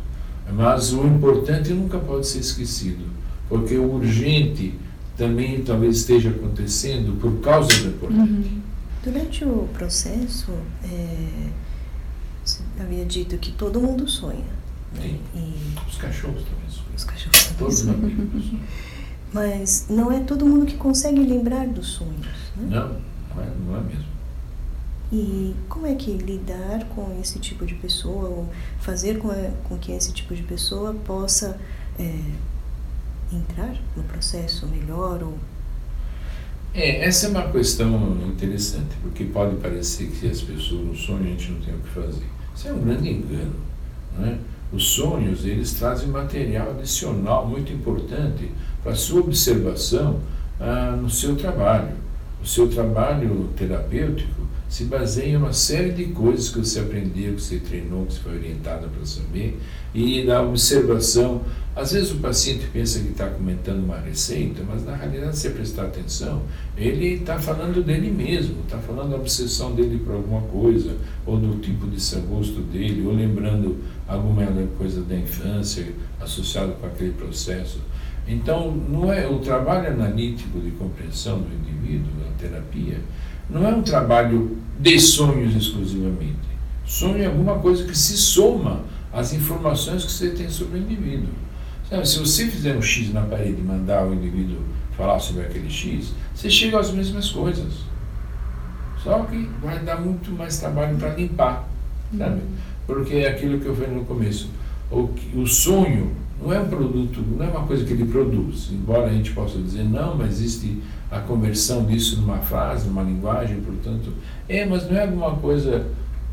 Mas 0.53 0.93
o 0.93 1.05
importante 1.05 1.73
nunca 1.73 1.99
pode 1.99 2.29
ser 2.29 2.39
esquecido, 2.39 3.05
porque 3.49 3.77
o 3.77 3.93
urgente 3.93 4.75
também 5.17 5.63
talvez 5.63 5.97
esteja 5.97 6.31
acontecendo 6.31 7.19
por 7.21 7.41
causa 7.41 7.77
do 7.77 7.89
importante. 7.89 8.31
Uhum. 8.31 8.61
Durante 9.03 9.45
o 9.45 9.69
processo, 9.73 10.53
é, 10.85 11.49
você 12.45 12.63
havia 12.79 13.05
dito 13.05 13.37
que 13.39 13.51
todo 13.51 13.81
mundo 13.81 14.09
sonha. 14.09 14.45
Né? 14.95 15.19
E... 15.35 15.55
Os 15.91 15.97
cachorros 15.97 16.45
também 16.45 16.71
sonham. 16.71 16.95
Os 16.97 17.03
cachorros 17.03 17.43
também 17.47 17.59
Todos 17.59 17.79
sonham. 17.79 18.61
Mas 19.35 19.87
não 19.91 20.13
é 20.13 20.21
todo 20.21 20.47
mundo 20.47 20.65
que 20.65 20.77
consegue 20.77 21.19
lembrar 21.19 21.67
dos 21.67 21.89
sonhos. 21.89 22.53
Né? 22.57 22.69
Não, 22.71 22.89
não 23.35 23.43
é, 23.43 23.49
não 23.67 23.77
é 23.77 23.81
mesmo. 23.81 24.15
E 25.13 25.55
como 25.69 25.87
é 25.87 25.95
que 25.97 26.13
lidar 26.13 26.85
com 26.95 27.19
esse 27.21 27.41
tipo 27.41 27.67
de 27.67 27.75
pessoa, 27.75 28.29
ou 28.29 28.49
fazer 28.79 29.19
com, 29.19 29.31
a, 29.31 29.51
com 29.65 29.77
que 29.77 29.91
esse 29.91 30.13
tipo 30.13 30.37
de 30.37 30.43
pessoa 30.45 30.95
possa 31.05 31.59
é, 31.99 32.21
entrar 33.33 33.77
no 33.97 34.05
processo 34.05 34.69
melhor? 34.69 35.21
Ou... 35.25 35.37
É, 36.73 37.05
essa 37.05 37.27
é 37.27 37.31
uma 37.31 37.51
questão 37.51 38.17
interessante, 38.29 38.95
porque 39.03 39.25
pode 39.25 39.57
parecer 39.57 40.11
que 40.11 40.29
as 40.29 40.43
pessoas 40.43 40.87
no 40.87 40.95
sonho 40.95 41.25
a 41.25 41.27
gente 41.31 41.51
não 41.51 41.61
tem 41.61 41.75
o 41.75 41.79
que 41.79 41.89
fazer. 41.89 42.27
Isso 42.55 42.69
é 42.69 42.73
um 42.73 42.81
grande 42.81 43.11
engano. 43.11 43.57
Não 44.17 44.27
é? 44.27 44.39
Os 44.73 44.89
sonhos, 44.91 45.45
eles 45.45 45.73
trazem 45.75 46.09
material 46.09 46.71
adicional 46.71 47.47
muito 47.47 47.73
importante 47.73 48.51
a 48.85 48.95
sua 48.95 49.21
observação 49.21 50.21
ah, 50.61 50.97
no 51.01 51.11
seu 51.11 51.37
trabalho. 51.37 51.93
O 52.43 52.47
seu 52.47 52.69
trabalho 52.69 53.49
terapêutico 53.57 54.45
se 54.69 54.85
baseia 54.85 55.31
em 55.31 55.37
uma 55.37 55.53
série 55.53 55.93
de 55.93 56.07
coisas 56.07 56.49
que 56.49 56.59
você 56.59 56.81
aprendeu, 56.81 57.35
que 57.35 57.43
você 57.43 57.59
treinou, 57.59 58.07
que 58.07 58.15
você 58.15 58.21
foi 58.21 58.35
orientado 58.35 58.89
para 58.89 59.07
saber, 59.07 59.59
e 59.95 60.25
na 60.25 60.43
observação. 60.43 61.43
Às 61.77 61.93
vezes 61.93 62.13
o 62.13 62.17
paciente 62.17 62.67
pensa 62.73 63.01
que 63.01 63.11
está 63.11 63.29
comentando 63.29 63.85
uma 63.85 63.99
receita, 63.99 64.63
mas 64.69 64.85
na 64.85 64.95
realidade, 64.95 65.37
se 65.37 65.43
você 65.43 65.51
prestar 65.51 65.85
atenção, 65.85 66.43
ele 66.77 67.15
está 67.15 67.39
falando 67.39 67.85
dele 67.85 68.11
mesmo, 68.11 68.63
está 68.63 68.79
falando 68.79 69.11
da 69.11 69.17
obsessão 69.17 69.75
dele 69.75 70.01
por 70.05 70.15
alguma 70.15 70.43
coisa, 70.43 70.97
ou 71.25 71.37
do 71.37 71.61
tipo 71.61 71.87
de 71.87 71.97
gosto 72.29 72.61
dele, 72.61 73.07
ou 73.07 73.15
lembrando 73.15 73.77
alguma 74.07 74.47
coisa 74.77 75.01
da 75.03 75.17
infância 75.17 75.87
associada 76.21 76.73
com 76.73 76.87
aquele 76.87 77.13
processo. 77.13 77.79
Então, 78.27 78.71
não 78.71 79.13
é 79.13 79.27
o 79.27 79.39
trabalho 79.39 79.89
analítico 79.89 80.59
de 80.61 80.71
compreensão 80.73 81.41
do 81.41 81.55
indivíduo, 81.55 82.11
a 82.29 82.41
terapia, 82.41 82.99
não 83.51 83.67
é 83.67 83.69
um 83.69 83.83
trabalho 83.83 84.59
de 84.79 84.99
sonhos 84.99 85.55
exclusivamente. 85.55 86.55
Sonho 86.87 87.23
é 87.23 87.27
alguma 87.27 87.59
coisa 87.59 87.85
que 87.85 87.97
se 87.97 88.17
soma 88.17 88.83
às 89.13 89.33
informações 89.33 90.05
que 90.05 90.13
você 90.13 90.31
tem 90.31 90.49
sobre 90.49 90.79
o 90.79 90.83
indivíduo. 90.83 91.29
Sabe, 91.89 92.09
se 92.09 92.19
você 92.19 92.47
fizer 92.47 92.75
um 92.77 92.83
X 92.83 93.13
na 93.13 93.21
parede 93.23 93.61
e 93.61 93.65
mandar 93.65 94.07
o 94.07 94.15
indivíduo 94.15 94.59
falar 94.97 95.19
sobre 95.19 95.43
aquele 95.43 95.69
X, 95.69 96.13
você 96.35 96.49
chega 96.49 96.79
às 96.79 96.91
mesmas 96.91 97.31
coisas. 97.31 97.85
Só 99.03 99.23
que 99.25 99.51
vai 99.63 99.79
dar 99.81 100.01
muito 100.01 100.31
mais 100.33 100.59
trabalho 100.59 100.97
para 100.97 101.15
limpar. 101.15 101.69
Sabe? 102.17 102.41
Porque 102.87 103.17
é 103.17 103.29
aquilo 103.29 103.61
que 103.61 103.67
eu 103.67 103.75
falei 103.75 103.95
no 103.95 104.05
começo. 104.05 104.49
O, 104.91 105.11
o 105.35 105.47
sonho 105.47 106.13
não 106.41 106.53
é 106.53 106.61
um 106.61 106.69
produto, 106.69 107.21
não 107.37 107.45
é 107.45 107.49
uma 107.49 107.67
coisa 107.67 107.85
que 107.85 107.93
ele 107.93 108.05
produz. 108.05 108.71
Embora 108.73 109.07
a 109.07 109.13
gente 109.13 109.33
possa 109.33 109.59
dizer, 109.59 109.85
não, 109.85 110.17
mas 110.17 110.33
existe 110.33 110.83
a 111.11 111.21
conversão 111.21 111.85
disso 111.85 112.21
numa 112.21 112.39
frase, 112.39 112.89
numa 112.89 113.03
linguagem, 113.03 113.61
portanto, 113.61 114.13
é, 114.49 114.65
mas 114.67 114.89
não 114.89 114.97
é 114.97 115.03
alguma 115.03 115.37
coisa, 115.37 115.87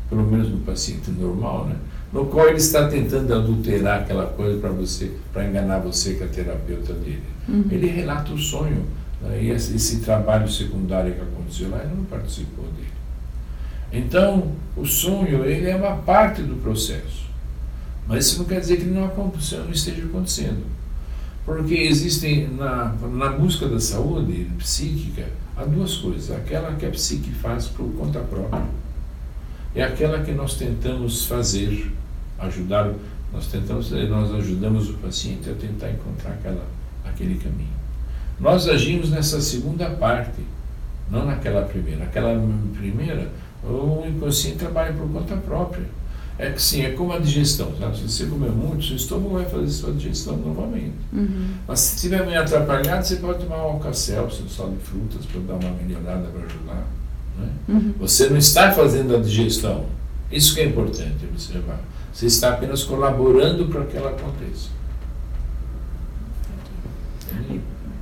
pelo 0.08 0.24
menos 0.24 0.48
no 0.48 0.58
paciente 0.58 1.10
normal, 1.10 1.66
né? 1.66 1.76
no 2.12 2.26
qual 2.26 2.48
ele 2.48 2.58
está 2.58 2.88
tentando 2.88 3.32
adulterar 3.34 4.00
aquela 4.00 4.26
coisa 4.26 4.58
para 4.60 4.70
você, 4.70 5.12
para 5.32 5.46
enganar 5.46 5.78
você 5.78 6.14
que 6.14 6.22
é 6.22 6.26
a 6.26 6.28
terapeuta 6.28 6.92
dele. 6.92 7.22
Uhum. 7.48 7.64
Ele 7.70 7.86
relata 7.86 8.32
o 8.32 8.38
sonho, 8.38 8.84
né? 9.22 9.42
e 9.42 9.50
esse, 9.50 9.74
esse, 9.74 10.00
trabalho 10.00 10.48
secundário 10.50 11.14
que 11.14 11.20
aconteceu 11.20 11.70
lá, 11.70 11.78
ele 11.78 11.94
não 11.96 12.04
participou 12.04 12.64
dele. 12.66 12.92
Então, 13.92 14.52
o 14.76 14.84
sonho, 14.84 15.44
ele 15.44 15.68
é 15.68 15.76
uma 15.76 15.96
parte 15.96 16.42
do 16.42 16.56
processo. 16.56 17.21
Mas 18.06 18.26
isso 18.26 18.38
não 18.38 18.44
quer 18.46 18.60
dizer 18.60 18.78
que 18.78 18.84
não, 18.84 19.06
não 19.06 19.70
esteja 19.70 20.04
acontecendo. 20.04 20.64
Porque 21.44 21.74
existem, 21.74 22.48
na, 22.48 22.94
na 23.12 23.30
busca 23.30 23.66
da 23.66 23.80
saúde 23.80 24.48
psíquica, 24.58 25.28
há 25.56 25.64
duas 25.64 25.96
coisas. 25.96 26.30
Aquela 26.30 26.74
que 26.74 26.86
a 26.86 26.90
psique 26.90 27.30
faz 27.30 27.66
por 27.66 27.92
conta 27.94 28.20
própria. 28.20 28.64
É 29.74 29.82
aquela 29.82 30.20
que 30.20 30.32
nós 30.32 30.54
tentamos 30.54 31.26
fazer, 31.26 31.90
ajudar, 32.38 32.92
nós 33.32 33.46
tentamos, 33.46 33.90
nós 33.90 34.34
ajudamos 34.34 34.90
o 34.90 34.94
paciente 34.94 35.48
a 35.48 35.54
tentar 35.54 35.90
encontrar 35.90 36.32
aquela, 36.32 36.66
aquele 37.04 37.36
caminho. 37.36 37.82
Nós 38.38 38.68
agimos 38.68 39.10
nessa 39.10 39.40
segunda 39.40 39.88
parte, 39.90 40.40
não 41.10 41.24
naquela 41.24 41.62
primeira. 41.62 42.04
Aquela 42.04 42.34
primeira, 42.76 43.30
o 43.64 44.04
inconsciente 44.06 44.58
trabalha 44.58 44.92
por 44.92 45.08
conta 45.08 45.36
própria. 45.36 45.86
É 46.42 46.50
que 46.50 46.60
sim, 46.60 46.82
é 46.82 46.90
como 46.90 47.12
a 47.12 47.20
digestão. 47.20 47.72
Sabe? 47.78 47.96
Se 47.96 48.08
você 48.08 48.26
comer 48.26 48.50
muito, 48.50 48.84
seu 48.84 48.96
estômago 48.96 49.34
vai 49.34 49.44
fazer 49.44 49.68
sua 49.68 49.92
digestão 49.92 50.36
novamente. 50.36 50.96
Uhum. 51.12 51.50
Mas 51.68 51.78
se 51.78 51.94
estiver 51.94 52.26
meio 52.26 52.40
atrapalhado, 52.40 53.06
você 53.06 53.14
pode 53.14 53.44
tomar 53.44 53.58
um 53.58 53.74
alcacel, 53.74 54.28
seu 54.28 54.48
sal 54.48 54.70
de 54.70 54.78
frutas, 54.78 55.24
para 55.24 55.40
dar 55.42 55.64
uma 55.64 55.76
melhorada, 55.76 56.26
para 56.30 56.44
ajudar. 56.44 56.84
Né? 57.38 57.48
Uhum. 57.68 57.94
Você 58.00 58.28
não 58.28 58.38
está 58.38 58.72
fazendo 58.72 59.14
a 59.14 59.20
digestão. 59.20 59.86
Isso 60.32 60.52
que 60.56 60.62
é 60.62 60.66
importante 60.66 61.24
observar. 61.30 61.78
Você 62.12 62.26
está 62.26 62.48
apenas 62.48 62.82
colaborando 62.82 63.66
para 63.66 63.84
que 63.84 63.96
ela 63.96 64.10
aconteça. 64.10 64.68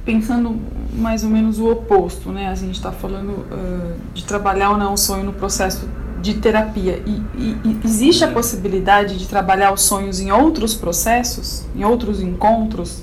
Pensando 0.02 0.58
mais 0.94 1.24
ou 1.24 1.28
menos 1.28 1.58
o 1.58 1.70
oposto, 1.70 2.32
né? 2.32 2.48
A 2.48 2.54
gente 2.54 2.76
está 2.76 2.90
falando 2.90 3.32
uh, 3.32 3.94
de 4.14 4.24
trabalhar 4.24 4.70
ou 4.70 4.78
não 4.78 4.94
o 4.94 4.96
sonho 4.96 5.24
no 5.24 5.32
processo 5.34 5.86
de 6.20 6.34
terapia. 6.34 7.02
E, 7.06 7.22
e, 7.36 7.80
existe 7.84 8.24
a 8.24 8.30
possibilidade 8.30 9.18
de 9.18 9.26
trabalhar 9.26 9.72
os 9.72 9.82
sonhos 9.82 10.20
em 10.20 10.30
outros 10.30 10.74
processos, 10.74 11.64
em 11.74 11.84
outros 11.84 12.20
encontros 12.20 13.02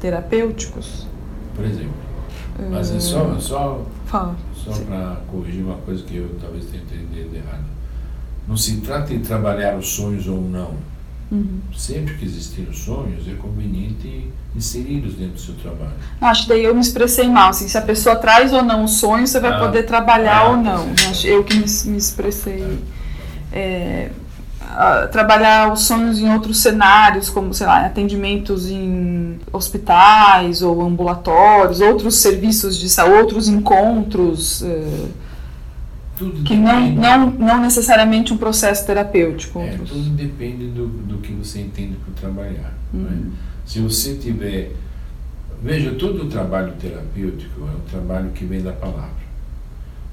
terapêuticos? 0.00 1.06
Por 1.54 1.64
exemplo. 1.64 2.08
Mas 2.70 2.90
é 2.90 2.98
só, 2.98 3.38
só, 3.38 3.84
só 4.54 4.72
para 4.86 5.20
corrigir 5.30 5.62
uma 5.64 5.76
coisa 5.76 6.02
que 6.02 6.16
eu 6.16 6.34
talvez 6.40 6.64
tenha 6.66 6.82
entendido 6.82 7.36
errado. 7.36 7.64
Não 8.48 8.56
se 8.56 8.78
trata 8.78 9.14
de 9.14 9.20
trabalhar 9.20 9.76
os 9.76 9.88
sonhos 9.88 10.26
ou 10.26 10.40
não 10.40 10.74
Uhum. 11.30 11.60
Sempre 11.76 12.14
que 12.14 12.24
existirem 12.24 12.72
sonhos, 12.72 13.28
é 13.28 13.34
conveniente 13.34 14.28
inseri-los 14.56 15.14
dentro 15.14 15.34
do 15.34 15.40
seu 15.40 15.54
trabalho. 15.54 15.92
Acho 16.20 16.44
que 16.44 16.48
daí 16.48 16.64
eu 16.64 16.74
me 16.74 16.80
expressei 16.80 17.28
mal. 17.28 17.50
Assim, 17.50 17.68
se 17.68 17.76
a 17.76 17.82
pessoa 17.82 18.16
traz 18.16 18.52
ou 18.52 18.62
não 18.62 18.84
o 18.84 18.88
sonho, 18.88 19.26
você 19.26 19.38
vai 19.38 19.52
ah, 19.52 19.58
poder 19.58 19.84
trabalhar 19.84 20.38
ah, 20.38 20.50
ou 20.50 20.56
não. 20.56 20.88
Acho 21.10 21.26
eu 21.26 21.44
que 21.44 21.54
me, 21.54 21.66
me 21.92 21.98
expressei. 21.98 22.78
É, 23.52 24.10
trabalhar 25.10 25.72
os 25.72 25.82
sonhos 25.82 26.18
em 26.18 26.32
outros 26.32 26.58
cenários, 26.58 27.28
como, 27.28 27.52
sei 27.52 27.66
lá, 27.66 27.86
atendimentos 27.86 28.68
em 28.70 29.38
hospitais 29.52 30.62
ou 30.62 30.82
ambulatórios, 30.82 31.80
outros 31.80 32.16
serviços 32.16 32.78
de 32.78 32.88
saúde, 32.88 33.18
outros 33.18 33.48
encontros. 33.48 34.62
É, 34.62 35.27
tudo 36.18 36.42
que 36.42 36.56
não, 36.56 36.90
não, 36.90 37.30
não 37.30 37.62
necessariamente 37.62 38.32
um 38.32 38.36
processo 38.36 38.84
terapêutico. 38.84 39.60
É, 39.60 39.78
tudo 39.78 40.10
depende 40.10 40.66
do, 40.66 40.88
do 40.88 41.18
que 41.18 41.32
você 41.32 41.60
entende 41.60 41.96
por 42.04 42.12
trabalhar. 42.14 42.74
Uhum. 42.92 43.00
Né? 43.00 43.30
Se 43.64 43.80
você 43.80 44.16
tiver. 44.16 44.72
Veja, 45.62 45.92
todo 45.92 46.24
o 46.24 46.28
trabalho 46.28 46.72
terapêutico 46.80 47.62
é 47.62 47.76
um 47.76 47.80
trabalho 47.90 48.30
que 48.30 48.44
vem 48.44 48.62
da 48.62 48.72
palavra. 48.72 49.18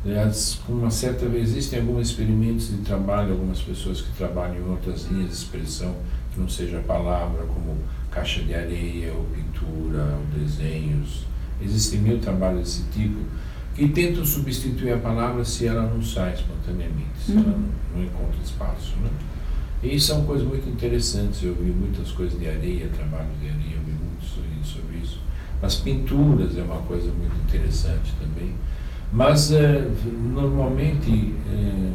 Aliás, 0.03 0.59
com 0.65 0.73
uma 0.73 0.91
certa 0.91 1.27
vez, 1.27 1.49
existem 1.49 1.79
alguns 1.79 2.09
experimentos 2.09 2.69
de 2.69 2.77
trabalho, 2.77 3.33
algumas 3.33 3.59
pessoas 3.59 4.01
que 4.01 4.11
trabalham 4.17 4.57
em 4.57 4.69
outras 4.69 5.05
linhas 5.05 5.29
de 5.29 5.35
expressão 5.35 5.95
que 6.33 6.39
não 6.39 6.49
seja 6.49 6.79
a 6.79 6.81
palavra, 6.81 7.43
como 7.43 7.77
caixa 8.11 8.41
de 8.41 8.53
areia, 8.53 9.13
ou 9.13 9.23
pintura, 9.25 10.17
ou 10.17 10.39
desenhos. 10.39 11.25
Existem 11.61 11.99
mil 11.99 12.19
trabalhos 12.19 12.59
desse 12.59 12.83
tipo 12.91 13.19
que 13.75 13.89
tentam 13.89 14.25
substituir 14.25 14.93
a 14.93 14.97
palavra 14.97 15.43
se 15.43 15.67
ela 15.67 15.83
não 15.83 16.01
sai 16.01 16.33
espontaneamente, 16.33 17.09
se 17.25 17.33
uhum. 17.33 17.39
ela 17.39 17.51
não, 17.51 17.69
não, 17.95 18.03
encontra 18.03 18.37
espaço. 18.41 18.95
Né? 18.97 19.09
E 19.83 19.99
são 19.99 20.23
coisas 20.25 20.47
muito 20.47 20.67
interessantes. 20.69 21.43
Eu 21.43 21.53
vi 21.55 21.71
muitas 21.71 22.11
coisas 22.11 22.39
de 22.39 22.47
areia, 22.47 22.87
trabalho 22.87 23.27
de 23.41 23.49
areia, 23.49 23.75
eu 23.75 23.81
vi 23.81 23.91
muito 23.91 24.25
sobre 24.65 24.97
isso. 24.97 25.19
As 25.61 25.75
pinturas 25.75 26.57
é 26.57 26.61
uma 26.61 26.81
coisa 26.83 27.11
muito 27.11 27.35
interessante 27.47 28.13
também. 28.19 28.55
Mas, 29.11 29.51
é, 29.51 29.87
normalmente, 30.33 31.33
é, 31.51 31.91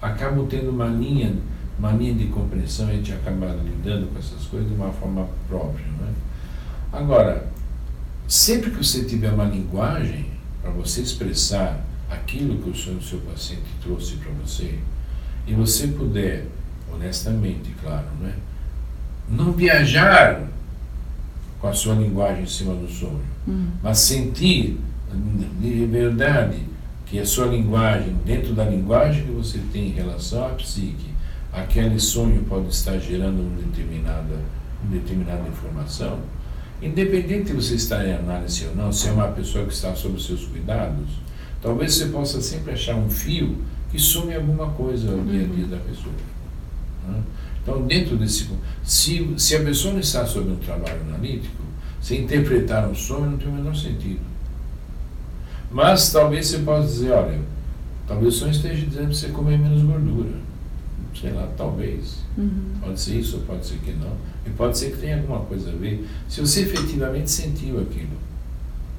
acabam 0.00 0.46
tendo 0.46 0.70
uma 0.70 0.86
linha, 0.86 1.34
uma 1.78 1.92
linha 1.92 2.14
de 2.14 2.26
compreensão, 2.26 2.88
a 2.88 2.92
gente 2.92 3.12
acaba 3.12 3.46
lidando 3.46 4.06
com 4.12 4.18
essas 4.18 4.44
coisas 4.46 4.68
de 4.68 4.74
uma 4.74 4.92
forma 4.92 5.26
própria. 5.48 5.84
Né? 6.00 6.12
Agora, 6.92 7.46
sempre 8.26 8.70
que 8.70 8.78
você 8.84 9.04
tiver 9.04 9.30
uma 9.32 9.44
linguagem 9.44 10.26
para 10.62 10.70
você 10.70 11.00
expressar 11.00 11.84
aquilo 12.10 12.58
que 12.62 12.70
o 12.70 12.74
seu, 12.76 12.94
o 12.94 13.02
seu 13.02 13.18
paciente 13.20 13.64
trouxe 13.82 14.16
para 14.16 14.32
você, 14.32 14.78
e 15.46 15.54
você 15.54 15.86
puder, 15.88 16.46
honestamente, 16.92 17.74
claro, 17.82 18.06
né, 18.20 18.34
não 19.28 19.52
viajar 19.52 20.42
com 21.60 21.68
a 21.68 21.72
sua 21.72 21.94
linguagem 21.94 22.42
em 22.44 22.46
cima 22.46 22.74
do 22.74 22.88
sonho, 22.88 23.22
Uhum. 23.46 23.68
mas 23.80 23.98
sentir 24.00 24.76
de 25.60 25.86
verdade 25.86 26.58
que 27.06 27.20
a 27.20 27.24
sua 27.24 27.46
linguagem, 27.46 28.16
dentro 28.24 28.52
da 28.54 28.64
linguagem 28.64 29.24
que 29.24 29.30
você 29.30 29.60
tem 29.72 29.88
em 29.90 29.92
relação 29.92 30.44
à 30.46 30.48
psique, 30.50 31.14
aquele 31.52 32.00
sonho 32.00 32.42
pode 32.48 32.68
estar 32.68 32.98
gerando 32.98 33.40
uma 33.40 33.56
determinada, 33.62 34.34
uma 34.82 34.90
determinada 34.92 35.48
informação, 35.48 36.18
independente 36.82 37.46
de 37.46 37.52
você 37.52 37.74
estar 37.74 38.06
em 38.06 38.12
análise 38.12 38.66
ou 38.66 38.76
não, 38.76 38.92
se 38.92 39.08
é 39.08 39.12
uma 39.12 39.28
pessoa 39.28 39.64
que 39.64 39.72
está 39.72 39.94
sob 39.94 40.16
os 40.16 40.26
seus 40.26 40.44
cuidados, 40.44 41.08
talvez 41.62 41.94
você 41.94 42.06
possa 42.06 42.40
sempre 42.40 42.72
achar 42.72 42.96
um 42.96 43.08
fio 43.08 43.56
que 43.90 43.98
some 43.98 44.34
alguma 44.34 44.70
coisa 44.70 45.12
ao 45.12 45.20
dia 45.20 45.44
a 45.44 45.46
dia 45.46 45.66
da 45.66 45.78
pessoa. 45.78 46.14
né? 47.08 47.22
Então, 47.62 47.82
dentro 47.86 48.16
desse. 48.16 48.48
Se, 48.84 49.34
se 49.36 49.56
a 49.56 49.60
pessoa 49.60 49.94
não 49.94 50.00
está 50.00 50.24
sob 50.24 50.50
um 50.50 50.56
trabalho 50.56 51.00
analítico, 51.08 51.62
se 52.00 52.16
interpretar 52.16 52.88
um 52.88 52.94
sonho 52.94 53.30
não 53.30 53.38
tem 53.38 53.48
o 53.48 53.52
menor 53.52 53.74
sentido. 53.74 54.20
Mas 55.70 56.12
talvez 56.12 56.46
você 56.46 56.58
possa 56.58 56.86
dizer, 56.86 57.10
olha, 57.10 57.40
talvez 58.06 58.34
o 58.34 58.38
sonho 58.38 58.52
esteja 58.52 58.86
dizendo 58.86 59.06
para 59.06 59.14
você 59.14 59.28
comer 59.28 59.58
menos 59.58 59.82
gordura. 59.82 60.45
Sei 61.20 61.32
lá, 61.32 61.48
talvez. 61.56 62.18
Uhum. 62.36 62.72
Pode 62.80 63.00
ser 63.00 63.18
isso 63.18 63.38
pode 63.46 63.66
ser 63.66 63.78
que 63.78 63.92
não. 63.92 64.12
E 64.46 64.50
pode 64.50 64.76
ser 64.76 64.90
que 64.90 64.98
tenha 64.98 65.16
alguma 65.16 65.40
coisa 65.40 65.70
a 65.70 65.74
ver. 65.74 66.06
Se 66.28 66.40
você 66.40 66.60
efetivamente 66.62 67.30
sentiu 67.30 67.80
aquilo, 67.80 68.16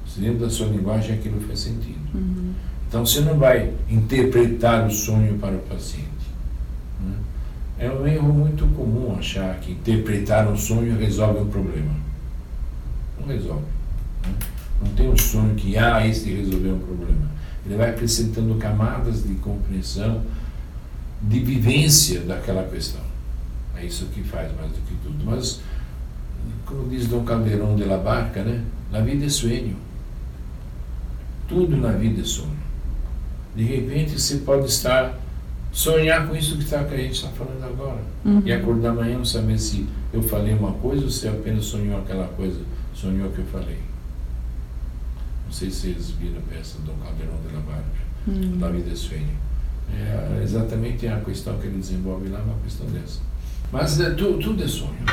se 0.06 0.20
dentro 0.20 0.40
da 0.40 0.50
sua 0.50 0.66
linguagem 0.66 1.14
aquilo 1.14 1.40
faz 1.40 1.60
sentido. 1.60 1.98
Uhum. 2.14 2.52
Então 2.88 3.04
você 3.04 3.20
não 3.20 3.38
vai 3.38 3.72
interpretar 3.88 4.86
o 4.86 4.90
sonho 4.90 5.38
para 5.38 5.54
o 5.54 5.58
paciente. 5.60 6.08
né? 7.00 7.14
É 7.78 7.90
um 7.90 8.06
erro 8.06 8.32
muito 8.32 8.66
comum 8.74 9.14
achar 9.16 9.54
que 9.60 9.72
interpretar 9.72 10.48
um 10.48 10.56
sonho 10.56 10.98
resolve 10.98 11.40
um 11.40 11.48
problema. 11.48 11.92
Não 13.20 13.28
resolve. 13.28 13.62
né? 14.24 14.32
Não 14.82 14.90
tem 14.92 15.08
um 15.08 15.16
sonho 15.16 15.54
que, 15.54 15.76
ah, 15.76 16.04
este 16.06 16.32
resolveu 16.32 16.74
um 16.74 16.78
problema. 16.80 17.28
Ele 17.66 17.76
vai 17.76 17.90
acrescentando 17.90 18.54
camadas 18.56 19.22
de 19.22 19.34
compreensão, 19.34 20.22
de 21.22 21.40
vivência 21.40 22.20
daquela 22.20 22.64
questão. 22.64 23.00
É 23.76 23.84
isso 23.84 24.06
que 24.06 24.22
faz 24.22 24.54
mais 24.56 24.70
do 24.72 24.78
que 24.86 24.94
tudo. 25.02 25.24
Mas, 25.24 25.60
como 26.64 26.88
diz 26.88 27.06
Dom 27.06 27.24
Caldeirão 27.24 27.76
de 27.76 27.84
la 27.84 27.98
Barca, 27.98 28.42
né? 28.42 28.64
Na 28.90 29.00
vida 29.00 29.26
é 29.26 29.28
sonho. 29.28 29.76
Tudo 31.48 31.76
na 31.76 31.92
vida 31.92 32.20
é 32.20 32.24
sonho. 32.24 32.56
De 33.54 33.64
repente 33.64 34.18
você 34.18 34.38
pode 34.38 34.66
estar 34.66 35.18
sonhar 35.72 36.26
com 36.26 36.34
isso 36.34 36.56
que, 36.56 36.64
tá, 36.64 36.84
que 36.84 36.94
a 36.94 36.98
gente 36.98 37.14
está 37.14 37.28
falando 37.28 37.62
agora. 37.64 38.00
Uhum. 38.24 38.42
E 38.44 38.52
acordar 38.52 38.90
amanhã 38.90 39.18
não 39.18 39.24
saber 39.24 39.58
se 39.58 39.86
eu 40.12 40.22
falei 40.22 40.54
uma 40.54 40.72
coisa 40.72 41.04
ou 41.04 41.10
se 41.10 41.28
apenas 41.28 41.64
sonhou 41.64 41.98
aquela 41.98 42.28
coisa, 42.28 42.60
sonhou 42.94 43.28
o 43.28 43.32
que 43.32 43.38
eu 43.38 43.46
falei. 43.46 43.78
Não 45.46 45.52
sei 45.52 45.70
se 45.70 45.92
vocês 45.94 46.10
viram 46.10 46.38
a 46.38 46.52
peça 46.54 46.78
do 46.78 46.86
Dom 46.86 46.94
Caldeirão 47.02 47.36
de 47.46 47.54
la 47.54 47.60
Barca, 47.60 48.08
Uhum. 48.26 48.72
Vida 48.72 48.92
é 48.92 48.94
Sonho. 48.94 49.47
É 49.92 50.40
exatamente 50.42 51.06
a 51.06 51.20
questão 51.20 51.58
que 51.58 51.66
ele 51.66 51.78
desenvolve 51.78 52.28
lá, 52.28 52.38
é 52.38 52.42
uma 52.42 52.58
questão 52.62 52.86
dessa. 52.86 53.20
Mas 53.72 54.00
é, 54.00 54.10
tu, 54.10 54.38
tudo 54.38 54.62
é 54.62 54.68
sonho. 54.68 55.04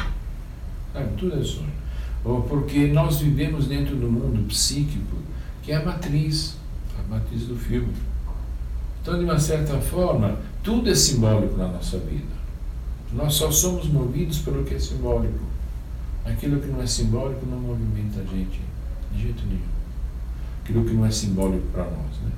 Sabe? 0.94 1.10
Tudo 1.18 1.40
é 1.40 1.44
sonho. 1.44 1.74
Porque 2.48 2.88
nós 2.88 3.20
vivemos 3.20 3.68
dentro 3.68 3.96
do 3.96 4.10
mundo 4.10 4.48
psíquico, 4.48 5.18
que 5.62 5.72
é 5.72 5.76
a 5.76 5.86
matriz, 5.86 6.58
a 6.98 7.08
matriz 7.14 7.44
do 7.44 7.56
filme. 7.56 7.94
Então, 9.02 9.20
de 9.20 9.24
uma 9.24 9.38
certa 9.38 9.80
forma, 9.80 10.40
tudo 10.64 10.90
é 10.90 10.96
simbólico 10.96 11.58
na 11.58 11.68
nossa 11.68 12.00
vida. 12.00 12.34
Nós 13.14 13.36
só 13.36 13.52
somos 13.52 13.88
movidos 13.88 14.40
pelo 14.40 14.64
que 14.64 14.74
é 14.74 14.80
simbólico. 14.80 15.46
Aquilo 16.26 16.60
que 16.60 16.68
não 16.68 16.82
é 16.82 16.88
simbólico 16.88 17.46
não 17.46 17.60
movimenta 17.60 18.20
a 18.20 18.24
gente 18.24 18.60
de 19.12 19.22
jeito 19.22 19.44
nenhum. 19.46 19.62
Aquilo 20.64 20.84
que 20.84 20.94
não 20.94 21.06
é 21.06 21.12
simbólico 21.12 21.68
para 21.72 21.84
nós. 21.84 22.18
Né? 22.24 22.32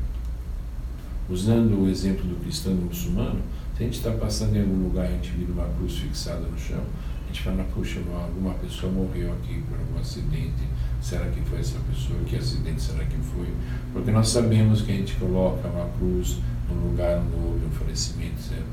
Usando 1.29 1.83
o 1.83 1.89
exemplo 1.89 2.23
do 2.25 2.41
cristão 2.41 2.73
e 2.73 2.75
do 2.75 2.81
muçulmano, 2.83 3.41
se 3.75 3.83
a 3.83 3.85
gente 3.85 3.97
está 3.97 4.11
passando 4.11 4.55
em 4.55 4.61
algum 4.61 4.83
lugar 4.83 5.05
e 5.05 5.07
a 5.07 5.11
gente 5.11 5.31
vira 5.31 5.51
uma 5.51 5.67
cruz 5.75 5.97
fixada 5.97 6.39
no 6.39 6.57
chão, 6.57 6.81
a 7.23 7.27
gente 7.27 7.41
fala, 7.41 7.63
puxa, 7.75 7.99
alguma 7.99 8.53
pessoa 8.53 8.91
morreu 8.91 9.33
aqui 9.33 9.61
por 9.69 9.77
algum 9.77 9.99
acidente. 9.99 10.63
Será 11.01 11.25
que 11.27 11.41
foi 11.41 11.59
essa 11.59 11.77
pessoa? 11.79 12.19
Que 12.25 12.37
acidente 12.37 12.81
será 12.81 13.03
que 13.03 13.17
foi? 13.17 13.47
Porque 13.91 14.11
nós 14.11 14.29
sabemos 14.29 14.81
que 14.81 14.91
a 14.91 14.95
gente 14.95 15.15
coloca 15.15 15.67
uma 15.67 15.89
cruz 15.97 16.37
num 16.69 16.89
lugar 16.89 17.19
onde 17.19 17.35
houve 17.35 17.65
um 17.65 17.71
falecimento. 17.71 18.39
Certo? 18.39 18.65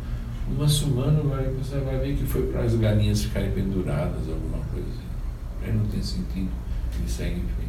O 0.48 0.52
muçulmano 0.52 1.28
vai, 1.28 1.44
você 1.50 1.78
vai 1.80 1.98
ver 1.98 2.16
que 2.16 2.24
foi 2.24 2.46
para 2.46 2.62
as 2.62 2.74
galinhas 2.76 3.24
ficarem 3.24 3.50
penduradas, 3.50 4.28
alguma 4.28 4.62
coisa 4.72 4.86
assim. 4.88 5.64
Aí 5.64 5.72
não 5.72 5.86
tem 5.86 6.02
sentido, 6.02 6.50
ele 6.98 7.08
segue 7.08 7.40
em. 7.40 7.63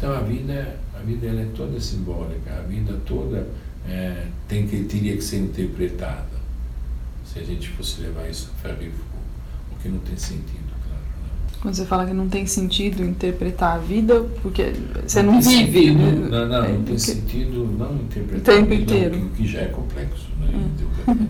Então 0.00 0.14
a 0.16 0.20
vida, 0.20 0.76
a 0.98 1.02
vida 1.02 1.26
ela 1.26 1.42
é 1.42 1.46
toda 1.54 1.78
simbólica, 1.78 2.54
a 2.58 2.62
vida 2.62 2.98
toda 3.04 3.46
é, 3.86 4.24
tem 4.48 4.66
que, 4.66 4.84
teria 4.84 5.14
que 5.14 5.22
ser 5.22 5.40
interpretada. 5.40 6.24
Se 7.26 7.38
a 7.38 7.42
gente 7.44 7.68
fosse 7.68 8.00
levar 8.00 8.26
isso 8.30 8.50
a 8.54 8.62
ferro 8.62 8.78
o 9.70 9.82
que 9.82 9.90
não 9.90 9.98
tem 9.98 10.16
sentido, 10.16 10.70
claro. 10.88 11.02
Né? 11.02 11.58
Quando 11.60 11.74
você 11.74 11.84
fala 11.84 12.06
que 12.06 12.14
não 12.14 12.30
tem 12.30 12.46
sentido 12.46 13.04
interpretar 13.04 13.74
a 13.74 13.78
vida, 13.78 14.22
porque 14.40 14.72
você 15.06 15.22
não, 15.22 15.38
tem 15.38 15.66
vive. 15.66 15.88
sentido, 15.88 15.98
né? 15.98 16.28
não, 16.30 16.48
não, 16.48 16.64
É, 16.64 16.68
não 16.68 16.76
tem 16.76 16.84
porque- 16.84 16.98
sentido 16.98 17.66
não 17.78 17.94
interpretar 17.96 18.54
O 18.54 18.58
tempo 18.58 18.70
vida, 18.70 18.82
inteiro. 18.82 19.18
o 19.26 19.28
que, 19.30 19.46
já 19.46 19.60
é 19.60 19.66
complexo, 19.66 20.28
né? 20.40 20.70
Hum. 21.08 21.26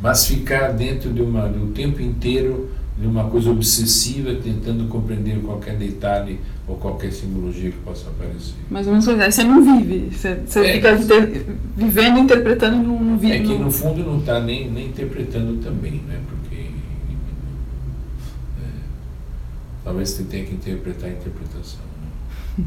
Mas 0.00 0.26
ficar 0.26 0.72
dentro 0.72 1.12
de 1.12 1.20
uma, 1.20 1.46
do 1.46 1.72
tempo 1.72 2.00
inteiro 2.00 2.70
de 3.00 3.06
uma 3.06 3.30
coisa 3.30 3.50
obsessiva, 3.50 4.34
tentando 4.34 4.88
compreender 4.88 5.40
qualquer 5.42 5.76
detalhe 5.76 6.40
ou 6.66 6.76
qualquer 6.76 7.12
simbologia 7.12 7.70
que 7.70 7.78
possa 7.78 8.08
aparecer. 8.10 8.54
Mais 8.68 8.86
ou 8.86 8.92
menos. 8.92 9.08
Aí 9.08 9.30
você 9.30 9.44
não 9.44 9.62
vive. 9.64 10.10
Você, 10.14 10.34
você 10.44 10.66
É. 10.66 10.72
fica 10.74 10.92
inter- 10.92 11.44
vivendo 11.76 12.18
interpretando 12.18 12.76
e 12.76 12.86
não, 12.86 12.98
não 13.00 13.16
vive. 13.18 13.34
É 13.36 13.40
que 13.40 13.56
no 13.56 13.70
fundo 13.70 14.02
não 14.04 14.18
está 14.18 14.40
nem, 14.40 14.68
nem 14.70 14.88
interpretando 14.88 15.62
também, 15.62 16.00
né? 16.08 16.20
Porque 16.28 16.56
é, 18.60 18.68
talvez 19.84 20.10
você 20.10 20.24
tenha 20.24 20.44
que 20.44 20.54
interpretar 20.54 21.08
a 21.10 21.12
interpretação. 21.12 21.80
Né? 22.58 22.64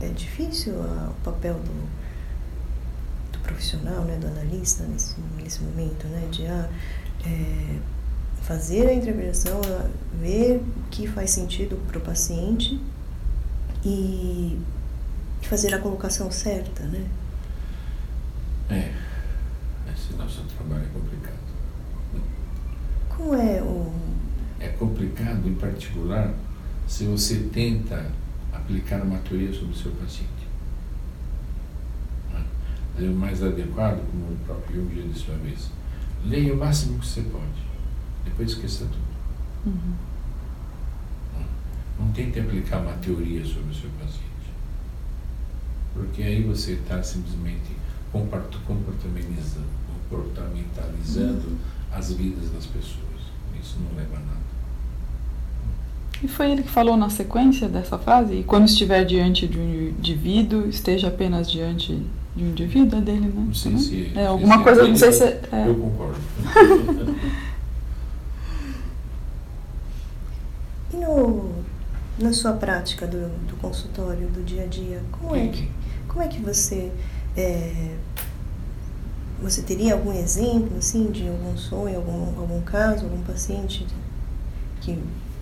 É 0.00 0.08
difícil 0.08 0.74
ah, 0.82 1.10
o 1.10 1.24
papel 1.24 1.54
do, 1.54 3.32
do 3.32 3.38
profissional, 3.42 4.04
né, 4.04 4.16
do 4.18 4.26
analista 4.26 4.84
nesse, 4.84 5.16
nesse 5.36 5.62
momento, 5.62 6.06
né, 6.08 6.26
de 6.30 6.46
ah, 6.46 6.68
é, 7.24 7.76
fazer 8.42 8.88
a 8.88 8.94
interpretação, 8.94 9.60
ah, 9.64 9.88
ver 10.20 10.56
o 10.58 10.90
que 10.90 11.06
faz 11.06 11.30
sentido 11.30 11.76
para 11.86 11.98
o 11.98 12.00
paciente 12.00 12.80
e 13.84 14.58
fazer 15.42 15.74
a 15.74 15.78
colocação 15.78 16.30
certa, 16.30 16.84
né? 16.84 17.06
É, 18.70 18.92
esse 19.92 20.14
nosso 20.14 20.42
trabalho 20.44 20.84
é 20.84 20.98
complicado. 20.98 21.32
Como 23.08 23.34
é 23.34 23.62
o 23.62 23.92
É 24.58 24.68
complicado, 24.68 25.46
em 25.46 25.54
particular, 25.54 26.32
se 26.86 27.04
você 27.04 27.48
tenta 27.52 28.10
aplicar 28.52 29.02
uma 29.02 29.18
teoria 29.18 29.52
sobre 29.52 29.72
o 29.72 29.76
seu 29.76 29.92
paciente. 29.92 30.46
Né? 32.32 32.44
É 32.98 33.02
o 33.02 33.14
mais 33.14 33.42
adequado, 33.42 34.00
como 34.10 34.32
o 34.32 34.36
próprio 34.46 34.88
Jung 34.88 35.08
disse 35.12 35.30
uma 35.30 35.38
vez. 35.38 35.70
Leia 36.24 36.54
o 36.54 36.56
máximo 36.56 37.00
que 37.00 37.06
você 37.06 37.22
pode, 37.22 37.61
depois 38.42 38.52
esqueça 38.52 38.84
tudo. 38.84 39.02
Uhum. 39.66 39.94
Não 42.00 42.12
tente 42.12 42.40
aplicar 42.40 42.78
uma 42.78 42.92
teoria 42.94 43.44
sobre 43.44 43.70
o 43.70 43.74
seu 43.74 43.90
paciente. 44.00 44.22
Porque 45.94 46.22
aí 46.22 46.42
você 46.42 46.72
está 46.72 47.02
simplesmente 47.02 47.76
comport- 48.10 48.56
comportamentalizando, 48.66 49.66
comportamentalizando 50.10 51.58
as 51.92 52.12
vidas 52.12 52.50
das 52.50 52.66
pessoas. 52.66 53.02
Isso 53.60 53.76
não 53.78 53.96
leva 53.96 54.16
a 54.16 54.20
nada. 54.20 54.32
E 56.22 56.28
foi 56.28 56.50
ele 56.50 56.62
que 56.62 56.70
falou 56.70 56.96
na 56.96 57.10
sequência 57.10 57.68
dessa 57.68 57.98
frase? 57.98 58.34
E 58.34 58.44
quando 58.44 58.66
estiver 58.66 59.04
diante 59.04 59.46
de 59.46 59.58
um 59.58 59.88
indivíduo, 59.90 60.68
esteja 60.68 61.08
apenas 61.08 61.50
diante 61.50 62.04
de 62.34 62.44
um 62.44 62.48
indivíduo, 62.48 62.98
é 62.98 63.02
dele, 63.02 63.20
né? 63.26 63.32
Não 63.34 63.54
sei 63.54 63.72
Também? 63.72 63.86
se. 63.86 64.12
É, 64.18 64.26
alguma 64.26 64.62
coisa, 64.62 64.88
não 64.88 64.96
sei 64.96 65.12
se. 65.12 65.24
É, 65.24 65.64
Eu 65.66 65.74
concordo. 65.74 66.18
e 70.92 70.96
no, 70.96 71.50
na 72.18 72.32
sua 72.32 72.52
prática 72.52 73.06
do, 73.06 73.28
do 73.46 73.56
consultório, 73.56 74.28
do 74.28 74.44
dia 74.44 74.64
a 74.64 74.66
dia, 74.66 75.02
como 75.10 75.34
é 75.34 75.48
que 75.48 75.70
Como 76.08 76.22
é 76.22 76.28
que 76.28 76.40
você 76.40 76.92
é, 77.36 77.96
você 79.42 79.62
teria 79.62 79.94
algum 79.94 80.12
exemplo 80.12 80.76
assim 80.78 81.10
de 81.10 81.26
algum 81.26 81.56
sonho, 81.56 81.96
algum, 81.96 82.40
algum 82.40 82.60
caso, 82.62 83.04
algum 83.04 83.22
paciente 83.22 83.86
que 84.80 84.98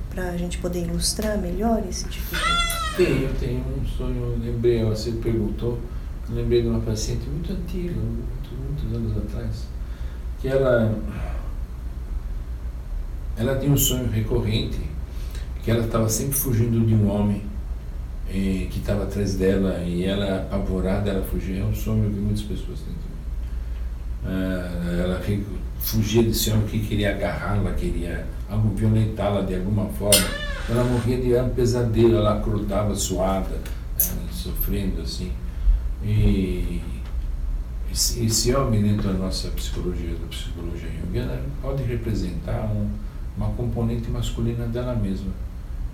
para 0.09 0.31
a 0.31 0.37
gente 0.37 0.59
poder 0.59 0.85
ilustrar 0.87 1.39
melhor 1.39 1.83
esse 1.89 2.09
tipo 2.09 2.35
de 2.35 2.97
Tenho, 2.97 3.33
tenho 3.35 3.65
um 3.81 3.87
sonho, 3.87 4.39
lembrei, 4.43 4.85
você 4.85 5.13
perguntou, 5.13 5.79
lembrei 6.29 6.63
de 6.63 6.69
uma 6.69 6.81
paciente 6.81 7.29
muito 7.29 7.53
antiga, 7.53 7.95
muito, 7.95 8.51
muitos 8.55 8.97
anos 8.97 9.17
atrás, 9.17 9.67
que 10.41 10.49
ela, 10.49 10.99
ela 13.37 13.59
tinha 13.59 13.73
um 13.73 13.77
sonho 13.77 14.11
recorrente, 14.11 14.81
que 15.63 15.71
ela 15.71 15.85
estava 15.85 16.09
sempre 16.09 16.35
fugindo 16.35 16.85
de 16.87 16.95
um 16.95 17.11
homem 17.11 17.43
eh, 18.29 18.67
que 18.71 18.79
estava 18.79 19.05
atrás 19.05 19.35
dela 19.35 19.83
e 19.85 20.05
ela, 20.05 20.43
apavorada, 20.43 21.11
ela 21.11 21.25
fugia. 21.25 21.61
É 21.61 21.65
um 21.65 21.75
sonho 21.75 22.11
que 22.11 22.21
muitas 22.21 22.43
pessoas 22.43 22.81
têm. 22.81 23.01
Ah, 24.25 25.03
ela 25.03 25.21
fugia 25.79 26.23
desse 26.23 26.51
homem 26.51 26.67
que 26.67 26.79
queria 26.81 27.11
agarrá-la, 27.11 27.73
queria 27.73 28.27
violentá-la 28.75 29.43
de 29.43 29.55
alguma 29.55 29.87
forma. 29.87 30.27
Ela 30.69 30.85
morria 30.85 31.19
de 31.19 31.35
um 31.35 31.49
pesadelo, 31.51 32.17
ela 32.17 32.37
acordava 32.39 32.95
suada, 32.95 33.57
né, 33.57 34.29
sofrendo 34.31 35.03
assim. 35.03 35.33
E 36.05 36.81
esse, 37.91 38.25
esse, 38.25 38.55
homem 38.55 38.83
dentro 38.83 39.09
da 39.09 39.15
nossa 39.15 39.49
psicologia, 39.49 40.15
da 40.15 40.27
psicologia 40.29 40.89
junguiana, 41.01 41.41
pode 41.61 41.83
representar 41.83 42.71
um, 42.73 42.89
uma 43.37 43.49
componente 43.51 44.09
masculina 44.11 44.67
dela 44.67 44.95
mesma. 44.95 45.33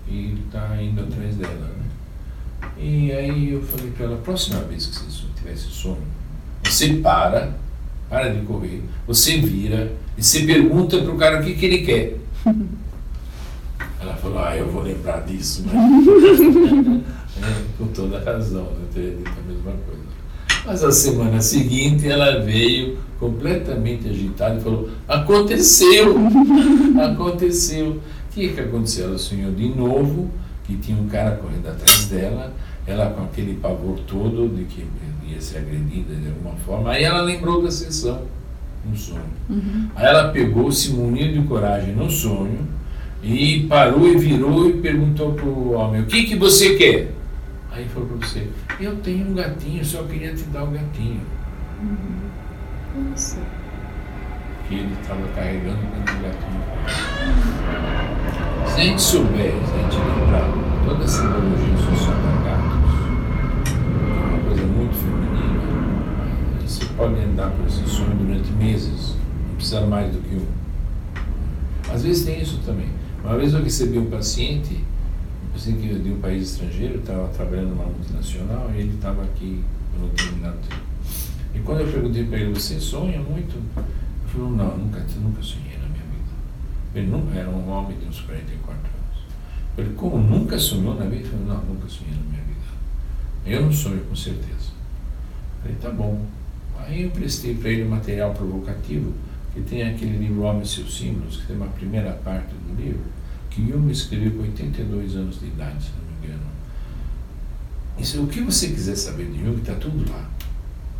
E 0.09 0.37
está 0.45 0.81
indo 0.81 1.01
atrás 1.01 1.35
dela. 1.35 1.53
Né? 1.53 1.85
E 2.77 3.11
aí 3.11 3.51
eu 3.53 3.61
falei 3.61 3.91
para 3.91 4.05
ela, 4.05 4.17
próxima 4.17 4.59
vez 4.61 4.85
que 4.85 4.95
você 4.95 5.25
tiver 5.35 5.53
esse 5.53 5.67
sonho, 5.67 6.03
você 6.63 6.93
para, 6.95 7.55
para 8.09 8.29
de 8.33 8.45
correr, 8.45 8.83
você 9.05 9.37
vira 9.39 9.91
e 10.17 10.23
você 10.23 10.45
pergunta 10.45 10.97
para 10.99 11.11
o 11.11 11.17
cara 11.17 11.41
o 11.41 11.43
que, 11.43 11.53
que 11.55 11.65
ele 11.65 11.79
quer. 11.79 12.17
Ela 13.99 14.15
falou, 14.15 14.39
ah, 14.39 14.55
eu 14.55 14.71
vou 14.71 14.83
lembrar 14.83 15.25
disso, 15.25 15.63
né? 15.63 15.73
é, 17.41 17.63
com 17.77 17.87
toda 17.87 18.23
razão, 18.23 18.67
eu 18.79 18.87
teria 18.93 19.17
dito 19.17 19.29
a 19.29 19.51
mesma 19.51 19.71
coisa. 19.71 20.07
Mas 20.67 20.83
a 20.83 20.91
semana 20.91 21.41
seguinte 21.41 22.07
ela 22.07 22.43
veio 22.43 22.97
completamente 23.19 24.07
agitada 24.07 24.59
e 24.59 24.61
falou, 24.61 24.89
aconteceu, 25.07 26.15
aconteceu. 27.01 28.01
O 28.37 28.39
que, 28.39 28.49
que 28.49 28.61
aconteceu? 28.61 29.07
Ela 29.07 29.17
sonhou 29.17 29.51
de 29.51 29.67
novo 29.69 30.29
que 30.63 30.77
tinha 30.77 30.95
um 30.95 31.07
cara 31.07 31.37
correndo 31.37 31.69
atrás 31.69 32.05
dela, 32.05 32.53
ela 32.85 33.09
com 33.09 33.23
aquele 33.23 33.55
pavor 33.55 33.97
todo 34.01 34.47
de 34.55 34.65
que 34.65 34.85
ia 35.25 35.41
ser 35.41 35.57
agredida 35.57 36.13
de 36.13 36.27
alguma 36.27 36.53
forma. 36.57 36.91
Aí 36.91 37.03
ela 37.03 37.23
lembrou 37.23 37.63
da 37.63 37.71
sessão, 37.71 38.21
no 38.85 38.95
sonho. 38.95 39.23
Uhum. 39.49 39.89
Aí 39.95 40.05
ela 40.05 40.29
pegou, 40.29 40.71
se 40.71 40.91
muniu 40.91 41.33
de 41.33 41.47
coragem 41.47 41.95
no 41.95 42.11
sonho 42.11 42.59
e 43.23 43.65
parou 43.67 44.07
e 44.07 44.15
virou 44.15 44.69
e 44.69 44.73
perguntou 44.73 45.33
para 45.33 45.45
o 45.45 45.71
homem: 45.71 46.01
O 46.01 46.05
que, 46.05 46.25
que 46.25 46.35
você 46.35 46.75
quer? 46.75 47.11
Aí 47.71 47.85
falou 47.85 48.07
para 48.09 48.27
você: 48.27 48.47
Eu 48.79 48.97
tenho 48.97 49.31
um 49.31 49.33
gatinho, 49.33 49.83
só 49.83 50.03
queria 50.03 50.35
te 50.35 50.43
dar 50.43 50.63
o 50.63 50.67
um 50.67 50.73
gatinho. 50.73 51.21
Uhum. 51.81 53.09
Nossa. 53.09 53.39
Que 54.69 54.75
ele 54.75 54.93
estava 55.01 55.27
carregando 55.29 55.79
com 55.79 56.01
o 56.01 56.21
gatinho. 56.21 57.96
Se 58.77 58.81
a 58.81 58.85
gente 58.85 59.01
souber, 59.01 59.53
se 59.65 59.73
a 59.73 59.81
gente 59.81 59.97
lembrar 59.97 60.47
toda 60.85 61.03
a 61.03 61.07
simbologia 61.07 61.77
social 61.77 62.13
da 62.13 62.31
gatos, 62.43 62.93
é 63.65 64.35
uma 64.35 64.39
coisa 64.43 64.63
muito 64.67 64.93
feminina, 64.93 66.63
você 66.63 66.85
pode 66.95 67.19
andar 67.19 67.49
por 67.49 67.65
esse 67.65 67.89
sonho 67.89 68.15
durante 68.15 68.51
meses, 68.51 69.15
não 69.47 69.55
precisa 69.55 69.81
mais 69.81 70.13
do 70.13 70.21
que 70.21 70.35
um. 70.35 70.45
Às 71.91 72.03
vezes 72.03 72.23
tem 72.23 72.39
isso 72.39 72.59
também. 72.63 72.89
Uma 73.23 73.35
vez 73.35 73.51
eu 73.51 73.63
recebi 73.63 73.97
um 73.97 74.11
paciente, 74.11 74.75
um 75.49 75.53
paciente 75.53 75.95
de 75.95 76.11
um 76.11 76.19
país 76.19 76.51
estrangeiro, 76.51 76.99
estava 76.99 77.29
trabalhando 77.29 77.69
numa 77.69 77.85
multinacional 77.85 78.69
e 78.75 78.81
ele 78.81 78.93
estava 78.93 79.23
aqui 79.23 79.63
determinado 79.99 80.57
tempo. 80.69 80.81
E 81.55 81.59
quando 81.61 81.81
eu 81.81 81.87
perguntei 81.87 82.25
para 82.25 82.37
ele, 82.37 82.53
você 82.53 82.79
sonha 82.79 83.19
muito? 83.19 83.55
Ele 83.55 83.87
falou, 84.31 84.51
não, 84.51 84.77
nunca, 84.77 85.03
nunca 85.19 85.41
sonhei. 85.41 85.66
Ele 86.97 87.11
nunca 87.11 87.37
era 87.37 87.47
um 87.47 87.69
homem 87.69 87.95
de 87.99 88.05
uns 88.07 88.21
44 88.21 88.75
anos. 88.75 89.23
Ele, 89.77 89.93
como 89.95 90.17
nunca 90.17 90.57
sonhou 90.57 90.95
na 90.95 91.05
vida? 91.05 91.29
Falei, 91.29 91.45
não, 91.45 91.63
nunca 91.65 91.87
sonhei 91.87 92.15
na 92.15 92.23
minha 92.31 92.41
vida. 92.41 92.57
Eu 93.45 93.61
não 93.61 93.71
sonho, 93.71 94.03
com 94.05 94.15
certeza. 94.15 94.71
Falei, 95.61 95.77
tá 95.79 95.91
bom. 95.91 96.25
Aí 96.79 97.03
eu 97.03 97.11
prestei 97.11 97.53
para 97.53 97.69
ele 97.69 97.83
um 97.83 97.89
material 97.89 98.33
provocativo, 98.33 99.13
que 99.53 99.61
tem 99.61 99.83
aquele 99.83 100.17
livro 100.17 100.41
Homens 100.41 100.69
e 100.69 100.75
seus 100.75 100.97
Símbolos, 100.97 101.37
que 101.37 101.47
tem 101.47 101.55
uma 101.55 101.67
primeira 101.67 102.13
parte 102.13 102.53
do 102.53 102.81
livro, 102.81 103.01
que 103.51 103.61
Jung 103.67 103.91
escreveu 103.91 104.31
com 104.31 104.41
82 104.41 105.15
anos 105.15 105.39
de 105.39 105.47
idade, 105.47 105.83
se 105.83 105.91
não 105.91 106.19
me 106.19 106.25
engano. 106.25 106.47
Isso, 107.99 108.23
o 108.23 108.27
que 108.27 108.41
você 108.41 108.69
quiser 108.69 108.95
saber 108.95 109.29
de 109.29 109.43
Jung, 109.43 109.59
está 109.59 109.75
tudo 109.75 110.09
lá. 110.11 110.27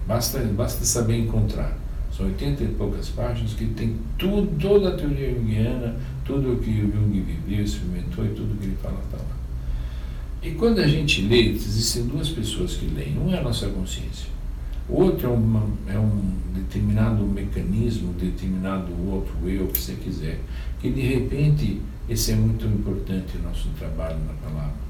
Basta, 0.07 0.39
basta 0.39 0.85
saber 0.85 1.17
encontrar. 1.17 1.75
São 2.17 2.25
80 2.25 2.63
e 2.63 2.67
poucas 2.69 3.09
páginas 3.09 3.53
que 3.53 3.65
tem 3.65 3.95
tudo, 4.17 4.49
toda 4.59 4.89
a 4.89 4.97
teoria 4.97 5.35
junguiana, 5.35 5.95
tudo 6.25 6.53
o 6.53 6.57
que 6.57 6.71
o 6.71 6.91
Jung 6.91 7.21
viveu, 7.21 7.63
experimentou 7.63 8.25
e 8.25 8.29
tudo 8.29 8.59
que 8.59 8.65
ele 8.65 8.77
fala 8.81 8.99
está 9.05 9.17
lá. 9.17 9.37
E 10.41 10.51
quando 10.51 10.79
a 10.79 10.87
gente 10.87 11.21
lê, 11.21 11.51
existem 11.51 12.07
duas 12.07 12.29
pessoas 12.29 12.73
que 12.73 12.87
leem. 12.87 13.19
Um 13.19 13.31
é 13.31 13.37
a 13.37 13.43
nossa 13.43 13.69
consciência. 13.69 14.29
O 14.89 15.03
outro 15.03 15.27
é, 15.27 15.31
uma, 15.31 15.63
é 15.87 15.99
um 15.99 16.33
determinado 16.55 17.23
mecanismo, 17.23 18.13
determinado 18.13 18.87
outro 19.07 19.35
eu, 19.47 19.67
que 19.67 19.79
você 19.79 19.93
quiser, 19.93 20.39
que 20.79 20.89
de 20.89 21.01
repente, 21.01 21.81
esse 22.09 22.31
é 22.31 22.35
muito 22.35 22.65
importante 22.65 23.37
no 23.37 23.49
nosso 23.49 23.69
trabalho 23.77 24.17
na 24.25 24.33
palavra 24.33 24.86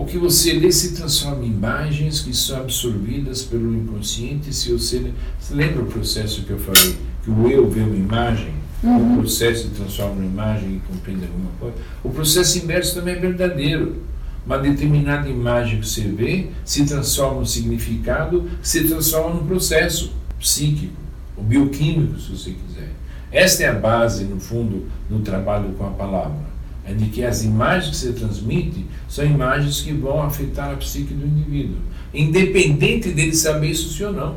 o 0.00 0.04
que 0.04 0.16
você 0.16 0.52
lê 0.52 0.70
se 0.70 0.94
transforma 0.94 1.44
em 1.44 1.48
imagens 1.48 2.20
que 2.20 2.34
são 2.34 2.60
absorvidas 2.60 3.42
pelo 3.42 3.74
inconsciente. 3.74 4.54
Se 4.54 4.72
você, 4.72 5.12
você 5.38 5.54
lembra 5.54 5.82
o 5.82 5.86
processo 5.86 6.42
que 6.42 6.50
eu 6.50 6.58
falei? 6.58 6.96
Que 7.24 7.30
o 7.30 7.50
eu 7.50 7.68
vê 7.68 7.80
uma 7.80 7.96
imagem, 7.96 8.54
uhum. 8.82 9.14
o 9.14 9.18
processo 9.18 9.64
se 9.64 9.70
transforma 9.70 10.24
em 10.24 10.28
imagem 10.28 10.76
e 10.76 10.92
compreende 10.92 11.24
alguma 11.24 11.50
coisa. 11.58 11.76
O 12.04 12.10
processo 12.10 12.58
inverso 12.58 12.94
também 12.94 13.14
é 13.14 13.18
verdadeiro. 13.18 14.02
Uma 14.46 14.58
determinada 14.58 15.28
imagem 15.28 15.80
que 15.80 15.86
você 15.86 16.02
vê 16.02 16.48
se 16.64 16.86
transforma 16.86 17.40
num 17.40 17.46
significado, 17.46 18.48
se 18.62 18.84
transforma 18.84 19.34
num 19.34 19.46
processo 19.46 20.12
psíquico, 20.38 20.94
ou 21.36 21.42
bioquímico, 21.42 22.18
se 22.18 22.30
você 22.30 22.52
quiser. 22.52 22.92
Esta 23.30 23.64
é 23.64 23.68
a 23.68 23.74
base, 23.74 24.24
no 24.24 24.40
fundo, 24.40 24.86
do 25.10 25.18
trabalho 25.18 25.74
com 25.76 25.86
a 25.86 25.90
palavra 25.90 26.47
é 26.88 26.94
de 26.94 27.06
que 27.10 27.22
as 27.22 27.44
imagens 27.44 27.90
que 27.90 27.96
você 27.96 28.12
transmite 28.14 28.86
são 29.06 29.24
imagens 29.24 29.82
que 29.82 29.92
vão 29.92 30.22
afetar 30.22 30.72
a 30.72 30.76
psique 30.76 31.12
do 31.12 31.26
indivíduo, 31.26 31.76
independente 32.14 33.10
dele 33.10 33.34
saber 33.34 33.70
isso 33.70 34.06
ou 34.06 34.12
não. 34.12 34.36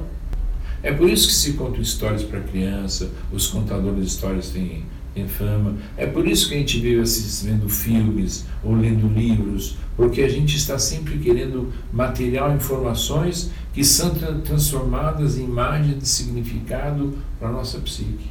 É 0.84 0.92
por 0.92 1.10
isso 1.10 1.28
que 1.28 1.34
se 1.34 1.54
conta 1.54 1.80
histórias 1.80 2.24
para 2.24 2.42
criança, 2.42 3.10
os 3.32 3.48
contadores 3.48 4.02
de 4.02 4.08
histórias 4.08 4.50
têm, 4.50 4.84
têm 5.14 5.28
fama. 5.30 5.78
É 5.96 6.06
por 6.06 6.28
isso 6.28 6.50
que 6.50 6.56
a 6.56 6.58
gente 6.58 6.78
vive 6.80 7.00
assistindo 7.00 7.70
filmes 7.70 8.46
ou 8.62 8.76
lendo 8.76 9.08
livros, 9.08 9.78
porque 9.96 10.22
a 10.22 10.28
gente 10.28 10.58
está 10.58 10.78
sempre 10.78 11.20
querendo 11.20 11.72
material, 11.94 12.54
informações 12.54 13.50
que 13.74 13.86
são 13.86 14.14
transformadas 14.44 15.38
em 15.38 15.46
imagens 15.46 16.00
de 16.00 16.08
significado 16.08 17.18
para 17.40 17.48
a 17.48 17.52
nossa 17.54 17.78
psique. 17.80 18.30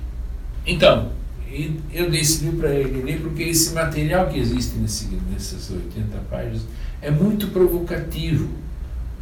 Então, 0.66 1.12
e 1.51 1.80
eu 1.92 2.09
decidi 2.09 2.55
para 2.57 2.72
ele 2.72 3.03
ler 3.03 3.20
porque 3.20 3.42
esse 3.42 3.74
material 3.74 4.28
que 4.28 4.38
existe 4.38 4.78
nesse, 4.78 5.09
nessas 5.30 5.68
80 5.70 6.16
páginas 6.30 6.62
é 7.03 7.11
muito 7.11 7.48
provocativo, 7.48 8.48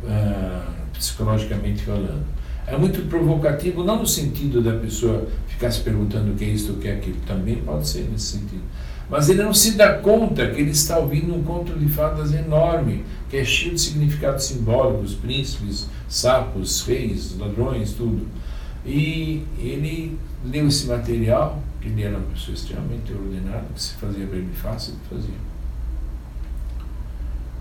uh, 0.05 0.73
psicologicamente 0.93 1.83
falando. 1.85 2.27
É 2.67 2.77
muito 2.77 3.09
provocativo, 3.09 3.83
não 3.83 4.01
no 4.01 4.07
sentido 4.07 4.61
da 4.61 4.75
pessoa 4.75 5.27
ficar 5.47 5.71
se 5.71 5.81
perguntando 5.81 6.33
o 6.33 6.35
que 6.35 6.45
é 6.45 6.49
isso 6.49 6.73
o 6.73 6.77
que 6.77 6.89
é 6.89 6.97
aquilo, 6.97 7.17
também 7.27 7.57
pode 7.57 7.89
ser 7.89 8.07
nesse 8.11 8.39
sentido. 8.39 8.63
Mas 9.09 9.31
ele 9.31 9.43
não 9.43 9.55
se 9.55 9.71
dá 9.71 9.95
conta 9.95 10.51
que 10.51 10.61
ele 10.61 10.71
está 10.71 10.99
ouvindo 10.99 11.35
um 11.35 11.43
conto 11.43 11.73
de 11.79 11.89
fadas 11.89 12.35
enorme, 12.35 13.07
que 13.31 13.39
é 13.39 13.45
cheio 13.45 13.75
de 13.75 13.81
significados 13.81 14.45
simbólicos, 14.45 15.15
príncipes, 15.15 15.87
sapos, 16.07 16.83
reis, 16.87 17.35
ladrões, 17.39 17.93
tudo. 17.93 18.27
E 18.85 19.45
ele 19.59 20.19
leu 20.45 20.69
esse 20.69 20.87
material 20.87 21.63
ele 21.83 22.03
era 22.03 22.17
uma 22.17 22.27
pessoa 22.27 22.55
extremamente 22.55 23.13
ordenada, 23.13 23.67
que 23.75 23.81
se 23.81 23.95
fazia 23.95 24.25
ele 24.25 24.49
fácil, 24.55 24.95
fazia. 25.09 25.35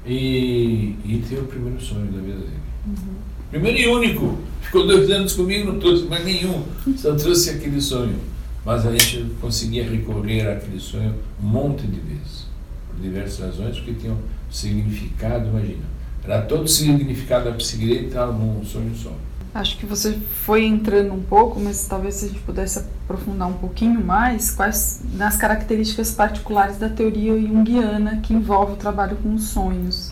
E, 0.06 0.96
e 1.06 1.24
teve 1.28 1.42
o 1.42 1.46
primeiro 1.46 1.80
sonho 1.82 2.12
da 2.12 2.22
vida 2.22 2.40
dele. 2.40 2.60
Uhum. 2.86 3.16
Primeiro 3.52 3.78
e 3.78 3.88
único. 3.88 4.38
Ficou 4.62 4.88
dois 4.88 5.10
anos 5.10 5.34
comigo, 5.34 5.72
não 5.72 5.80
trouxe 5.80 6.04
mais 6.06 6.26
nenhum. 6.26 6.64
Só 6.98 7.16
trouxe 7.16 7.52
aquele 7.52 7.80
sonho. 7.80 8.18
Mas 8.66 8.86
a 8.86 8.92
gente 8.92 9.26
conseguia 9.40 9.90
recorrer 9.90 10.48
àquele 10.48 10.80
sonho 10.80 11.16
um 11.42 11.46
monte 11.46 11.88
de 11.88 12.00
vezes. 12.00 12.48
Por 12.90 13.02
diversas 13.02 13.40
razões, 13.40 13.78
porque 13.78 13.94
tinha 13.94 14.14
um 14.14 14.20
significado, 14.50 15.48
imagina. 15.48 15.86
Era 16.24 16.42
todo 16.42 16.68
significado 16.68 17.50
estava 17.58 18.34
num 18.34 18.64
sonho 18.66 18.94
só. 18.96 19.16
Acho 19.58 19.76
que 19.76 19.88
você 19.88 20.14
foi 20.46 20.66
entrando 20.66 21.12
um 21.12 21.24
pouco, 21.24 21.60
mas 21.60 21.88
talvez 21.88 22.14
se 22.14 22.26
a 22.26 22.28
gente 22.28 22.42
pudesse 22.42 22.78
aprofundar 22.78 23.48
um 23.48 23.54
pouquinho 23.54 24.00
mais, 24.06 24.52
quais 24.52 25.02
nas 25.14 25.36
características 25.36 26.12
particulares 26.12 26.78
da 26.78 26.88
teoria 26.88 27.34
junguiana 27.42 28.18
que 28.22 28.36
envolve 28.36 28.74
o 28.74 28.76
trabalho 28.76 29.18
com 29.18 29.34
os 29.34 29.46
sonhos. 29.46 30.12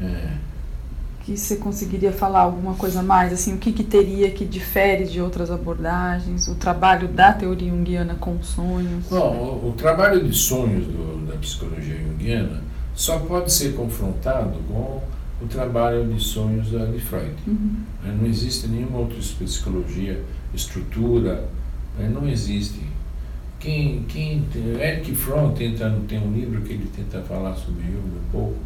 É. 0.00 0.30
Que 1.24 1.36
você 1.36 1.56
conseguiria 1.56 2.10
falar 2.10 2.40
alguma 2.40 2.72
coisa 2.74 3.02
mais, 3.02 3.34
assim, 3.34 3.54
o 3.54 3.58
que, 3.58 3.70
que 3.70 3.84
teria 3.84 4.30
que 4.30 4.46
difere 4.46 5.04
de 5.04 5.20
outras 5.20 5.50
abordagens, 5.50 6.48
o 6.48 6.54
trabalho 6.54 7.06
da 7.06 7.34
teoria 7.34 7.68
junguiana 7.68 8.14
com 8.14 8.42
sonhos? 8.42 9.04
Bom, 9.10 9.60
o, 9.62 9.68
o 9.68 9.72
trabalho 9.72 10.26
de 10.26 10.34
sonhos 10.34 10.86
do, 10.86 11.26
da 11.26 11.36
psicologia 11.36 11.98
junguiana 11.98 12.62
só 12.94 13.18
pode 13.18 13.52
ser 13.52 13.74
confrontado 13.74 14.58
com 14.66 15.02
o 15.42 15.46
trabalho 15.46 16.06
de 16.06 16.22
sonhos 16.22 16.68
de 16.68 17.00
Freud. 17.00 17.34
Uhum. 17.46 17.76
Né, 18.02 18.16
não 18.20 18.26
existe 18.26 18.68
nenhuma 18.68 18.98
outra 18.98 19.18
psicologia, 19.18 20.22
estrutura, 20.54 21.48
né, 21.98 22.10
não 22.12 22.28
existe. 22.28 22.80
Quem, 23.58 24.04
quem, 24.08 24.44
Eric 24.80 25.14
Fromm 25.14 25.52
tenta, 25.52 25.90
tem 26.06 26.18
um 26.20 26.32
livro 26.32 26.60
que 26.62 26.74
ele 26.74 26.88
tenta 26.94 27.22
falar 27.22 27.54
sobre 27.54 27.82
Jung 27.82 28.18
um 28.18 28.30
pouco, 28.30 28.58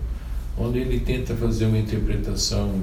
onde 0.58 0.78
ele 0.78 1.00
tenta 1.00 1.34
fazer 1.34 1.66
uma 1.66 1.78
interpretação, 1.78 2.80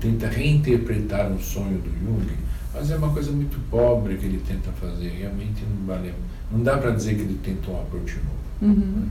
tenta 0.00 0.28
reinterpretar 0.28 1.30
um 1.30 1.40
sonho 1.40 1.78
do 1.78 1.90
Jung, 1.90 2.32
mas 2.72 2.90
é 2.90 2.96
uma 2.96 3.10
coisa 3.10 3.32
muito 3.32 3.58
pobre 3.70 4.16
que 4.16 4.26
ele 4.26 4.40
tenta 4.46 4.70
fazer, 4.72 5.08
realmente 5.18 5.62
não 5.64 5.86
vale, 5.86 6.12
não 6.52 6.62
dá 6.62 6.76
para 6.78 6.92
dizer 6.92 7.16
que 7.16 7.22
ele 7.22 7.40
tentou 7.42 7.74
um 7.74 7.80
approach 7.80 8.16
novo. 8.16 8.72
Uhum. 8.72 9.00
Né? 9.00 9.08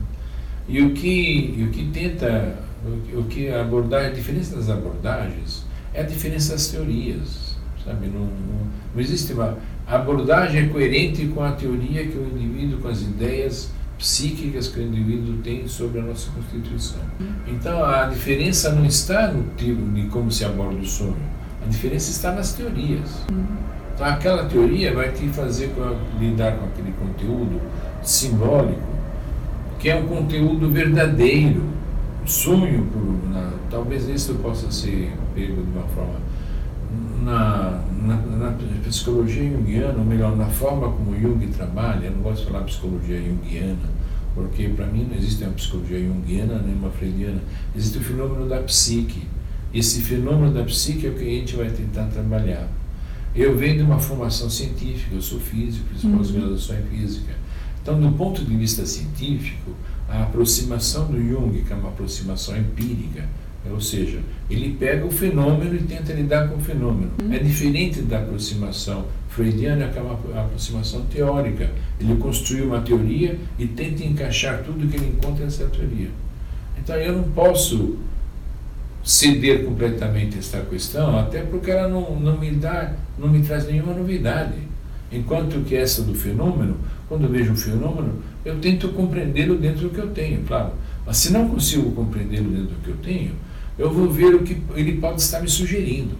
E 0.68 0.82
o 0.82 0.94
que, 0.94 1.68
o 1.68 1.70
que 1.70 1.90
tenta 1.92 2.58
o, 3.14 3.24
que 3.24 3.48
abordar, 3.48 4.06
a 4.06 4.10
diferença 4.10 4.56
das 4.56 4.70
abordagens 4.70 5.64
é 5.92 6.00
a 6.00 6.04
diferença 6.04 6.52
das 6.52 6.68
teorias, 6.68 7.56
sabe? 7.84 8.06
Não, 8.06 8.20
não, 8.20 8.66
não 8.94 9.00
existe 9.00 9.32
uma 9.32 9.56
a 9.86 9.96
abordagem 9.96 10.64
é 10.64 10.66
coerente 10.66 11.26
com 11.28 11.44
a 11.44 11.52
teoria 11.52 12.04
que 12.04 12.18
o 12.18 12.26
indivíduo, 12.26 12.80
com 12.80 12.88
as 12.88 13.02
ideias 13.02 13.70
psíquicas 13.96 14.66
que 14.66 14.80
o 14.80 14.82
indivíduo 14.82 15.36
tem 15.44 15.66
sobre 15.68 16.00
a 16.00 16.02
nossa 16.02 16.28
constituição. 16.32 17.00
Então 17.46 17.84
a 17.84 18.06
diferença 18.06 18.72
não 18.72 18.84
está 18.84 19.28
no 19.28 19.44
tipo 19.56 19.80
de 19.92 20.08
como 20.08 20.30
se 20.30 20.44
aborda 20.44 20.80
o 20.80 20.84
sonho, 20.84 21.16
a 21.64 21.68
diferença 21.68 22.10
está 22.10 22.32
nas 22.32 22.52
teorias. 22.52 23.24
Então 23.94 24.06
aquela 24.06 24.44
teoria 24.46 24.92
vai 24.92 25.12
te 25.12 25.28
fazer 25.28 25.72
lidar 26.18 26.56
com 26.56 26.66
aquele 26.66 26.92
conteúdo 26.92 27.62
simbólico, 28.02 28.82
que 29.78 29.88
é 29.88 29.94
um 29.94 30.06
conteúdo 30.08 30.68
verdadeiro, 30.68 31.62
sonho, 32.26 32.86
por, 32.86 33.30
na, 33.30 33.52
talvez 33.70 34.08
isso 34.08 34.34
possa 34.34 34.70
ser 34.70 35.12
pego 35.34 35.62
de 35.62 35.70
uma 35.70 35.86
forma. 35.88 36.20
Na, 37.22 37.82
na, 38.02 38.16
na, 38.16 38.56
psicologia 38.84 39.50
junguiana, 39.50 39.98
ou 39.98 40.04
melhor, 40.04 40.36
na 40.36 40.46
forma 40.46 40.88
como 40.88 41.18
Jung 41.18 41.44
trabalha, 41.48 42.06
eu 42.06 42.12
não 42.12 42.22
gosto 42.22 42.44
de 42.44 42.52
falar 42.52 42.64
psicologia 42.64 43.20
junguiana, 43.20 43.88
porque 44.34 44.68
para 44.68 44.86
mim 44.86 45.08
não 45.10 45.16
existe 45.16 45.42
uma 45.42 45.52
psicologia 45.52 45.98
junguiana 45.98 46.62
nem 46.64 46.74
uma 46.74 46.90
freudiana, 46.90 47.40
existe 47.74 47.98
o 47.98 48.00
fenômeno 48.00 48.48
da 48.48 48.58
psique. 48.60 49.26
Esse 49.74 50.02
fenômeno 50.02 50.54
da 50.54 50.62
psique 50.62 51.06
é 51.06 51.10
o 51.10 51.14
que 51.14 51.22
a 51.22 51.30
gente 51.30 51.56
vai 51.56 51.68
tentar 51.70 52.06
trabalhar. 52.06 52.68
Eu 53.34 53.56
venho 53.56 53.76
de 53.76 53.82
uma 53.82 53.98
formação 53.98 54.48
científica, 54.48 55.14
eu 55.14 55.20
sou 55.20 55.38
físico, 55.38 55.84
fiz 55.92 56.04
uhum. 56.04 56.16
pós-graduação 56.16 56.76
em 56.78 56.82
física. 56.82 57.34
Então, 57.82 58.00
do 58.00 58.10
ponto 58.12 58.42
de 58.44 58.56
vista 58.56 58.86
científico, 58.86 59.72
a 60.08 60.22
aproximação 60.22 61.06
do 61.06 61.20
Jung, 61.20 61.62
que 61.62 61.72
é 61.72 61.76
uma 61.76 61.88
aproximação 61.88 62.56
empírica, 62.56 63.24
ou 63.70 63.80
seja, 63.80 64.20
ele 64.48 64.76
pega 64.78 65.04
o 65.04 65.10
fenômeno 65.10 65.74
e 65.74 65.80
tenta 65.80 66.12
lidar 66.12 66.48
com 66.48 66.56
o 66.56 66.60
fenômeno. 66.60 67.10
Uhum. 67.22 67.32
É 67.32 67.38
diferente 67.38 68.00
da 68.02 68.18
aproximação 68.18 69.06
freudiana, 69.28 69.88
que 69.88 69.98
é 69.98 70.02
uma 70.02 70.14
aproximação 70.40 71.02
teórica. 71.06 71.70
Ele 72.00 72.16
construi 72.16 72.62
uma 72.62 72.80
teoria 72.80 73.38
e 73.58 73.66
tenta 73.66 74.04
encaixar 74.04 74.62
tudo 74.62 74.86
que 74.88 74.96
ele 74.96 75.08
encontra 75.08 75.44
nessa 75.44 75.66
teoria. 75.66 76.10
Então 76.78 76.96
eu 76.96 77.12
não 77.16 77.24
posso 77.24 77.96
ceder 79.02 79.64
completamente 79.64 80.38
esta 80.38 80.60
questão, 80.60 81.18
até 81.18 81.40
porque 81.40 81.70
ela 81.70 81.88
não, 81.88 82.18
não 82.18 82.38
me 82.38 82.50
dá, 82.52 82.92
não 83.18 83.28
me 83.28 83.40
traz 83.40 83.66
nenhuma 83.66 83.94
novidade. 83.94 84.54
Enquanto 85.10 85.64
que 85.64 85.76
essa 85.76 86.02
do 86.02 86.14
fenômeno, 86.14 86.76
quando 87.08 87.24
eu 87.24 87.30
vejo 87.30 87.52
um 87.52 87.56
fenômeno, 87.56 88.22
eu 88.44 88.58
tento 88.58 88.88
compreendê-lo 88.90 89.56
dentro 89.56 89.88
do 89.88 89.90
que 89.90 89.98
eu 89.98 90.08
tenho, 90.08 90.42
claro. 90.44 90.72
Mas 91.04 91.18
se 91.18 91.32
não 91.32 91.48
consigo 91.48 91.92
compreendê-lo 91.92 92.50
dentro 92.50 92.74
do 92.74 92.82
que 92.82 92.90
eu 92.90 92.96
tenho, 92.96 93.34
eu 93.78 93.92
vou 93.92 94.10
ver 94.10 94.34
o 94.34 94.42
que 94.42 94.60
ele 94.74 94.98
pode 94.98 95.20
estar 95.20 95.40
me 95.40 95.48
sugerindo. 95.48 96.16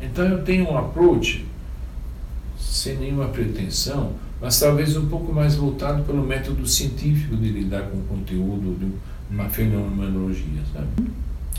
Então 0.00 0.24
eu 0.26 0.42
tenho 0.42 0.70
um 0.70 0.76
approach 0.76 1.46
sem 2.58 2.98
nenhuma 2.98 3.28
pretensão, 3.28 4.12
mas 4.40 4.58
talvez 4.58 4.96
um 4.96 5.06
pouco 5.06 5.32
mais 5.32 5.54
voltado 5.54 6.02
pelo 6.02 6.26
método 6.26 6.66
científico 6.66 7.36
de 7.36 7.48
lidar 7.48 7.82
com 7.82 7.98
o 7.98 8.02
conteúdo 8.02 8.76
de 8.78 8.92
uma 9.30 9.48
fenomenologia, 9.48 10.60
sabe? 10.72 10.88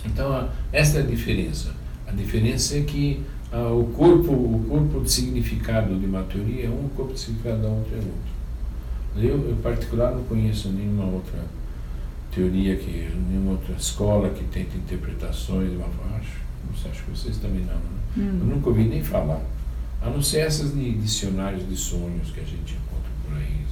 Então, 0.05 0.49
essa 0.71 0.99
é 0.99 1.01
a 1.01 1.05
diferença. 1.05 1.71
A 2.07 2.11
diferença 2.11 2.77
é 2.77 2.81
que 2.81 3.23
ah, 3.55 3.71
o 3.71 3.85
corpo 3.85 4.33
o 4.33 4.65
corpo 4.67 4.99
de 4.99 5.09
significado 5.09 5.97
de 5.97 6.05
uma 6.05 6.23
teoria 6.23 6.65
é 6.65 6.69
um, 6.69 6.87
o 6.87 6.91
corpo 6.93 7.13
de 7.13 7.19
significado 7.21 7.61
da 7.61 7.69
outra 7.69 7.95
é 7.95 7.99
outro. 7.99 8.35
Eu, 9.15 9.49
em 9.49 9.55
particular, 9.61 10.13
não 10.13 10.25
conheço 10.25 10.67
nenhuma 10.67 11.05
outra 11.05 11.39
teoria, 12.33 12.75
que, 12.75 13.09
nenhuma 13.29 13.51
outra 13.51 13.73
escola 13.75 14.29
que 14.31 14.43
tente 14.43 14.75
interpretações 14.75 15.69
de 15.69 15.77
uma 15.77 15.87
forma. 15.87 16.17
Acho, 16.17 16.37
não 16.65 16.91
acho 16.91 17.03
que 17.05 17.11
vocês 17.11 17.37
também 17.37 17.61
não, 17.61 17.75
né? 17.75 18.01
Hum. 18.17 18.39
Eu 18.41 18.55
nunca 18.55 18.67
ouvi 18.67 18.83
nem 18.83 19.01
falar. 19.01 19.41
A 20.01 20.09
não 20.09 20.21
ser 20.21 20.39
essas 20.39 20.73
de 20.75 20.91
dicionários 20.91 21.65
de 21.65 21.77
sonhos 21.77 22.31
que 22.31 22.41
a 22.41 22.43
gente 22.43 22.73
encontra 22.73 23.09
por 23.25 23.37
aí. 23.37 23.64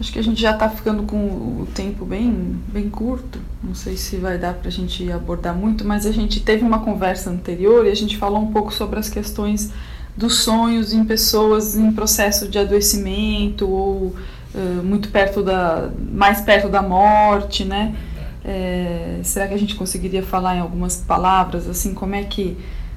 Acho 0.00 0.12
que 0.12 0.18
a 0.18 0.22
gente 0.22 0.40
já 0.40 0.52
está 0.52 0.68
ficando 0.68 1.02
com 1.02 1.16
o 1.16 1.68
tempo 1.74 2.04
bem, 2.04 2.56
bem 2.68 2.88
curto. 2.88 3.40
Não 3.62 3.74
sei 3.74 3.96
se 3.96 4.16
vai 4.16 4.38
dar 4.38 4.54
para 4.54 4.68
a 4.68 4.70
gente 4.70 5.10
abordar 5.10 5.54
muito, 5.54 5.84
mas 5.84 6.06
a 6.06 6.12
gente 6.12 6.38
teve 6.40 6.62
uma 6.62 6.78
conversa 6.80 7.30
anterior 7.30 7.84
e 7.84 7.90
a 7.90 7.96
gente 7.96 8.16
falou 8.16 8.40
um 8.40 8.52
pouco 8.52 8.72
sobre 8.72 8.98
as 9.00 9.08
questões 9.08 9.72
dos 10.16 10.40
sonhos 10.40 10.92
em 10.92 11.04
pessoas 11.04 11.76
em 11.76 11.90
processo 11.90 12.48
de 12.48 12.58
adoecimento 12.58 13.68
ou 13.68 14.14
uh, 14.54 14.82
muito 14.84 15.08
perto 15.10 15.42
da 15.42 15.90
mais 16.12 16.40
perto 16.40 16.68
da 16.68 16.82
morte, 16.82 17.64
né? 17.64 17.94
É, 18.44 19.18
será 19.24 19.48
que 19.48 19.54
a 19.54 19.58
gente 19.58 19.74
conseguiria 19.74 20.22
falar 20.22 20.56
em 20.56 20.60
algumas 20.60 20.96
palavras 20.96 21.68
assim 21.68 21.92
como 21.92 22.14
é 22.14 22.22
que 22.22 22.56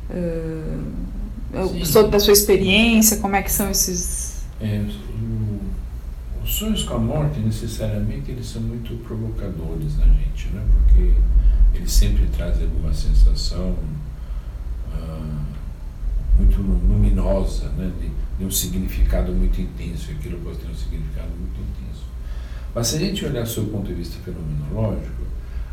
uh, 0.09 1.85
sobre 1.85 2.11
da 2.11 2.19
sua 2.19 2.33
experiência 2.33 3.17
como 3.17 3.35
é 3.35 3.41
que 3.41 3.51
são 3.51 3.69
esses 3.69 4.43
é, 4.61 4.85
sonhos 6.53 6.83
com 6.83 6.95
a 6.95 6.99
morte 6.99 7.39
necessariamente 7.39 8.31
eles 8.31 8.45
são 8.45 8.61
muito 8.61 8.95
provocadores 9.03 9.97
na 9.97 10.05
gente 10.05 10.49
né 10.49 10.65
porque 10.71 11.13
eles 11.73 11.91
sempre 11.91 12.25
trazem 12.27 12.65
alguma 12.65 12.93
sensação 12.93 13.75
uh, 14.93 15.41
muito 16.37 16.61
luminosa, 16.61 17.69
né? 17.77 17.91
de, 17.99 18.09
de, 18.39 18.45
um 18.45 18.51
significado 18.51 19.31
muito 19.31 19.61
intenso, 19.61 20.11
aquilo 20.11 20.39
pode 20.39 20.57
ter 20.57 20.67
um 20.69 20.75
significado 20.75 21.29
muito 21.29 21.59
intenso. 21.59 22.03
Mas 22.73 22.87
se 22.87 22.95
a 22.95 22.99
gente 22.99 23.25
olhar 23.25 23.45
sob 23.45 23.69
o 23.69 23.71
ponto 23.71 23.87
de 23.87 23.93
vista 23.93 24.17
fenomenológico, 24.23 25.21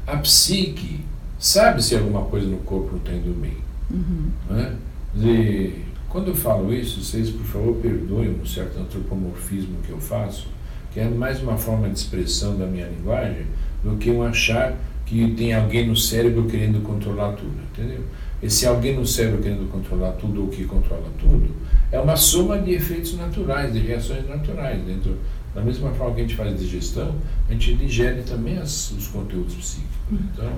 a 0.07 0.17
psique 0.19 1.01
sabe 1.39 1.83
se 1.83 1.95
alguma 1.95 2.23
coisa 2.23 2.47
no 2.47 2.59
corpo 2.59 2.93
não 2.93 2.99
está 2.99 3.13
indo 3.13 3.41
bem. 3.41 3.57
Uhum. 3.91 4.31
Né? 4.51 4.77
Dizer, 5.15 5.87
quando 6.09 6.29
eu 6.29 6.35
falo 6.35 6.73
isso, 6.73 7.03
vocês, 7.03 7.31
por 7.31 7.45
favor, 7.45 7.77
perdoem 7.77 8.31
um 8.31 8.47
certo 8.47 8.79
antropomorfismo 8.79 9.77
que 9.87 9.91
eu 9.91 10.01
faço, 10.01 10.49
que 10.93 11.01
é 11.01 11.09
mais 11.09 11.43
uma 11.43 11.57
forma 11.57 11.89
de 11.89 11.99
expressão 11.99 12.57
da 12.57 12.67
minha 12.67 12.87
linguagem 12.87 13.47
do 13.83 13.97
que 13.97 14.11
um 14.11 14.23
achar 14.23 14.77
que 15.07 15.33
tem 15.33 15.55
alguém 15.55 15.87
no 15.87 15.97
cérebro 15.97 16.45
querendo 16.45 16.83
controlar 16.83 17.33
tudo, 17.33 17.55
entendeu? 17.73 18.05
esse 18.43 18.67
alguém 18.67 18.97
no 18.97 19.05
cérebro 19.05 19.43
querendo 19.43 19.69
controlar 19.71 20.13
tudo 20.13 20.43
ou 20.43 20.49
que 20.49 20.65
controla 20.65 21.09
tudo, 21.19 21.51
é 21.91 21.99
uma 21.99 22.17
soma 22.17 22.59
de 22.59 22.73
efeitos 22.73 23.17
naturais, 23.17 23.73
de 23.73 23.81
reações 23.81 24.29
naturais. 24.29 24.81
Dentro, 24.85 25.17
da 25.55 25.61
mesma 25.61 25.91
forma 25.91 26.15
que 26.15 26.21
a 26.21 26.25
gente 26.25 26.37
faz 26.37 26.59
digestão, 26.59 27.17
a 27.49 27.53
gente 27.53 27.75
digere 27.75 28.23
também 28.23 28.59
as, 28.59 28.93
os 28.93 29.09
conteúdos 29.09 29.55
psíquicos. 29.55 29.97
Uhum. 30.11 30.19
Então, 30.33 30.53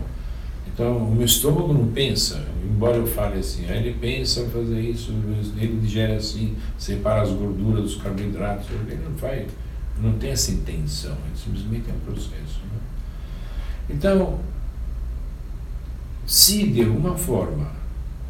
então, 0.72 0.96
o 0.98 1.14
meu 1.14 1.24
estômago 1.24 1.72
não 1.72 1.88
pensa, 1.88 2.44
embora 2.64 2.96
eu 2.96 3.06
fale 3.06 3.38
assim, 3.38 3.68
aí 3.68 3.78
ele 3.78 3.96
pensa 4.00 4.46
fazer 4.46 4.80
isso, 4.80 5.12
ele 5.56 5.80
digere 5.80 6.12
assim, 6.12 6.54
separa 6.78 7.22
as 7.22 7.30
gorduras 7.30 7.82
dos 7.82 7.96
carboidratos, 7.96 8.66
ele 8.70 9.00
não 9.04 9.16
faz, 9.16 9.46
não 10.02 10.12
tem 10.14 10.30
essa 10.30 10.50
intenção, 10.50 11.12
ele 11.26 11.36
simplesmente 11.36 11.90
é 11.90 11.92
um 11.92 12.00
processo. 12.00 12.60
Né? 12.72 12.80
Então, 13.90 14.38
se 16.26 16.66
de 16.68 16.82
alguma 16.82 17.16
forma 17.16 17.68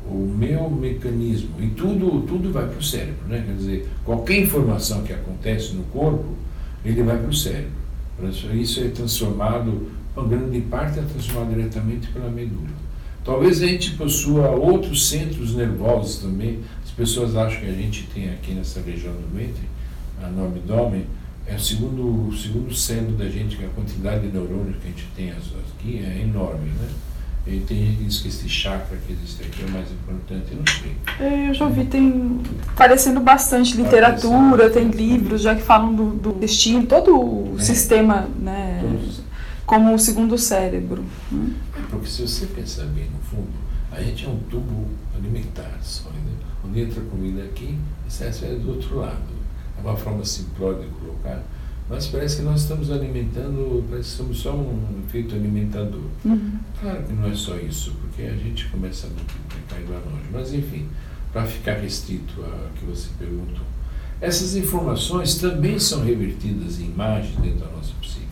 o 0.06 0.34
meu 0.36 0.68
mecanismo, 0.70 1.50
e 1.60 1.68
tudo, 1.68 2.22
tudo 2.22 2.52
vai 2.52 2.66
para 2.66 2.78
o 2.78 2.82
cérebro, 2.82 3.28
né? 3.28 3.44
quer 3.46 3.54
dizer, 3.54 3.88
qualquer 4.04 4.38
informação 4.38 5.02
que 5.02 5.12
acontece 5.12 5.74
no 5.74 5.84
corpo, 5.84 6.34
ele 6.84 7.02
vai 7.02 7.18
para 7.18 7.28
o 7.28 7.34
cérebro. 7.34 7.80
Isso 8.54 8.80
é 8.80 8.88
transformado, 8.88 9.90
uma 10.16 10.26
grande 10.26 10.60
parte 10.62 10.98
é 10.98 11.02
transformado 11.02 11.54
diretamente 11.54 12.08
pela 12.08 12.28
medula. 12.28 12.68
Talvez 13.24 13.62
a 13.62 13.66
gente 13.66 13.92
possua 13.92 14.50
outros 14.50 15.08
centros 15.08 15.54
nervosos 15.54 16.22
também. 16.22 16.60
As 16.84 16.90
pessoas 16.90 17.36
acham 17.36 17.60
que 17.60 17.66
a 17.66 17.72
gente 17.72 18.08
tem 18.12 18.30
aqui 18.30 18.52
nessa 18.52 18.80
região 18.80 19.12
do 19.12 19.34
ventre, 19.34 19.68
no 20.34 20.46
abdômen, 20.46 21.06
é 21.50 21.56
o 21.56 21.58
segundo, 21.58 22.28
o 22.28 22.36
segundo 22.36 22.72
cérebro 22.72 23.16
da 23.16 23.28
gente, 23.28 23.56
que 23.56 23.64
a 23.64 23.68
quantidade 23.68 24.20
de 24.20 24.32
neurônios 24.32 24.76
que 24.76 24.86
a 24.86 24.90
gente 24.90 25.08
tem 25.16 25.30
aqui 25.30 25.98
é 25.98 26.22
enorme, 26.22 26.70
né? 26.70 26.88
E 27.46 27.58
tem 27.60 27.78
gente 27.78 27.96
que 27.96 28.04
diz 28.04 28.18
que 28.20 28.28
esse 28.28 28.48
chakra 28.48 28.96
que 28.98 29.12
existe 29.12 29.42
aqui 29.42 29.62
é 29.62 29.66
o 29.66 29.70
mais 29.70 29.90
importante, 29.90 30.52
eu 30.52 30.58
não 30.58 30.64
sei. 30.66 30.96
É, 31.18 31.48
eu 31.48 31.54
já 31.54 31.68
vi, 31.68 31.84
tem 31.86 32.40
aparecendo 32.68 33.18
bastante 33.18 33.76
literatura, 33.76 34.70
tem 34.70 34.88
livros 34.90 35.42
já 35.42 35.54
que 35.56 35.62
falam 35.62 35.92
do, 35.92 36.10
do 36.10 36.32
destino, 36.34 36.86
todo 36.86 37.18
o 37.18 37.56
é. 37.58 37.62
sistema, 37.62 38.28
né? 38.38 38.78
Todos. 38.82 39.20
Como 39.66 39.94
o 39.94 39.98
segundo 39.98 40.38
cérebro. 40.38 41.02
Né? 41.32 41.54
É 41.76 41.82
porque 41.90 42.08
se 42.08 42.22
você 42.22 42.46
pensar 42.46 42.84
bem 42.86 43.06
no 43.10 43.18
fundo, 43.20 43.50
a 43.90 44.00
gente 44.00 44.24
é 44.24 44.28
um 44.28 44.38
tubo 44.48 44.86
alimentar 45.16 45.78
só, 45.82 46.10
né? 46.10 46.20
onde 46.64 46.80
entra 46.82 47.00
comida 47.02 47.42
aqui 47.42 47.76
e 48.06 48.12
sai 48.12 48.30
do 48.30 48.70
outro 48.70 48.98
lado 48.98 49.39
é 49.39 49.39
uma 49.82 49.96
forma 49.96 50.24
simplória 50.24 50.80
de 50.80 50.88
colocar, 50.88 51.42
mas 51.88 52.06
parece 52.06 52.36
que 52.36 52.42
nós 52.42 52.62
estamos 52.62 52.90
alimentando, 52.90 53.84
parece 53.90 54.10
que 54.10 54.16
somos 54.16 54.38
só 54.38 54.54
um 54.54 55.02
efeito 55.06 55.34
alimentador. 55.34 56.04
Uhum. 56.24 56.52
Claro 56.80 57.02
que 57.02 57.12
não 57.12 57.28
é 57.28 57.34
só 57.34 57.56
isso, 57.56 57.92
porque 58.00 58.22
a 58.22 58.36
gente 58.36 58.68
começa 58.68 59.08
a 59.08 59.10
multiplicar 59.10 59.80
igual 59.80 60.00
longe. 60.06 60.24
Mas, 60.32 60.54
enfim, 60.54 60.86
para 61.32 61.44
ficar 61.44 61.74
restrito 61.74 62.34
ao 62.42 62.70
que 62.78 62.84
você 62.84 63.08
perguntou. 63.18 63.64
Essas 64.20 64.54
informações 64.54 65.36
também 65.36 65.78
são 65.78 66.04
revertidas 66.04 66.78
em 66.78 66.84
imagens 66.84 67.36
dentro 67.36 67.60
da 67.60 67.72
nossa 67.72 67.92
psique. 68.00 68.26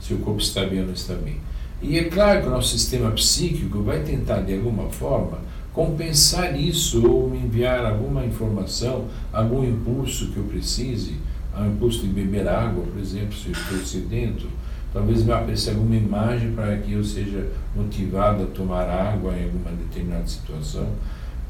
Se 0.00 0.12
o 0.12 0.18
corpo 0.18 0.40
está 0.40 0.66
bem 0.66 0.80
ou 0.80 0.86
não 0.86 0.92
está 0.92 1.14
bem. 1.14 1.40
E 1.80 1.98
é 1.98 2.04
claro 2.04 2.42
que 2.42 2.48
o 2.48 2.50
nosso 2.50 2.76
sistema 2.76 3.10
psíquico 3.12 3.82
vai 3.82 4.02
tentar, 4.02 4.42
de 4.42 4.54
alguma 4.54 4.88
forma, 4.90 5.38
compensar 5.72 6.58
isso 6.58 7.06
ou 7.06 7.30
me 7.30 7.38
enviar 7.38 7.84
alguma 7.84 8.24
informação, 8.24 9.06
algum 9.32 9.64
impulso 9.64 10.28
que 10.28 10.36
eu 10.36 10.44
precise, 10.44 11.16
um 11.56 11.68
impulso 11.68 12.00
de 12.00 12.08
beber 12.08 12.48
água, 12.48 12.84
por 12.84 13.00
exemplo, 13.00 13.34
se 13.34 13.48
eu 13.48 13.52
estou 13.52 13.78
sedento, 13.78 14.48
talvez 14.92 15.24
me 15.24 15.32
apareça 15.32 15.70
alguma 15.70 15.96
imagem 15.96 16.52
para 16.52 16.76
que 16.78 16.92
eu 16.92 17.04
seja 17.04 17.48
motivado 17.74 18.44
a 18.44 18.46
tomar 18.46 18.88
água 18.88 19.34
em 19.36 19.44
alguma 19.44 19.70
determinada 19.70 20.26
situação. 20.26 20.88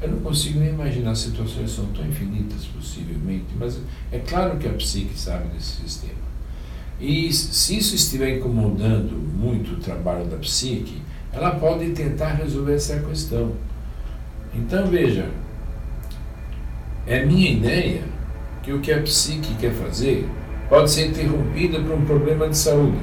Eu 0.01 0.11
não 0.11 0.19
consigo 0.19 0.59
nem 0.59 0.69
imaginar, 0.69 1.15
situações 1.15 1.71
são 1.71 1.85
tão 1.87 2.05
infinitas 2.05 2.65
possivelmente, 2.65 3.47
mas 3.57 3.79
é 4.11 4.19
claro 4.19 4.57
que 4.57 4.67
a 4.67 4.73
psique 4.73 5.17
sabe 5.17 5.47
desse 5.49 5.81
sistema. 5.81 6.23
E 6.99 7.31
se 7.31 7.77
isso 7.77 7.95
estiver 7.95 8.37
incomodando 8.37 9.15
muito 9.15 9.73
o 9.73 9.77
trabalho 9.77 10.25
da 10.25 10.37
psique, 10.37 11.01
ela 11.31 11.51
pode 11.51 11.89
tentar 11.91 12.33
resolver 12.33 12.75
essa 12.75 12.99
questão. 12.99 13.53
Então 14.55 14.85
veja, 14.85 15.29
é 17.07 17.25
minha 17.25 17.51
ideia 17.51 18.01
que 18.61 18.71
o 18.71 18.79
que 18.79 18.91
a 18.91 19.01
psique 19.01 19.55
quer 19.55 19.71
fazer 19.73 20.29
pode 20.69 20.91
ser 20.91 21.07
interrompida 21.07 21.79
por 21.79 21.93
um 21.93 22.05
problema 22.05 22.47
de 22.47 22.57
saúde. 22.57 22.97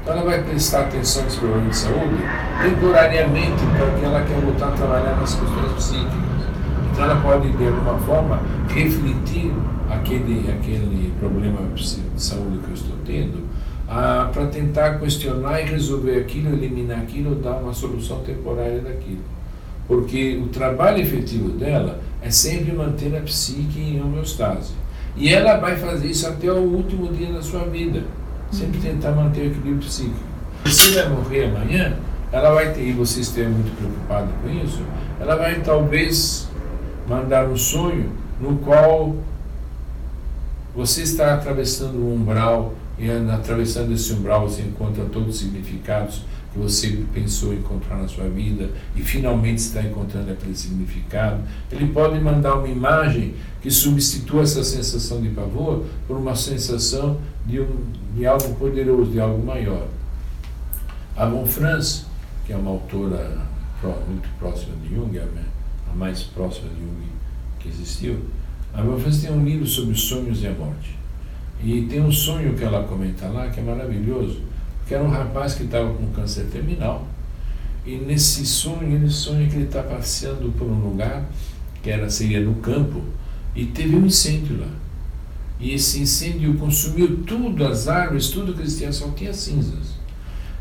Então 0.00 0.14
ela 0.14 0.24
vai 0.24 0.42
prestar 0.42 0.82
atenção 0.82 1.24
nesse 1.24 1.38
problema 1.38 1.68
de 1.68 1.76
saúde 1.76 2.22
temporariamente 2.62 3.62
porque 3.76 4.04
ela 4.04 4.22
quer 4.22 4.40
voltar 4.40 4.68
a 4.68 4.72
trabalhar 4.72 5.16
nas 5.16 5.34
questões 5.34 5.72
psíquicas. 5.72 6.14
Então 6.92 7.04
ela 7.04 7.20
pode, 7.20 7.50
de 7.50 7.66
alguma 7.66 7.98
forma, 7.98 8.40
refletir 8.68 9.52
aquele, 9.90 10.48
aquele 10.48 11.12
problema 11.18 11.58
de 11.74 12.22
saúde 12.22 12.58
que 12.58 12.68
eu 12.68 12.74
estou 12.74 12.96
tendo 13.04 13.44
ah, 13.88 14.30
para 14.32 14.46
tentar 14.46 15.00
questionar 15.00 15.60
e 15.60 15.64
resolver 15.64 16.18
aquilo, 16.18 16.54
eliminar 16.54 17.00
aquilo, 17.00 17.34
dar 17.34 17.56
uma 17.56 17.74
solução 17.74 18.20
temporária 18.20 18.80
daquilo 18.80 19.33
porque 19.86 20.40
o 20.42 20.48
trabalho 20.48 21.02
efetivo 21.02 21.50
dela 21.50 22.00
é 22.22 22.30
sempre 22.30 22.72
manter 22.72 23.14
a 23.16 23.20
psique 23.20 23.78
em 23.78 24.02
homeostase. 24.02 24.72
E 25.16 25.32
ela 25.32 25.58
vai 25.58 25.76
fazer 25.76 26.08
isso 26.08 26.26
até 26.26 26.50
o 26.50 26.58
último 26.58 27.12
dia 27.12 27.32
da 27.32 27.42
sua 27.42 27.64
vida, 27.64 28.02
sempre 28.50 28.78
uhum. 28.78 28.84
tentar 28.84 29.12
manter 29.12 29.42
o 29.42 29.46
equilíbrio 29.46 29.78
psíquico. 29.78 30.18
Se 30.66 30.90
vai 30.92 31.08
morrer 31.08 31.44
amanhã, 31.44 31.96
ela 32.32 32.52
vai 32.52 32.72
ter, 32.72 32.82
e 32.82 32.92
você 32.92 33.20
esteja 33.20 33.48
muito 33.48 33.76
preocupado 33.76 34.28
com 34.42 34.50
isso, 34.50 34.82
ela 35.20 35.36
vai 35.36 35.60
talvez 35.60 36.48
mandar 37.08 37.46
um 37.46 37.56
sonho 37.56 38.10
no 38.40 38.56
qual 38.58 39.14
você 40.74 41.02
está 41.02 41.34
atravessando 41.34 41.96
um 41.98 42.14
umbral, 42.14 42.74
e 42.98 43.10
atravessando 43.10 43.92
esse 43.92 44.12
umbral 44.12 44.48
você 44.48 44.62
encontra 44.62 45.04
todos 45.04 45.34
os 45.34 45.40
significados 45.40 46.22
que 46.54 46.60
você 46.60 47.04
pensou 47.12 47.52
encontrar 47.52 47.96
na 47.96 48.06
sua 48.06 48.28
vida 48.28 48.70
e 48.94 49.02
finalmente 49.02 49.58
está 49.58 49.82
encontrando 49.82 50.30
aquele 50.30 50.54
significado. 50.54 51.42
Ele 51.70 51.88
pode 51.88 52.20
mandar 52.20 52.54
uma 52.54 52.68
imagem 52.68 53.34
que 53.60 53.68
substitua 53.70 54.42
essa 54.42 54.62
sensação 54.62 55.20
de 55.20 55.30
pavor 55.30 55.84
por 56.06 56.16
uma 56.16 56.36
sensação 56.36 57.18
de, 57.44 57.60
um, 57.60 57.86
de 58.14 58.24
algo 58.24 58.54
poderoso, 58.54 59.10
de 59.10 59.18
algo 59.18 59.44
maior. 59.44 59.88
A 61.16 61.26
Von 61.26 61.44
Franz, 61.44 62.06
que 62.46 62.52
é 62.52 62.56
uma 62.56 62.70
autora 62.70 63.42
muito 64.08 64.28
próxima 64.38 64.74
de 64.82 64.94
Jung, 64.94 65.18
a 65.18 65.94
mais 65.94 66.22
próxima 66.22 66.68
de 66.68 66.76
Jung 66.76 67.04
que 67.58 67.68
existiu, 67.68 68.20
a 68.72 68.80
Von 68.80 68.98
Franz 68.98 69.20
tem 69.20 69.32
um 69.32 69.44
livro 69.44 69.66
sobre 69.66 69.94
sonhos 69.96 70.40
e 70.42 70.46
a 70.46 70.52
morte. 70.52 70.96
E 71.62 71.82
tem 71.82 72.00
um 72.00 72.12
sonho 72.12 72.54
que 72.54 72.62
ela 72.62 72.84
comenta 72.84 73.26
lá 73.26 73.48
que 73.48 73.58
é 73.58 73.62
maravilhoso, 73.62 74.40
que 74.86 74.94
era 74.94 75.02
um 75.02 75.08
rapaz 75.08 75.54
que 75.54 75.64
estava 75.64 75.92
com 75.94 76.06
câncer 76.08 76.46
terminal. 76.52 77.06
E 77.86 77.96
nesse 77.96 78.46
sonho, 78.46 78.94
ele 78.94 79.10
sonha 79.10 79.48
que 79.48 79.56
ele 79.56 79.64
está 79.64 79.82
passeando 79.82 80.50
por 80.52 80.66
um 80.66 80.80
lugar, 80.80 81.24
que 81.82 81.90
era, 81.90 82.08
seria 82.08 82.40
no 82.40 82.54
campo, 82.56 83.02
e 83.54 83.66
teve 83.66 83.96
um 83.96 84.06
incêndio 84.06 84.60
lá. 84.60 84.70
E 85.60 85.72
esse 85.72 86.00
incêndio 86.00 86.54
consumiu 86.56 87.18
tudo, 87.24 87.64
as 87.66 87.88
árvores, 87.88 88.28
tudo 88.28 88.54
que 88.54 88.62
existia, 88.62 88.92
só 88.92 89.08
tinha 89.10 89.32
cinzas. 89.32 89.94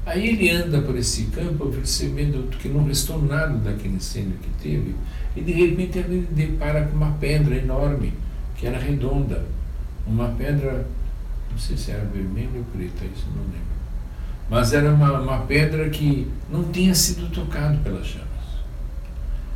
Aí 0.05 0.29
ele 0.29 0.49
anda 0.49 0.81
por 0.81 0.97
esse 0.97 1.25
campo 1.25 1.67
percebendo 1.67 2.49
que 2.57 2.67
não 2.67 2.83
restou 2.83 3.21
nada 3.21 3.57
daquele 3.57 3.95
incêndio 3.95 4.37
que 4.41 4.49
teve, 4.61 4.95
e 5.35 5.41
de 5.41 5.53
repente 5.53 5.97
ele 5.97 6.27
depara 6.31 6.85
com 6.87 6.97
uma 6.97 7.13
pedra 7.13 7.55
enorme, 7.55 8.13
que 8.57 8.67
era 8.67 8.77
redonda. 8.77 9.45
Uma 10.05 10.27
pedra, 10.29 10.85
não 11.49 11.57
sei 11.57 11.77
se 11.77 11.91
era 11.91 12.03
vermelha 12.03 12.57
ou 12.57 12.63
preta, 12.65 13.05
isso 13.05 13.27
não 13.33 13.43
lembro 13.43 13.72
mas 14.49 14.73
era 14.73 14.91
uma, 14.93 15.19
uma 15.19 15.37
pedra 15.39 15.89
que 15.89 16.27
não 16.49 16.63
tinha 16.65 16.93
sido 16.93 17.31
tocado 17.31 17.77
pelas 17.79 18.05
chamas. 18.05 18.27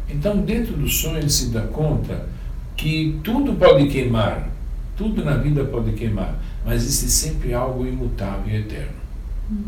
Então, 0.09 0.38
dentro 0.38 0.75
do 0.75 0.88
sonho, 0.88 1.17
ele 1.17 1.29
se 1.29 1.49
dá 1.49 1.61
conta 1.61 2.27
que 2.75 3.19
tudo 3.23 3.53
pode 3.53 3.88
queimar, 3.88 4.49
tudo 4.95 5.23
na 5.23 5.38
vida 5.38 5.65
pode 5.65 5.91
queimar, 5.93 6.38
mas 6.65 6.83
existe 6.83 7.09
sempre 7.09 7.53
algo 7.53 7.85
imutável 7.85 8.47
e 8.47 8.57
eterno. 8.57 8.97
Hum. 9.51 9.63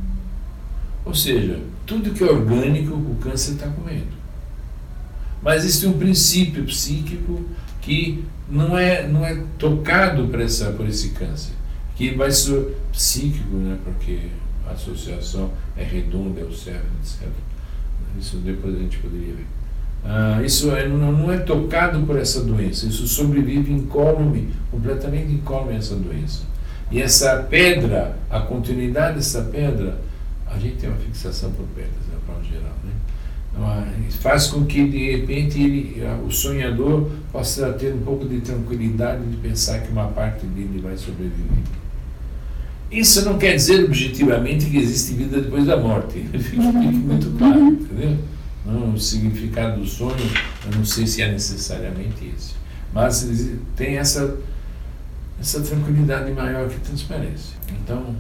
Ou 1.06 1.14
seja, 1.14 1.60
tudo 1.86 2.12
que 2.12 2.24
é 2.24 2.28
orgânico, 2.28 2.94
o 2.94 3.18
câncer 3.22 3.54
está 3.54 3.68
comendo. 3.68 4.20
Mas 5.42 5.64
existe 5.64 5.88
um 5.88 5.98
princípio 5.98 6.64
psíquico 6.66 7.46
que 7.82 8.24
não 8.50 8.78
é, 8.78 9.08
não 9.08 9.26
é 9.26 9.42
tocado 9.58 10.28
por, 10.28 10.40
essa, 10.42 10.72
por 10.72 10.88
esse 10.88 11.10
câncer, 11.10 11.54
que 11.96 12.12
vai 12.12 12.32
ser 12.32 12.76
psíquico, 12.92 13.56
né, 13.56 13.78
porque 13.84 14.20
associação 14.72 15.52
é 15.76 15.84
redonda, 15.84 16.42
é 16.42 16.44
o 16.44 16.54
certo, 16.54 16.86
etc. 17.02 17.28
Isso 18.20 18.38
depois 18.38 18.76
a 18.76 18.80
gente 18.80 18.98
poderia 18.98 19.34
ver. 19.34 19.46
Ah, 20.04 20.42
isso 20.44 20.72
é, 20.72 20.88
não, 20.88 21.12
não, 21.12 21.32
é 21.32 21.38
tocado 21.40 22.00
por 22.06 22.18
essa 22.18 22.42
doença, 22.42 22.86
isso 22.86 23.06
sobrevive 23.08 23.72
incólume, 23.72 24.50
completamente 24.72 25.32
incólume 25.32 25.76
essa 25.76 25.96
doença. 25.96 26.44
E 26.92 27.02
essa 27.02 27.44
pedra, 27.50 28.18
a 28.30 28.40
continuidade 28.40 29.18
dessa 29.18 29.42
pedra, 29.44 30.00
a 30.48 30.58
gente 30.58 30.78
tem 30.78 30.90
uma 30.90 30.98
fixação 30.98 31.52
por 31.52 31.66
pedras, 31.76 31.92
né, 32.12 32.18
para 32.26 32.42
geral, 32.44 32.74
né? 32.84 32.92
Então, 33.52 34.22
faz 34.22 34.48
com 34.48 34.66
que 34.66 34.88
de 34.88 35.12
repente 35.12 35.62
ele, 35.62 36.02
o 36.26 36.32
sonhador 36.32 37.10
possa 37.32 37.72
ter 37.74 37.94
um 37.94 38.00
pouco 38.00 38.28
de 38.28 38.42
tranquilidade 38.42 39.24
de 39.26 39.38
pensar 39.38 39.80
que 39.80 39.92
uma 39.92 40.08
parte 40.08 40.46
dele 40.46 40.80
vai 40.82 40.98
sobreviver. 40.98 41.79
Isso 42.92 43.24
não 43.24 43.38
quer 43.38 43.56
dizer 43.56 43.86
objetivamente 43.86 44.66
que 44.66 44.78
existe 44.78 45.14
vida 45.14 45.42
depois 45.42 45.66
da 45.66 45.78
morte. 45.78 46.20
Fique 46.40 46.58
muito 46.58 47.38
claro, 47.38 47.68
entendeu? 47.68 48.18
Não, 48.66 48.94
o 48.94 49.00
significado 49.00 49.80
do 49.80 49.88
sonho, 49.88 50.16
eu 50.66 50.78
não 50.78 50.84
sei 50.84 51.06
se 51.06 51.22
é 51.22 51.32
necessariamente 51.32 52.34
esse. 52.36 52.54
Mas 52.92 53.28
tem 53.76 53.98
essa, 53.98 54.38
essa 55.40 55.62
tranquilidade 55.62 56.32
maior 56.32 56.68
que 56.68 56.80
transparece. 56.80 57.54
Então, 57.84 58.16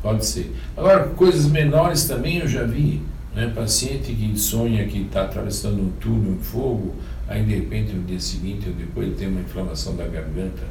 pode 0.00 0.24
ser. 0.24 0.54
Agora, 0.76 1.08
coisas 1.08 1.46
menores 1.46 2.04
também 2.04 2.38
eu 2.38 2.48
já 2.48 2.64
vi. 2.64 3.02
Né? 3.34 3.52
Paciente 3.54 4.12
que 4.12 4.38
sonha 4.38 4.86
que 4.86 5.02
está 5.02 5.24
atravessando 5.24 5.82
um 5.82 5.90
túnel, 6.00 6.34
um 6.34 6.38
fogo, 6.38 6.94
aí 7.26 7.44
de 7.44 7.56
repente 7.56 7.92
no 7.92 8.04
dia 8.04 8.20
seguinte 8.20 8.68
ou 8.68 8.74
depois 8.76 9.16
tem 9.16 9.26
uma 9.26 9.40
inflamação 9.40 9.96
da 9.96 10.06
garganta, 10.06 10.62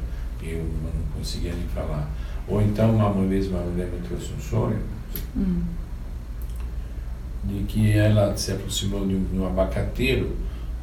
eu 0.42 0.58
não 0.58 1.18
conseguia 1.18 1.52
nem 1.52 1.66
falar– 1.74 2.10
ou 2.46 2.60
então, 2.60 2.94
uma, 2.94 3.10
vez 3.26 3.48
uma 3.48 3.60
mulher 3.60 3.88
me 3.88 4.06
trouxe 4.06 4.32
um 4.32 4.40
sonho. 4.40 4.80
Hum. 5.36 5.62
de 7.44 7.62
que 7.64 7.92
ela 7.92 8.36
se 8.36 8.52
aproximou 8.52 9.06
de 9.06 9.14
um, 9.14 9.24
de 9.24 9.38
um 9.38 9.46
abacateiro 9.46 10.34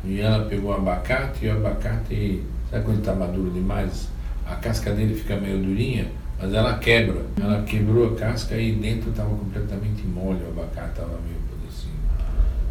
e 0.06 0.20
ela 0.22 0.46
pegou 0.46 0.72
o 0.72 0.74
abacate 0.74 1.46
e 1.46 1.50
o 1.50 1.58
abacate, 1.58 2.44
sabe 2.70 2.86
quando 2.86 3.00
está 3.00 3.14
maduro 3.14 3.52
demais? 3.52 4.10
A 4.46 4.56
casca 4.56 4.94
dele 4.94 5.16
fica 5.16 5.36
meio 5.38 5.62
durinha, 5.62 6.08
mas 6.40 6.54
ela 6.54 6.78
quebra. 6.80 7.26
Ela 7.40 7.64
quebrou 7.64 8.14
a 8.14 8.16
casca 8.16 8.56
e 8.56 8.74
dentro 8.74 9.10
estava 9.10 9.36
completamente 9.36 10.04
mole, 10.04 10.42
o 10.44 10.50
abacate 10.50 10.90
estava 10.90 11.20
meio 11.26 11.42
assim. 11.68 11.92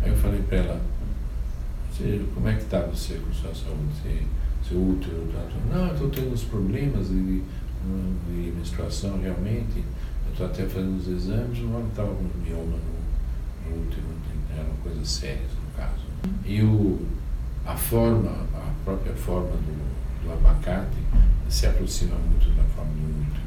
Aí 0.02 0.10
eu 0.10 0.16
falei 0.16 0.40
para 0.42 0.58
ela, 0.58 0.80
como 2.34 2.48
é 2.48 2.54
que 2.54 2.62
está 2.62 2.80
você 2.80 3.14
com 3.14 3.32
sua 3.32 3.54
saúde? 3.54 3.92
Você, 4.02 4.22
seu 4.68 4.78
útero? 4.78 5.28
Tá, 5.32 5.40
tá? 5.40 5.76
Não, 5.76 5.86
eu 5.88 5.92
estou 5.92 6.08
tendo 6.08 6.32
uns 6.32 6.44
problemas 6.44 7.08
de, 7.08 7.42
de 8.26 8.52
menstruação 8.56 9.20
realmente. 9.20 9.84
Eu 10.26 10.32
estou 10.32 10.46
até 10.46 10.64
fazendo 10.66 10.98
os 10.98 11.08
exames, 11.08 11.58
não 11.60 11.86
estava 11.88 12.14
com 12.14 12.22
mioma 12.38 12.76
no, 12.76 13.70
no 13.70 13.82
útero, 13.82 14.02
eram 14.56 14.70
coisas 14.82 15.08
sérias 15.08 15.50
no 15.52 15.76
caso. 15.76 16.04
E 16.44 16.62
o, 16.62 17.06
a 17.66 17.76
forma, 17.76 18.30
a 18.54 18.72
própria 18.84 19.14
forma 19.14 19.50
do, 19.50 20.24
do 20.24 20.32
abacate 20.32 20.98
se 21.48 21.66
aproxima 21.66 22.14
muito 22.16 22.48
da 22.56 22.62
forma 22.74 22.92
do 22.92 23.22
útero. 23.22 23.40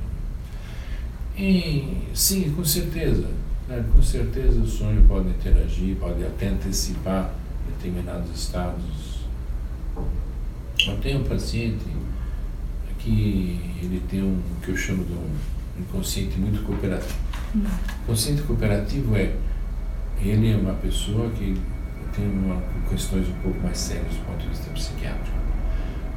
E 1.38 2.10
sim, 2.14 2.52
com 2.52 2.64
certeza, 2.64 3.28
né, 3.68 3.84
com 3.94 4.02
certeza 4.02 4.60
o 4.60 4.68
sonho 4.68 5.04
pode 5.08 5.30
interagir, 5.30 5.96
pode 5.98 6.24
até 6.24 6.50
antecipar 6.50 7.34
determinados 7.68 8.30
estados. 8.32 9.24
Eu 10.86 10.98
tenho 10.98 11.20
um 11.20 11.24
paciente 11.24 11.86
que 13.04 13.60
ele 13.82 14.02
tem 14.10 14.24
um 14.24 14.40
que 14.64 14.70
eu 14.70 14.78
chamo 14.78 15.04
de 15.04 15.14
um 15.14 15.28
inconsciente 15.80 16.38
muito 16.40 16.64
cooperativo. 16.64 17.20
Hum. 17.56 17.66
Consciente 18.08 18.42
cooperativo 18.44 19.16
é 19.16 19.36
ele 20.22 20.52
é 20.52 20.56
uma 20.56 20.74
pessoa 20.76 21.30
que 21.32 21.56
tem 22.16 22.26
uma, 22.26 22.62
questões 22.90 23.28
um 23.28 23.42
pouco 23.42 23.60
mais 23.62 23.78
sérias 23.78 24.14
do 24.14 24.26
ponto 24.26 24.42
de 24.42 24.50
vista 24.50 24.70
psiquiátrico. 24.72 25.38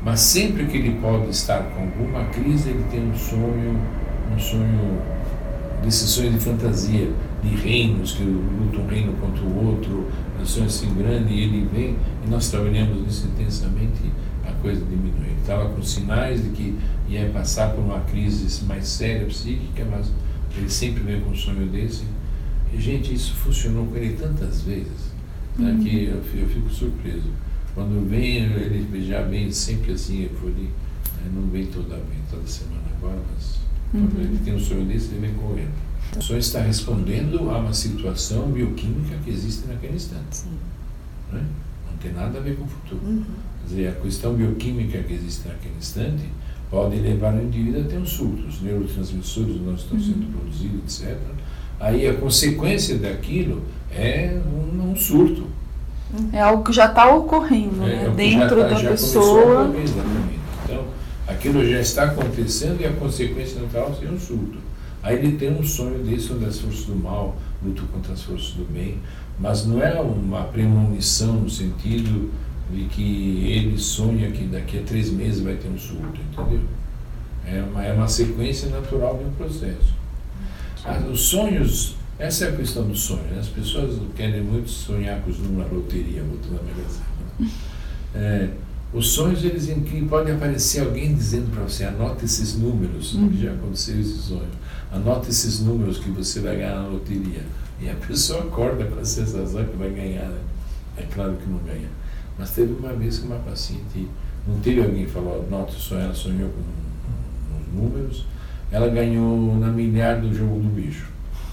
Mas 0.03 0.21
sempre 0.21 0.67
que 0.67 0.77
ele 0.77 1.01
pode 1.01 1.31
estar 1.31 1.63
com 1.65 1.83
alguma 1.83 2.25
crise, 2.27 2.71
ele 2.71 2.85
tem 2.91 3.09
um 3.09 3.17
sonho, 3.17 3.81
um 4.33 4.39
sonho, 4.39 5.03
desses 5.83 6.11
sonhos 6.11 6.35
de 6.35 6.41
fantasia, 6.41 7.11
de 7.43 7.49
reinos, 7.57 8.13
que 8.13 8.23
lutam 8.23 8.85
um 8.85 8.87
reino 8.87 9.13
contra 9.15 9.43
o 9.43 9.67
outro, 9.67 10.07
um 10.41 10.47
sonho 10.47 10.67
assim 10.67 10.95
grande, 10.95 11.33
e 11.33 11.43
ele 11.43 11.69
vem, 11.73 11.97
e 12.25 12.31
nós 12.31 12.49
trabalhamos 12.51 13.03
nisso 13.03 13.27
intensamente, 13.27 14.13
a 14.49 14.53
coisa 14.63 14.85
diminui. 14.85 15.27
Ele 15.27 15.41
estava 15.41 15.69
com 15.69 15.83
sinais 15.83 16.43
de 16.43 16.51
que 16.51 16.79
ia 17.09 17.29
passar 17.31 17.71
por 17.71 17.81
uma 17.85 18.01
crise 18.01 18.65
mais 18.65 18.87
séria 18.87 19.27
psíquica, 19.27 19.85
mas 19.91 20.11
ele 20.57 20.71
sempre 20.71 21.03
vem 21.03 21.21
com 21.21 21.31
um 21.31 21.35
sonho 21.35 21.67
desse. 21.69 22.05
E, 22.73 22.81
gente, 22.81 23.15
isso 23.15 23.35
funcionou 23.35 23.87
com 23.87 23.97
ele 23.97 24.15
tantas 24.15 24.63
vezes 24.63 25.17
né, 25.59 25.73
uhum. 25.73 25.79
que 25.83 26.05
eu, 26.05 26.17
eu, 26.17 26.49
fico 26.49 26.71
surpreso. 26.71 27.31
Quando 27.75 28.09
vem, 28.09 28.39
ele 28.39 29.07
já 29.07 29.23
vem 29.23 29.51
sempre 29.53 29.93
assim, 29.93 30.23
euforia, 30.23 30.65
né, 30.65 31.31
não 31.35 31.49
vem 31.49 31.67
toda, 31.67 32.01
toda 32.31 32.47
semana 32.47 32.83
agora, 32.97 33.19
mas 33.35 33.59
uhum. 33.93 34.09
quando 34.09 34.21
ele 34.21 34.39
tem 34.45 34.55
um 34.55 34.61
sonho 34.61 34.85
desse, 34.87 35.15
ele 35.15 35.27
vem 35.27 35.35
correndo. 35.35 35.87
O 36.17 36.23
sonho 36.23 36.39
está 36.39 36.61
respondendo 36.61 37.51
a 37.51 37.59
uma 37.59 37.75
situação 37.75 38.51
bioquímica 38.51 39.17
que 39.25 39.31
existe 39.31 39.67
naquele 39.67 39.97
instante. 39.97 40.45
Né? 41.33 41.45
Não 41.91 41.99
tem 41.99 42.13
nada 42.13 42.39
a 42.39 42.41
ver 42.41 42.57
com 42.57 42.65
o 42.65 42.69
futuro. 42.69 43.01
Uhum. 43.05 43.25
Dizer, 43.67 43.89
a 43.89 43.93
questão 43.93 44.35
bioquímica 44.35 44.99
que 44.99 45.15
existe 45.15 45.49
naquele 45.49 45.75
instante 45.77 46.25
pode 46.71 46.97
levar 46.97 47.35
o 47.35 47.43
indivíduo 47.43 47.83
a 47.83 47.85
ter 47.85 47.99
um 47.99 48.07
surto. 48.07 48.47
Os 48.47 48.61
neurotransmissores 48.61 49.61
não 49.61 49.75
estão 49.75 49.99
sendo 49.99 50.25
uhum. 50.25 50.33
produzidos, 50.33 51.03
etc. 51.03 51.17
Aí 51.81 52.07
a 52.07 52.15
consequência 52.15 52.97
daquilo 52.97 53.63
é 53.91 54.41
um, 54.47 54.93
um 54.93 54.97
surto. 54.97 55.47
É 56.33 56.41
algo 56.41 56.63
que 56.63 56.73
já 56.73 56.87
está 56.87 57.13
ocorrendo 57.15 57.83
é, 57.83 57.87
né? 57.87 58.07
É 58.07 58.11
dentro 58.11 58.63
tá, 58.63 58.69
da 58.69 58.91
pessoa. 58.91 59.73
Exatamente. 59.77 60.39
Então, 60.65 60.85
aquilo 61.27 61.69
já 61.69 61.81
está 61.81 62.05
acontecendo 62.05 62.81
e 62.81 62.87
a 62.87 62.93
consequência 62.93 63.61
natural 63.61 63.95
seria 63.95 64.15
um 64.15 64.19
surto. 64.19 64.59
Aí 65.03 65.17
ele 65.17 65.37
tem 65.37 65.53
um 65.53 65.63
sonho 65.63 66.03
desse 66.05 66.33
onde 66.33 66.47
as 66.47 66.59
forças 66.59 66.85
do 66.85 66.97
mal 66.97 67.37
lutam 67.65 67.87
contra 67.89 68.13
as 68.13 68.23
forças 68.23 68.51
do 68.53 68.65
bem, 68.65 68.99
mas 69.39 69.67
não 69.67 69.83
é 69.83 70.01
uma 70.01 70.43
premonição 70.45 71.35
no 71.35 71.51
sentido 71.51 72.31
de 72.73 72.85
que 72.87 73.47
ele 73.51 73.79
sonha 73.79 74.31
que 74.31 74.45
daqui 74.45 74.79
a 74.79 74.83
três 74.83 75.11
meses 75.11 75.41
vai 75.41 75.55
ter 75.55 75.69
um 75.69 75.79
surto, 75.79 76.21
entendeu? 76.33 76.61
É 77.47 77.63
uma, 77.63 77.85
é 77.85 77.93
uma 77.93 78.09
sequência 78.09 78.69
natural 78.71 79.19
de 79.19 79.25
um 79.25 79.31
processo. 79.33 79.95
Os 81.11 81.21
sonhos 81.21 81.97
essa 82.19 82.47
é 82.47 82.49
a 82.49 82.53
questão 82.53 82.85
do 82.89 82.97
sonho. 82.97 83.23
Né? 83.25 83.39
As 83.39 83.49
pessoas 83.49 84.01
querem 84.15 84.43
muito 84.43 84.71
sonhar 84.71 85.21
com 85.21 85.31
os 85.31 85.39
números 85.39 85.71
da 85.71 85.77
loteria, 85.77 86.23
botando 86.23 86.61
a 86.61 86.63
Mega 86.63 87.49
É, 88.15 88.49
os 88.93 89.09
sonhos, 89.09 89.45
eles 89.45 89.69
podem 90.09 90.35
aparecer 90.35 90.81
alguém 90.81 91.15
dizendo 91.15 91.51
para 91.51 91.65
você, 91.65 91.85
anote 91.85 92.25
esses 92.25 92.57
números, 92.57 93.15
uhum. 93.15 93.29
que 93.29 93.43
já 93.43 93.53
aconteceu 93.53 94.01
esse 94.01 94.17
sonho. 94.17 94.49
Anote 94.91 95.29
esses 95.29 95.61
números 95.61 95.99
que 95.99 96.09
você 96.11 96.41
vai 96.41 96.57
ganhar 96.57 96.83
na 96.83 96.89
loteria. 96.89 97.43
E 97.81 97.91
a 97.91 97.95
pessoa 97.95 98.45
acorda 98.45 98.85
com 98.87 98.99
a 98.99 99.05
sensação 99.05 99.65
que 99.65 99.77
vai 99.77 99.91
ganhar. 99.91 100.29
Né? 100.29 100.41
É 100.97 101.03
claro 101.03 101.35
que 101.35 101.51
não 101.51 101.59
ganha. 101.59 101.89
Mas 102.39 102.51
teve 102.51 102.73
uma 102.75 102.93
vez 102.93 103.19
que 103.19 103.27
uma 103.27 103.37
paciente, 103.37 104.09
não 104.47 104.61
teve 104.61 104.81
alguém 104.81 105.07
que 105.07 105.11
falou, 105.11 105.41
o 105.41 105.73
sonho, 105.73 106.03
ela 106.03 106.15
sonhou 106.15 106.51
com 106.51 107.61
os 107.61 107.83
números, 107.83 108.27
ela 108.71 108.89
ganhou 108.89 109.57
na 109.59 109.69
milhar 109.69 110.21
do 110.21 110.35
jogo 110.35 110.61
do 110.61 110.69
bicho. 110.69 111.07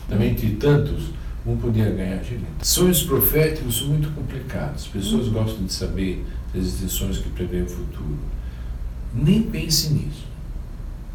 Também 0.10 0.34
de 0.34 0.56
tantos, 0.56 1.12
um 1.46 1.58
podia 1.58 1.90
ganhar 1.90 2.18
dinheiro. 2.18 2.46
Sonhos 2.62 3.04
proféticos 3.04 3.80
são 3.80 3.88
muito 3.88 4.10
complicados. 4.12 4.84
As 4.84 4.88
pessoas 4.88 5.28
uhum. 5.28 5.34
gostam 5.34 5.66
de 5.66 5.74
saber 5.74 6.26
das 6.54 6.92
sonhos 6.92 7.18
que 7.18 7.30
prevêem 7.30 7.64
o 7.64 7.70
futuro. 7.70 8.18
Nem 9.14 9.44
pense 9.44 9.94
nisso. 9.94 10.26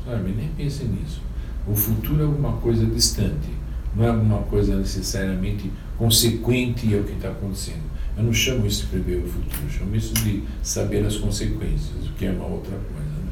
Sabe? 0.05 0.33
Nem 0.33 0.49
pense 0.49 0.85
nisso. 0.85 1.23
O 1.67 1.75
futuro 1.75 2.23
é 2.23 2.25
alguma 2.25 2.53
coisa 2.59 2.85
distante. 2.87 3.49
Não 3.95 4.05
é 4.05 4.09
alguma 4.09 4.43
coisa 4.43 4.77
necessariamente 4.77 5.71
consequente 5.97 6.95
ao 6.95 7.03
que 7.03 7.13
está 7.13 7.29
acontecendo. 7.29 7.88
Eu 8.19 8.25
não 8.25 8.33
chamo 8.33 8.67
isso 8.67 8.83
de 8.83 8.89
prever 8.89 9.23
o 9.23 9.29
futuro, 9.29 9.63
eu 9.63 9.71
chamo 9.71 9.95
isso 9.95 10.13
de 10.15 10.43
saber 10.61 11.07
as 11.07 11.17
consequências, 11.17 12.05
o 12.05 12.13
que 12.15 12.27
é 12.27 12.33
uma 12.33 12.47
outra 12.47 12.73
coisa. 12.73 13.09
Né? 13.09 13.31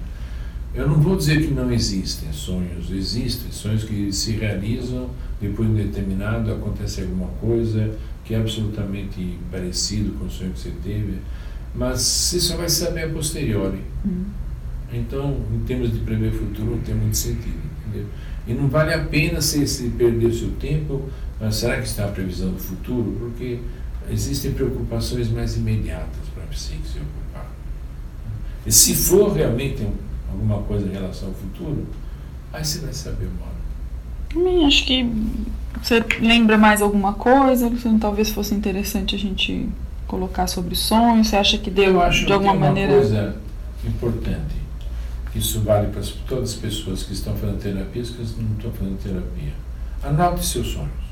Eu 0.75 0.89
não 0.89 1.01
vou 1.01 1.17
dizer 1.17 1.45
que 1.45 1.53
não 1.53 1.73
existem 1.73 2.33
sonhos, 2.33 2.91
existem 2.93 3.51
sonhos 3.51 3.83
que 3.83 4.13
se 4.13 4.33
realizam 4.33 5.11
depois 5.41 5.69
de 5.69 5.75
um 5.75 5.77
determinado 5.77 6.53
acontece 6.53 7.03
alguma 7.03 7.29
coisa 7.41 7.97
que 8.25 8.35
é 8.35 8.39
absolutamente 8.39 9.39
parecido 9.51 10.13
com 10.19 10.27
o 10.27 10.31
sonho 10.31 10.53
que 10.53 10.61
você 10.61 10.73
teve, 10.83 11.19
mas 11.75 12.01
você 12.01 12.41
só 12.41 12.57
vai 12.57 12.69
saber 12.69 13.05
a 13.05 13.09
posteriori. 13.09 13.81
Uhum. 14.05 14.25
Então, 14.93 15.37
em 15.53 15.61
termos 15.65 15.93
de 15.93 15.99
prever 15.99 16.29
o 16.29 16.33
futuro, 16.33 16.71
não 16.73 16.79
tem 16.79 16.95
muito 16.95 17.17
sentido, 17.17 17.59
entendeu? 17.87 18.07
E 18.47 18.55
não 18.55 18.69
vale 18.69 18.95
a 18.95 19.05
pena 19.05 19.41
se, 19.41 19.67
se 19.67 19.91
perder 19.91 20.27
o 20.27 20.35
seu 20.35 20.51
tempo, 20.53 21.09
mas 21.41 21.57
será 21.57 21.77
que 21.81 21.87
está 21.87 22.05
a 22.05 22.09
previsão 22.09 22.53
do 22.53 22.59
futuro? 22.59 23.17
Porque 23.19 23.59
existem 24.11 24.53
preocupações 24.53 25.29
mais 25.31 25.57
imediatas 25.57 26.29
para 26.35 26.45
a 26.45 26.47
psique 26.47 26.87
se 26.87 26.99
ocupar. 26.99 27.51
E 28.65 28.73
se 28.73 28.95
for 28.95 29.33
realmente 29.33 29.87
alguma 30.31 30.63
coisa 30.63 30.87
em 30.87 30.93
relação 30.93 31.29
ao 31.29 31.35
futuro, 31.35 31.87
aí 32.53 32.65
você 32.65 32.81
vai 32.81 32.93
saber 32.93 33.27
uma 33.27 33.47
hora. 33.47 33.57
Também 34.29 34.67
acho 34.67 34.85
que 34.85 35.09
você 35.83 36.05
lembra 36.21 36.59
mais 36.59 36.83
alguma 36.83 37.13
coisa 37.13 37.71
talvez 38.01 38.31
fosse 38.31 38.55
interessante 38.55 39.15
a 39.15 39.19
gente 39.19 39.69
colocar 40.07 40.47
sobre 40.47 40.75
sonhos? 40.75 41.29
Você 41.29 41.37
acha 41.37 41.59
que 41.59 41.71
deu 41.71 41.99
de 42.11 42.33
alguma 42.33 42.53
que 42.53 42.59
maneira? 42.59 42.93
Uma 42.93 43.01
coisa 43.01 43.37
importante. 43.85 44.57
Isso 45.35 45.61
vale 45.61 45.89
para 45.89 46.03
todas 46.27 46.51
as 46.51 46.57
pessoas 46.57 47.03
que 47.03 47.13
estão 47.13 47.37
fazendo 47.37 47.59
terapia 47.59 48.03
e 48.03 48.07
que 48.07 48.43
não 48.43 48.57
estão 48.57 48.73
fazendo 48.73 49.03
terapia. 49.03 49.53
Anote 50.03 50.47
seus 50.47 50.69
sonhos. 50.69 51.06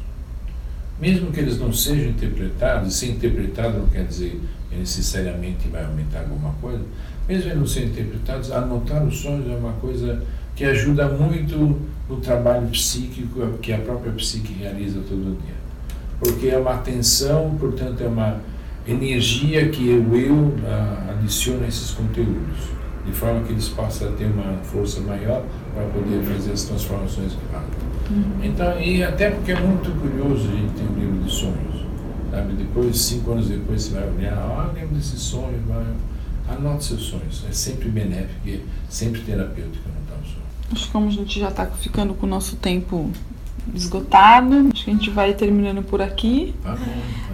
Mesmo 1.01 1.33
que 1.33 1.41
eles 1.41 1.59
não 1.59 1.73
sejam 1.73 2.11
interpretados, 2.11 2.95
ser 2.95 3.11
interpretado 3.11 3.79
não 3.79 3.87
quer 3.89 4.07
dizer 4.07 4.41
que 4.71 4.77
necessariamente 4.77 5.69
vai 5.69 5.85
aumentar 5.85 6.21
alguma 6.21 6.53
coisa, 6.61 6.83
mesmo 7.29 7.45
eles 7.45 7.59
não 7.59 7.67
sendo 7.67 7.87
interpretados, 7.89 8.53
anotar 8.53 9.05
os 9.05 9.19
sonhos 9.21 9.51
é 9.51 9.57
uma 9.57 9.73
coisa 9.75 10.23
que 10.55 10.65
ajuda 10.65 11.09
muito 11.09 11.81
no 12.09 12.17
trabalho 12.21 12.69
psíquico 12.69 13.59
que 13.61 13.73
a 13.73 13.79
própria 13.79 14.13
psique 14.13 14.53
realiza 14.53 15.01
todo 15.09 15.37
dia. 15.41 15.55
Porque 16.21 16.49
é 16.49 16.57
uma 16.57 16.75
atenção, 16.75 17.57
portanto, 17.59 18.03
é 18.03 18.07
uma 18.07 18.41
energia 18.87 19.69
que 19.69 19.89
o 19.89 20.15
eu 20.15 20.55
adiciona 21.11 21.65
a 21.65 21.69
esses 21.69 21.91
conteúdos, 21.91 22.71
de 23.05 23.13
forma 23.13 23.43
que 23.43 23.53
eles 23.53 23.69
possam 23.69 24.13
ter 24.13 24.27
uma 24.27 24.59
força 24.63 25.01
maior 25.01 25.45
para 25.75 25.85
poder 25.87 26.23
fazer 26.23 26.53
as 26.53 26.65
transformações 26.65 27.33
que. 27.33 28.13
Uhum. 28.13 28.25
Então, 28.43 28.81
e 28.81 29.03
até 29.03 29.31
porque 29.31 29.53
é 29.53 29.61
muito 29.61 29.91
curioso 30.01 30.49
a 30.49 30.57
gente 30.57 30.75
ter 30.75 30.83
um 30.83 30.99
livro 30.99 31.25
de 31.25 31.31
sonhos, 31.31 31.87
sabe? 32.31 32.53
Depois, 32.55 32.99
cinco 32.99 33.33
anos 33.33 33.49
depois, 33.49 33.83
você 33.83 33.95
vai 33.95 34.09
olhar, 34.09 34.35
ah, 34.35 34.71
lembro 34.75 34.95
desses 34.95 35.21
sonhos, 35.21 35.61
vai... 35.67 35.85
anote 36.49 36.85
seus 36.85 37.03
sonhos, 37.03 37.45
é 37.49 37.53
sempre 37.53 37.89
benéfico 37.89 38.47
e 38.47 38.63
sempre 38.89 39.23
terapêutico. 39.23 39.95
Acho 40.73 40.87
que 40.87 40.93
como 40.93 41.09
a 41.09 41.11
gente 41.11 41.39
já 41.39 41.49
está 41.49 41.67
ficando 41.67 42.15
com 42.15 42.27
o 42.27 42.29
nosso 42.29 42.57
tempo 42.57 43.11
esgotado. 43.73 44.71
Acho 44.73 44.85
que 44.85 44.91
a 44.91 44.95
gente 44.95 45.11
vai 45.11 45.33
terminando 45.33 45.83
por 45.83 46.03
aqui. 46.03 46.55
Tá 46.63 46.73
bom. 46.73 46.77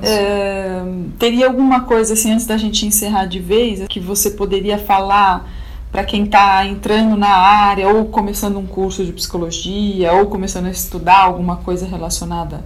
tá 0.00 0.06
É, 0.06 0.82
teria 1.18 1.46
alguma 1.46 1.80
coisa 1.82 2.12
assim 2.14 2.32
antes 2.32 2.46
da 2.46 2.56
gente 2.56 2.86
encerrar 2.86 3.26
de 3.26 3.38
vez 3.38 3.86
que 3.88 3.98
você 3.98 4.30
poderia 4.30 4.78
falar 4.78 5.50
para 5.90 6.04
quem 6.04 6.24
está 6.24 6.64
entrando 6.66 7.16
na 7.16 7.28
área 7.28 7.88
ou 7.88 8.06
começando 8.06 8.58
um 8.58 8.66
curso 8.66 9.04
de 9.04 9.12
psicologia 9.12 10.12
ou 10.12 10.26
começando 10.26 10.66
a 10.66 10.70
estudar 10.70 11.18
alguma 11.18 11.56
coisa 11.56 11.86
relacionada 11.86 12.64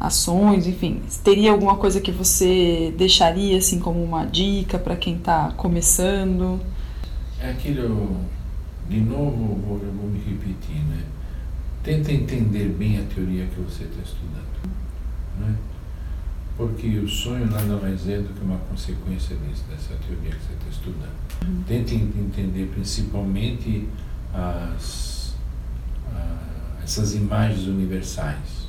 a 0.00 0.10
sonhos, 0.10 0.66
enfim, 0.66 1.02
teria 1.22 1.52
alguma 1.52 1.76
coisa 1.76 2.00
que 2.00 2.10
você 2.10 2.92
deixaria 2.96 3.58
assim 3.58 3.78
como 3.78 4.02
uma 4.02 4.24
dica 4.24 4.78
para 4.78 4.96
quem 4.96 5.16
está 5.16 5.52
começando? 5.56 6.60
É 7.40 7.50
aquilo, 7.50 8.16
de 8.88 9.00
novo, 9.00 9.60
vou, 9.66 9.80
eu 9.82 9.92
vou 9.92 10.08
me 10.08 10.18
repetir, 10.18 10.82
né? 10.88 11.04
Tenta 11.82 12.12
entender 12.12 12.68
bem 12.78 12.98
a 12.98 13.02
teoria 13.14 13.46
que 13.46 13.60
você 13.60 13.84
está 13.84 14.02
estudando, 14.02 14.72
né? 15.38 15.54
Porque 16.56 16.98
o 16.98 17.08
sonho 17.08 17.46
nada 17.46 17.76
mais 17.76 18.08
é 18.08 18.18
do 18.18 18.32
que 18.32 18.42
uma 18.42 18.58
consequência 18.58 19.36
disso, 19.36 19.64
dessa 19.68 19.94
teoria 20.06 20.30
que 20.30 20.46
você 20.46 20.52
está 20.54 20.70
estudando. 20.70 21.23
Tente 21.66 21.94
en- 21.94 22.12
entender 22.18 22.66
principalmente 22.74 23.88
as, 24.32 25.34
a- 26.14 26.82
essas 26.82 27.14
imagens 27.14 27.66
universais. 27.66 28.64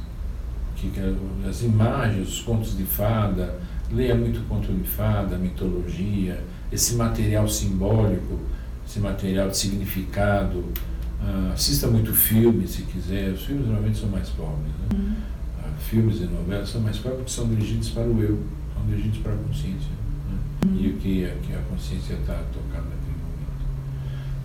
Que, 0.75 0.91
as 1.47 1.61
imagens, 1.63 2.27
os 2.27 2.41
contos 2.41 2.77
de 2.77 2.83
fada, 2.83 3.59
leia 3.91 4.13
muito 4.15 4.45
conto 4.47 4.71
de 4.73 4.87
fada, 4.87 5.37
mitologia, 5.37 6.43
esse 6.71 6.95
material 6.95 7.47
simbólico, 7.47 8.39
esse 8.87 8.99
material 8.99 9.49
de 9.49 9.57
significado. 9.57 10.63
Ah, 11.21 11.51
assista 11.53 11.87
muito 11.87 12.13
filme, 12.13 12.67
se 12.67 12.83
quiser. 12.83 13.31
Os 13.31 13.43
filmes 13.45 13.65
normalmente 13.65 13.97
são 13.97 14.09
mais 14.09 14.29
pobres. 14.29 14.71
Né? 14.91 15.15
Ah, 15.63 15.71
filmes 15.79 16.17
e 16.17 16.25
novelas 16.25 16.69
são 16.69 16.81
mais 16.81 16.97
pobres 16.97 17.19
porque 17.19 17.31
são 17.31 17.47
dirigidos 17.47 17.89
para 17.89 18.03
o 18.03 18.21
eu, 18.21 18.43
são 18.75 18.85
dirigidos 18.85 19.19
para 19.19 19.33
a 19.33 19.37
consciência. 19.37 19.89
E 20.79 20.87
o 20.89 20.97
que, 20.97 21.25
a- 21.25 21.35
que 21.35 21.53
a 21.53 21.61
consciência 21.63 22.13
está 22.15 22.33
tocando 22.53 22.85
naquele 22.89 23.17
momento. 23.21 23.65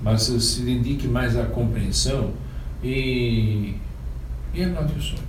Mas 0.02 0.22
se 0.22 0.62
dedique 0.62 1.06
mais 1.08 1.36
à 1.36 1.46
compreensão 1.46 2.32
e, 2.82 3.74
e 4.54 4.62
anote 4.62 4.94
os 4.98 5.04
sonhos. 5.06 5.24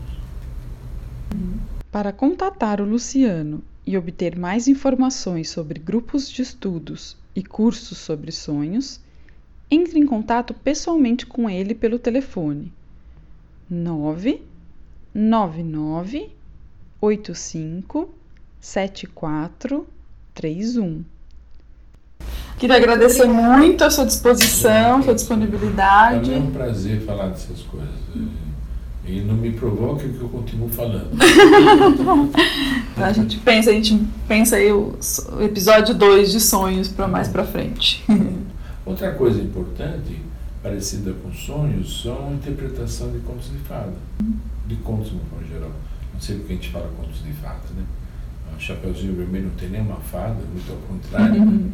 Para 1.92 2.12
contatar 2.12 2.82
o 2.82 2.86
Luciano 2.86 3.62
e 3.86 3.98
obter 3.98 4.38
mais 4.38 4.68
informações 4.68 5.50
sobre 5.50 5.80
grupos 5.80 6.30
de 6.30 6.42
estudos 6.42 7.16
e 7.36 7.44
cursos 7.44 7.98
sobre 7.98 8.32
sonhos, 8.32 9.00
entre 9.70 10.00
em 10.00 10.06
contato 10.06 10.54
pessoalmente 10.54 11.26
com 11.26 11.50
ele 11.50 11.74
pelo 11.74 11.98
telefone 12.00 12.72
999 13.70 16.30
85 17.02 18.10
7431. 20.36 21.04
Queria 22.58 22.78
agradecer 22.78 23.26
muito 23.26 23.84
a 23.84 23.90
sua 23.90 24.06
disposição, 24.06 25.02
sua 25.02 25.16
disponibilidade. 25.16 26.34
É 26.34 26.38
um 26.38 26.52
prazer 26.52 27.02
falar 27.02 27.28
dessas 27.30 27.62
coisas. 27.64 27.90
E 29.04 29.20
não 29.22 29.34
me 29.34 29.52
provoque 29.52 30.08
que 30.08 30.22
eu 30.22 30.30
continuo 30.30 30.70
falando. 30.70 31.10
A 32.96 33.12
gente 33.12 33.40
pensa, 33.40 33.72
a 33.72 33.74
gente 33.74 34.00
pensa 34.28 34.58
aí 34.58 34.72
o, 34.72 34.96
episódio 35.40 35.96
2 35.96 36.32
de 36.32 36.40
sonhos 36.40 36.88
para 36.88 37.08
mais 37.08 37.28
para 37.28 37.44
frente. 37.44 38.06
Outra 38.86 39.12
coisa 39.14 39.42
importante, 39.42 40.22
parecida 40.62 41.14
com 41.14 41.34
sonhos, 41.34 42.04
são 42.04 42.28
a 42.30 42.32
interpretação 42.34 43.12
de 43.12 43.20
contos 43.20 43.50
de 43.52 43.58
fada. 43.58 43.94
De 44.68 44.76
contos, 44.76 45.10
de 45.10 45.16
uma 45.16 45.24
forma 45.26 45.48
geral. 45.48 45.72
Não 46.14 46.22
sei 46.22 46.36
porque 46.38 46.54
a 46.54 46.56
gente 46.58 46.70
fala 46.70 46.88
contos 46.96 47.24
de 47.24 47.34
fada, 47.34 47.62
né? 47.76 47.84
Chapeuzinho 48.62 49.16
Vermelho 49.16 49.48
não 49.48 49.56
tem 49.56 49.70
nenhuma 49.70 49.96
fada, 49.96 50.36
muito 50.54 50.72
ao 50.72 50.78
contrário, 50.80 51.44
né? 51.46 51.70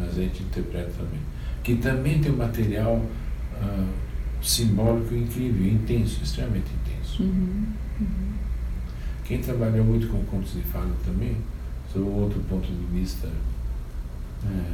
mas 0.00 0.10
a 0.18 0.20
gente 0.20 0.42
interpreta 0.42 0.90
também. 0.98 1.20
Que 1.62 1.76
também 1.76 2.20
tem 2.20 2.30
um 2.32 2.36
material 2.36 3.02
ah, 3.60 3.86
simbólico 4.42 5.14
incrível, 5.14 5.66
intenso, 5.66 6.22
extremamente 6.22 6.66
intenso. 6.84 7.22
Quem 9.24 9.40
trabalhou 9.40 9.84
muito 9.84 10.06
com 10.08 10.22
contos 10.24 10.52
de 10.52 10.62
fada 10.62 10.90
também, 11.04 11.36
sob 11.92 12.04
um 12.04 12.14
outro 12.22 12.40
ponto 12.40 12.66
de 12.66 12.84
vista, 12.98 13.28
é, 14.46 14.72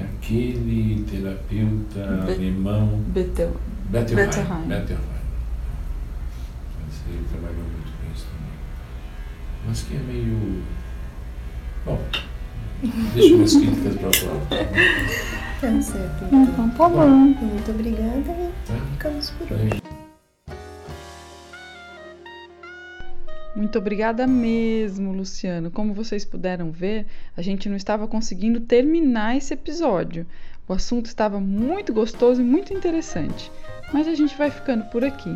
é 0.00 0.04
aquele 0.04 1.04
terapeuta 1.10 2.24
Be- 2.26 2.32
alemão. 2.34 3.02
Bettelheim. 3.08 3.52
Bettelheim. 4.68 5.06
Ele 7.08 7.24
trabalhou 7.30 7.62
muito. 7.62 7.85
Mas 9.66 9.82
que 9.82 9.96
é 9.96 9.98
meio. 9.98 10.62
Bom, 11.84 11.98
deixa 13.14 13.34
minhas 13.34 13.54
críticas 13.56 13.96
para 13.96 14.12
fora. 14.12 14.40
Tá 15.60 15.82
certo, 15.82 16.24
então. 16.26 16.42
Então 16.42 16.70
tá 16.70 16.88
bom. 16.88 17.08
Muito 17.08 17.70
obrigada 17.70 18.18
e 18.18 18.72
Né? 18.72 18.80
ficamos 18.92 19.30
por 19.30 19.52
hoje. 19.52 19.82
Muito 23.56 23.78
obrigada 23.78 24.26
mesmo, 24.26 25.12
Luciano. 25.12 25.70
Como 25.70 25.94
vocês 25.94 26.26
puderam 26.26 26.70
ver, 26.70 27.06
a 27.34 27.40
gente 27.40 27.70
não 27.70 27.76
estava 27.76 28.06
conseguindo 28.06 28.60
terminar 28.60 29.34
esse 29.36 29.54
episódio. 29.54 30.26
O 30.68 30.74
assunto 30.74 31.06
estava 31.06 31.40
muito 31.40 31.92
gostoso 31.92 32.42
e 32.42 32.44
muito 32.44 32.74
interessante. 32.74 33.50
Mas 33.94 34.06
a 34.06 34.14
gente 34.14 34.36
vai 34.36 34.50
ficando 34.50 34.84
por 34.90 35.02
aqui. 35.02 35.34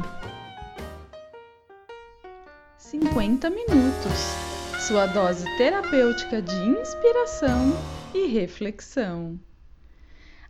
50 2.91 3.49
minutos. 3.51 4.19
Sua 4.89 5.07
dose 5.07 5.45
terapêutica 5.57 6.43
de 6.43 6.57
inspiração 6.71 7.73
e 8.13 8.27
reflexão. 8.27 9.39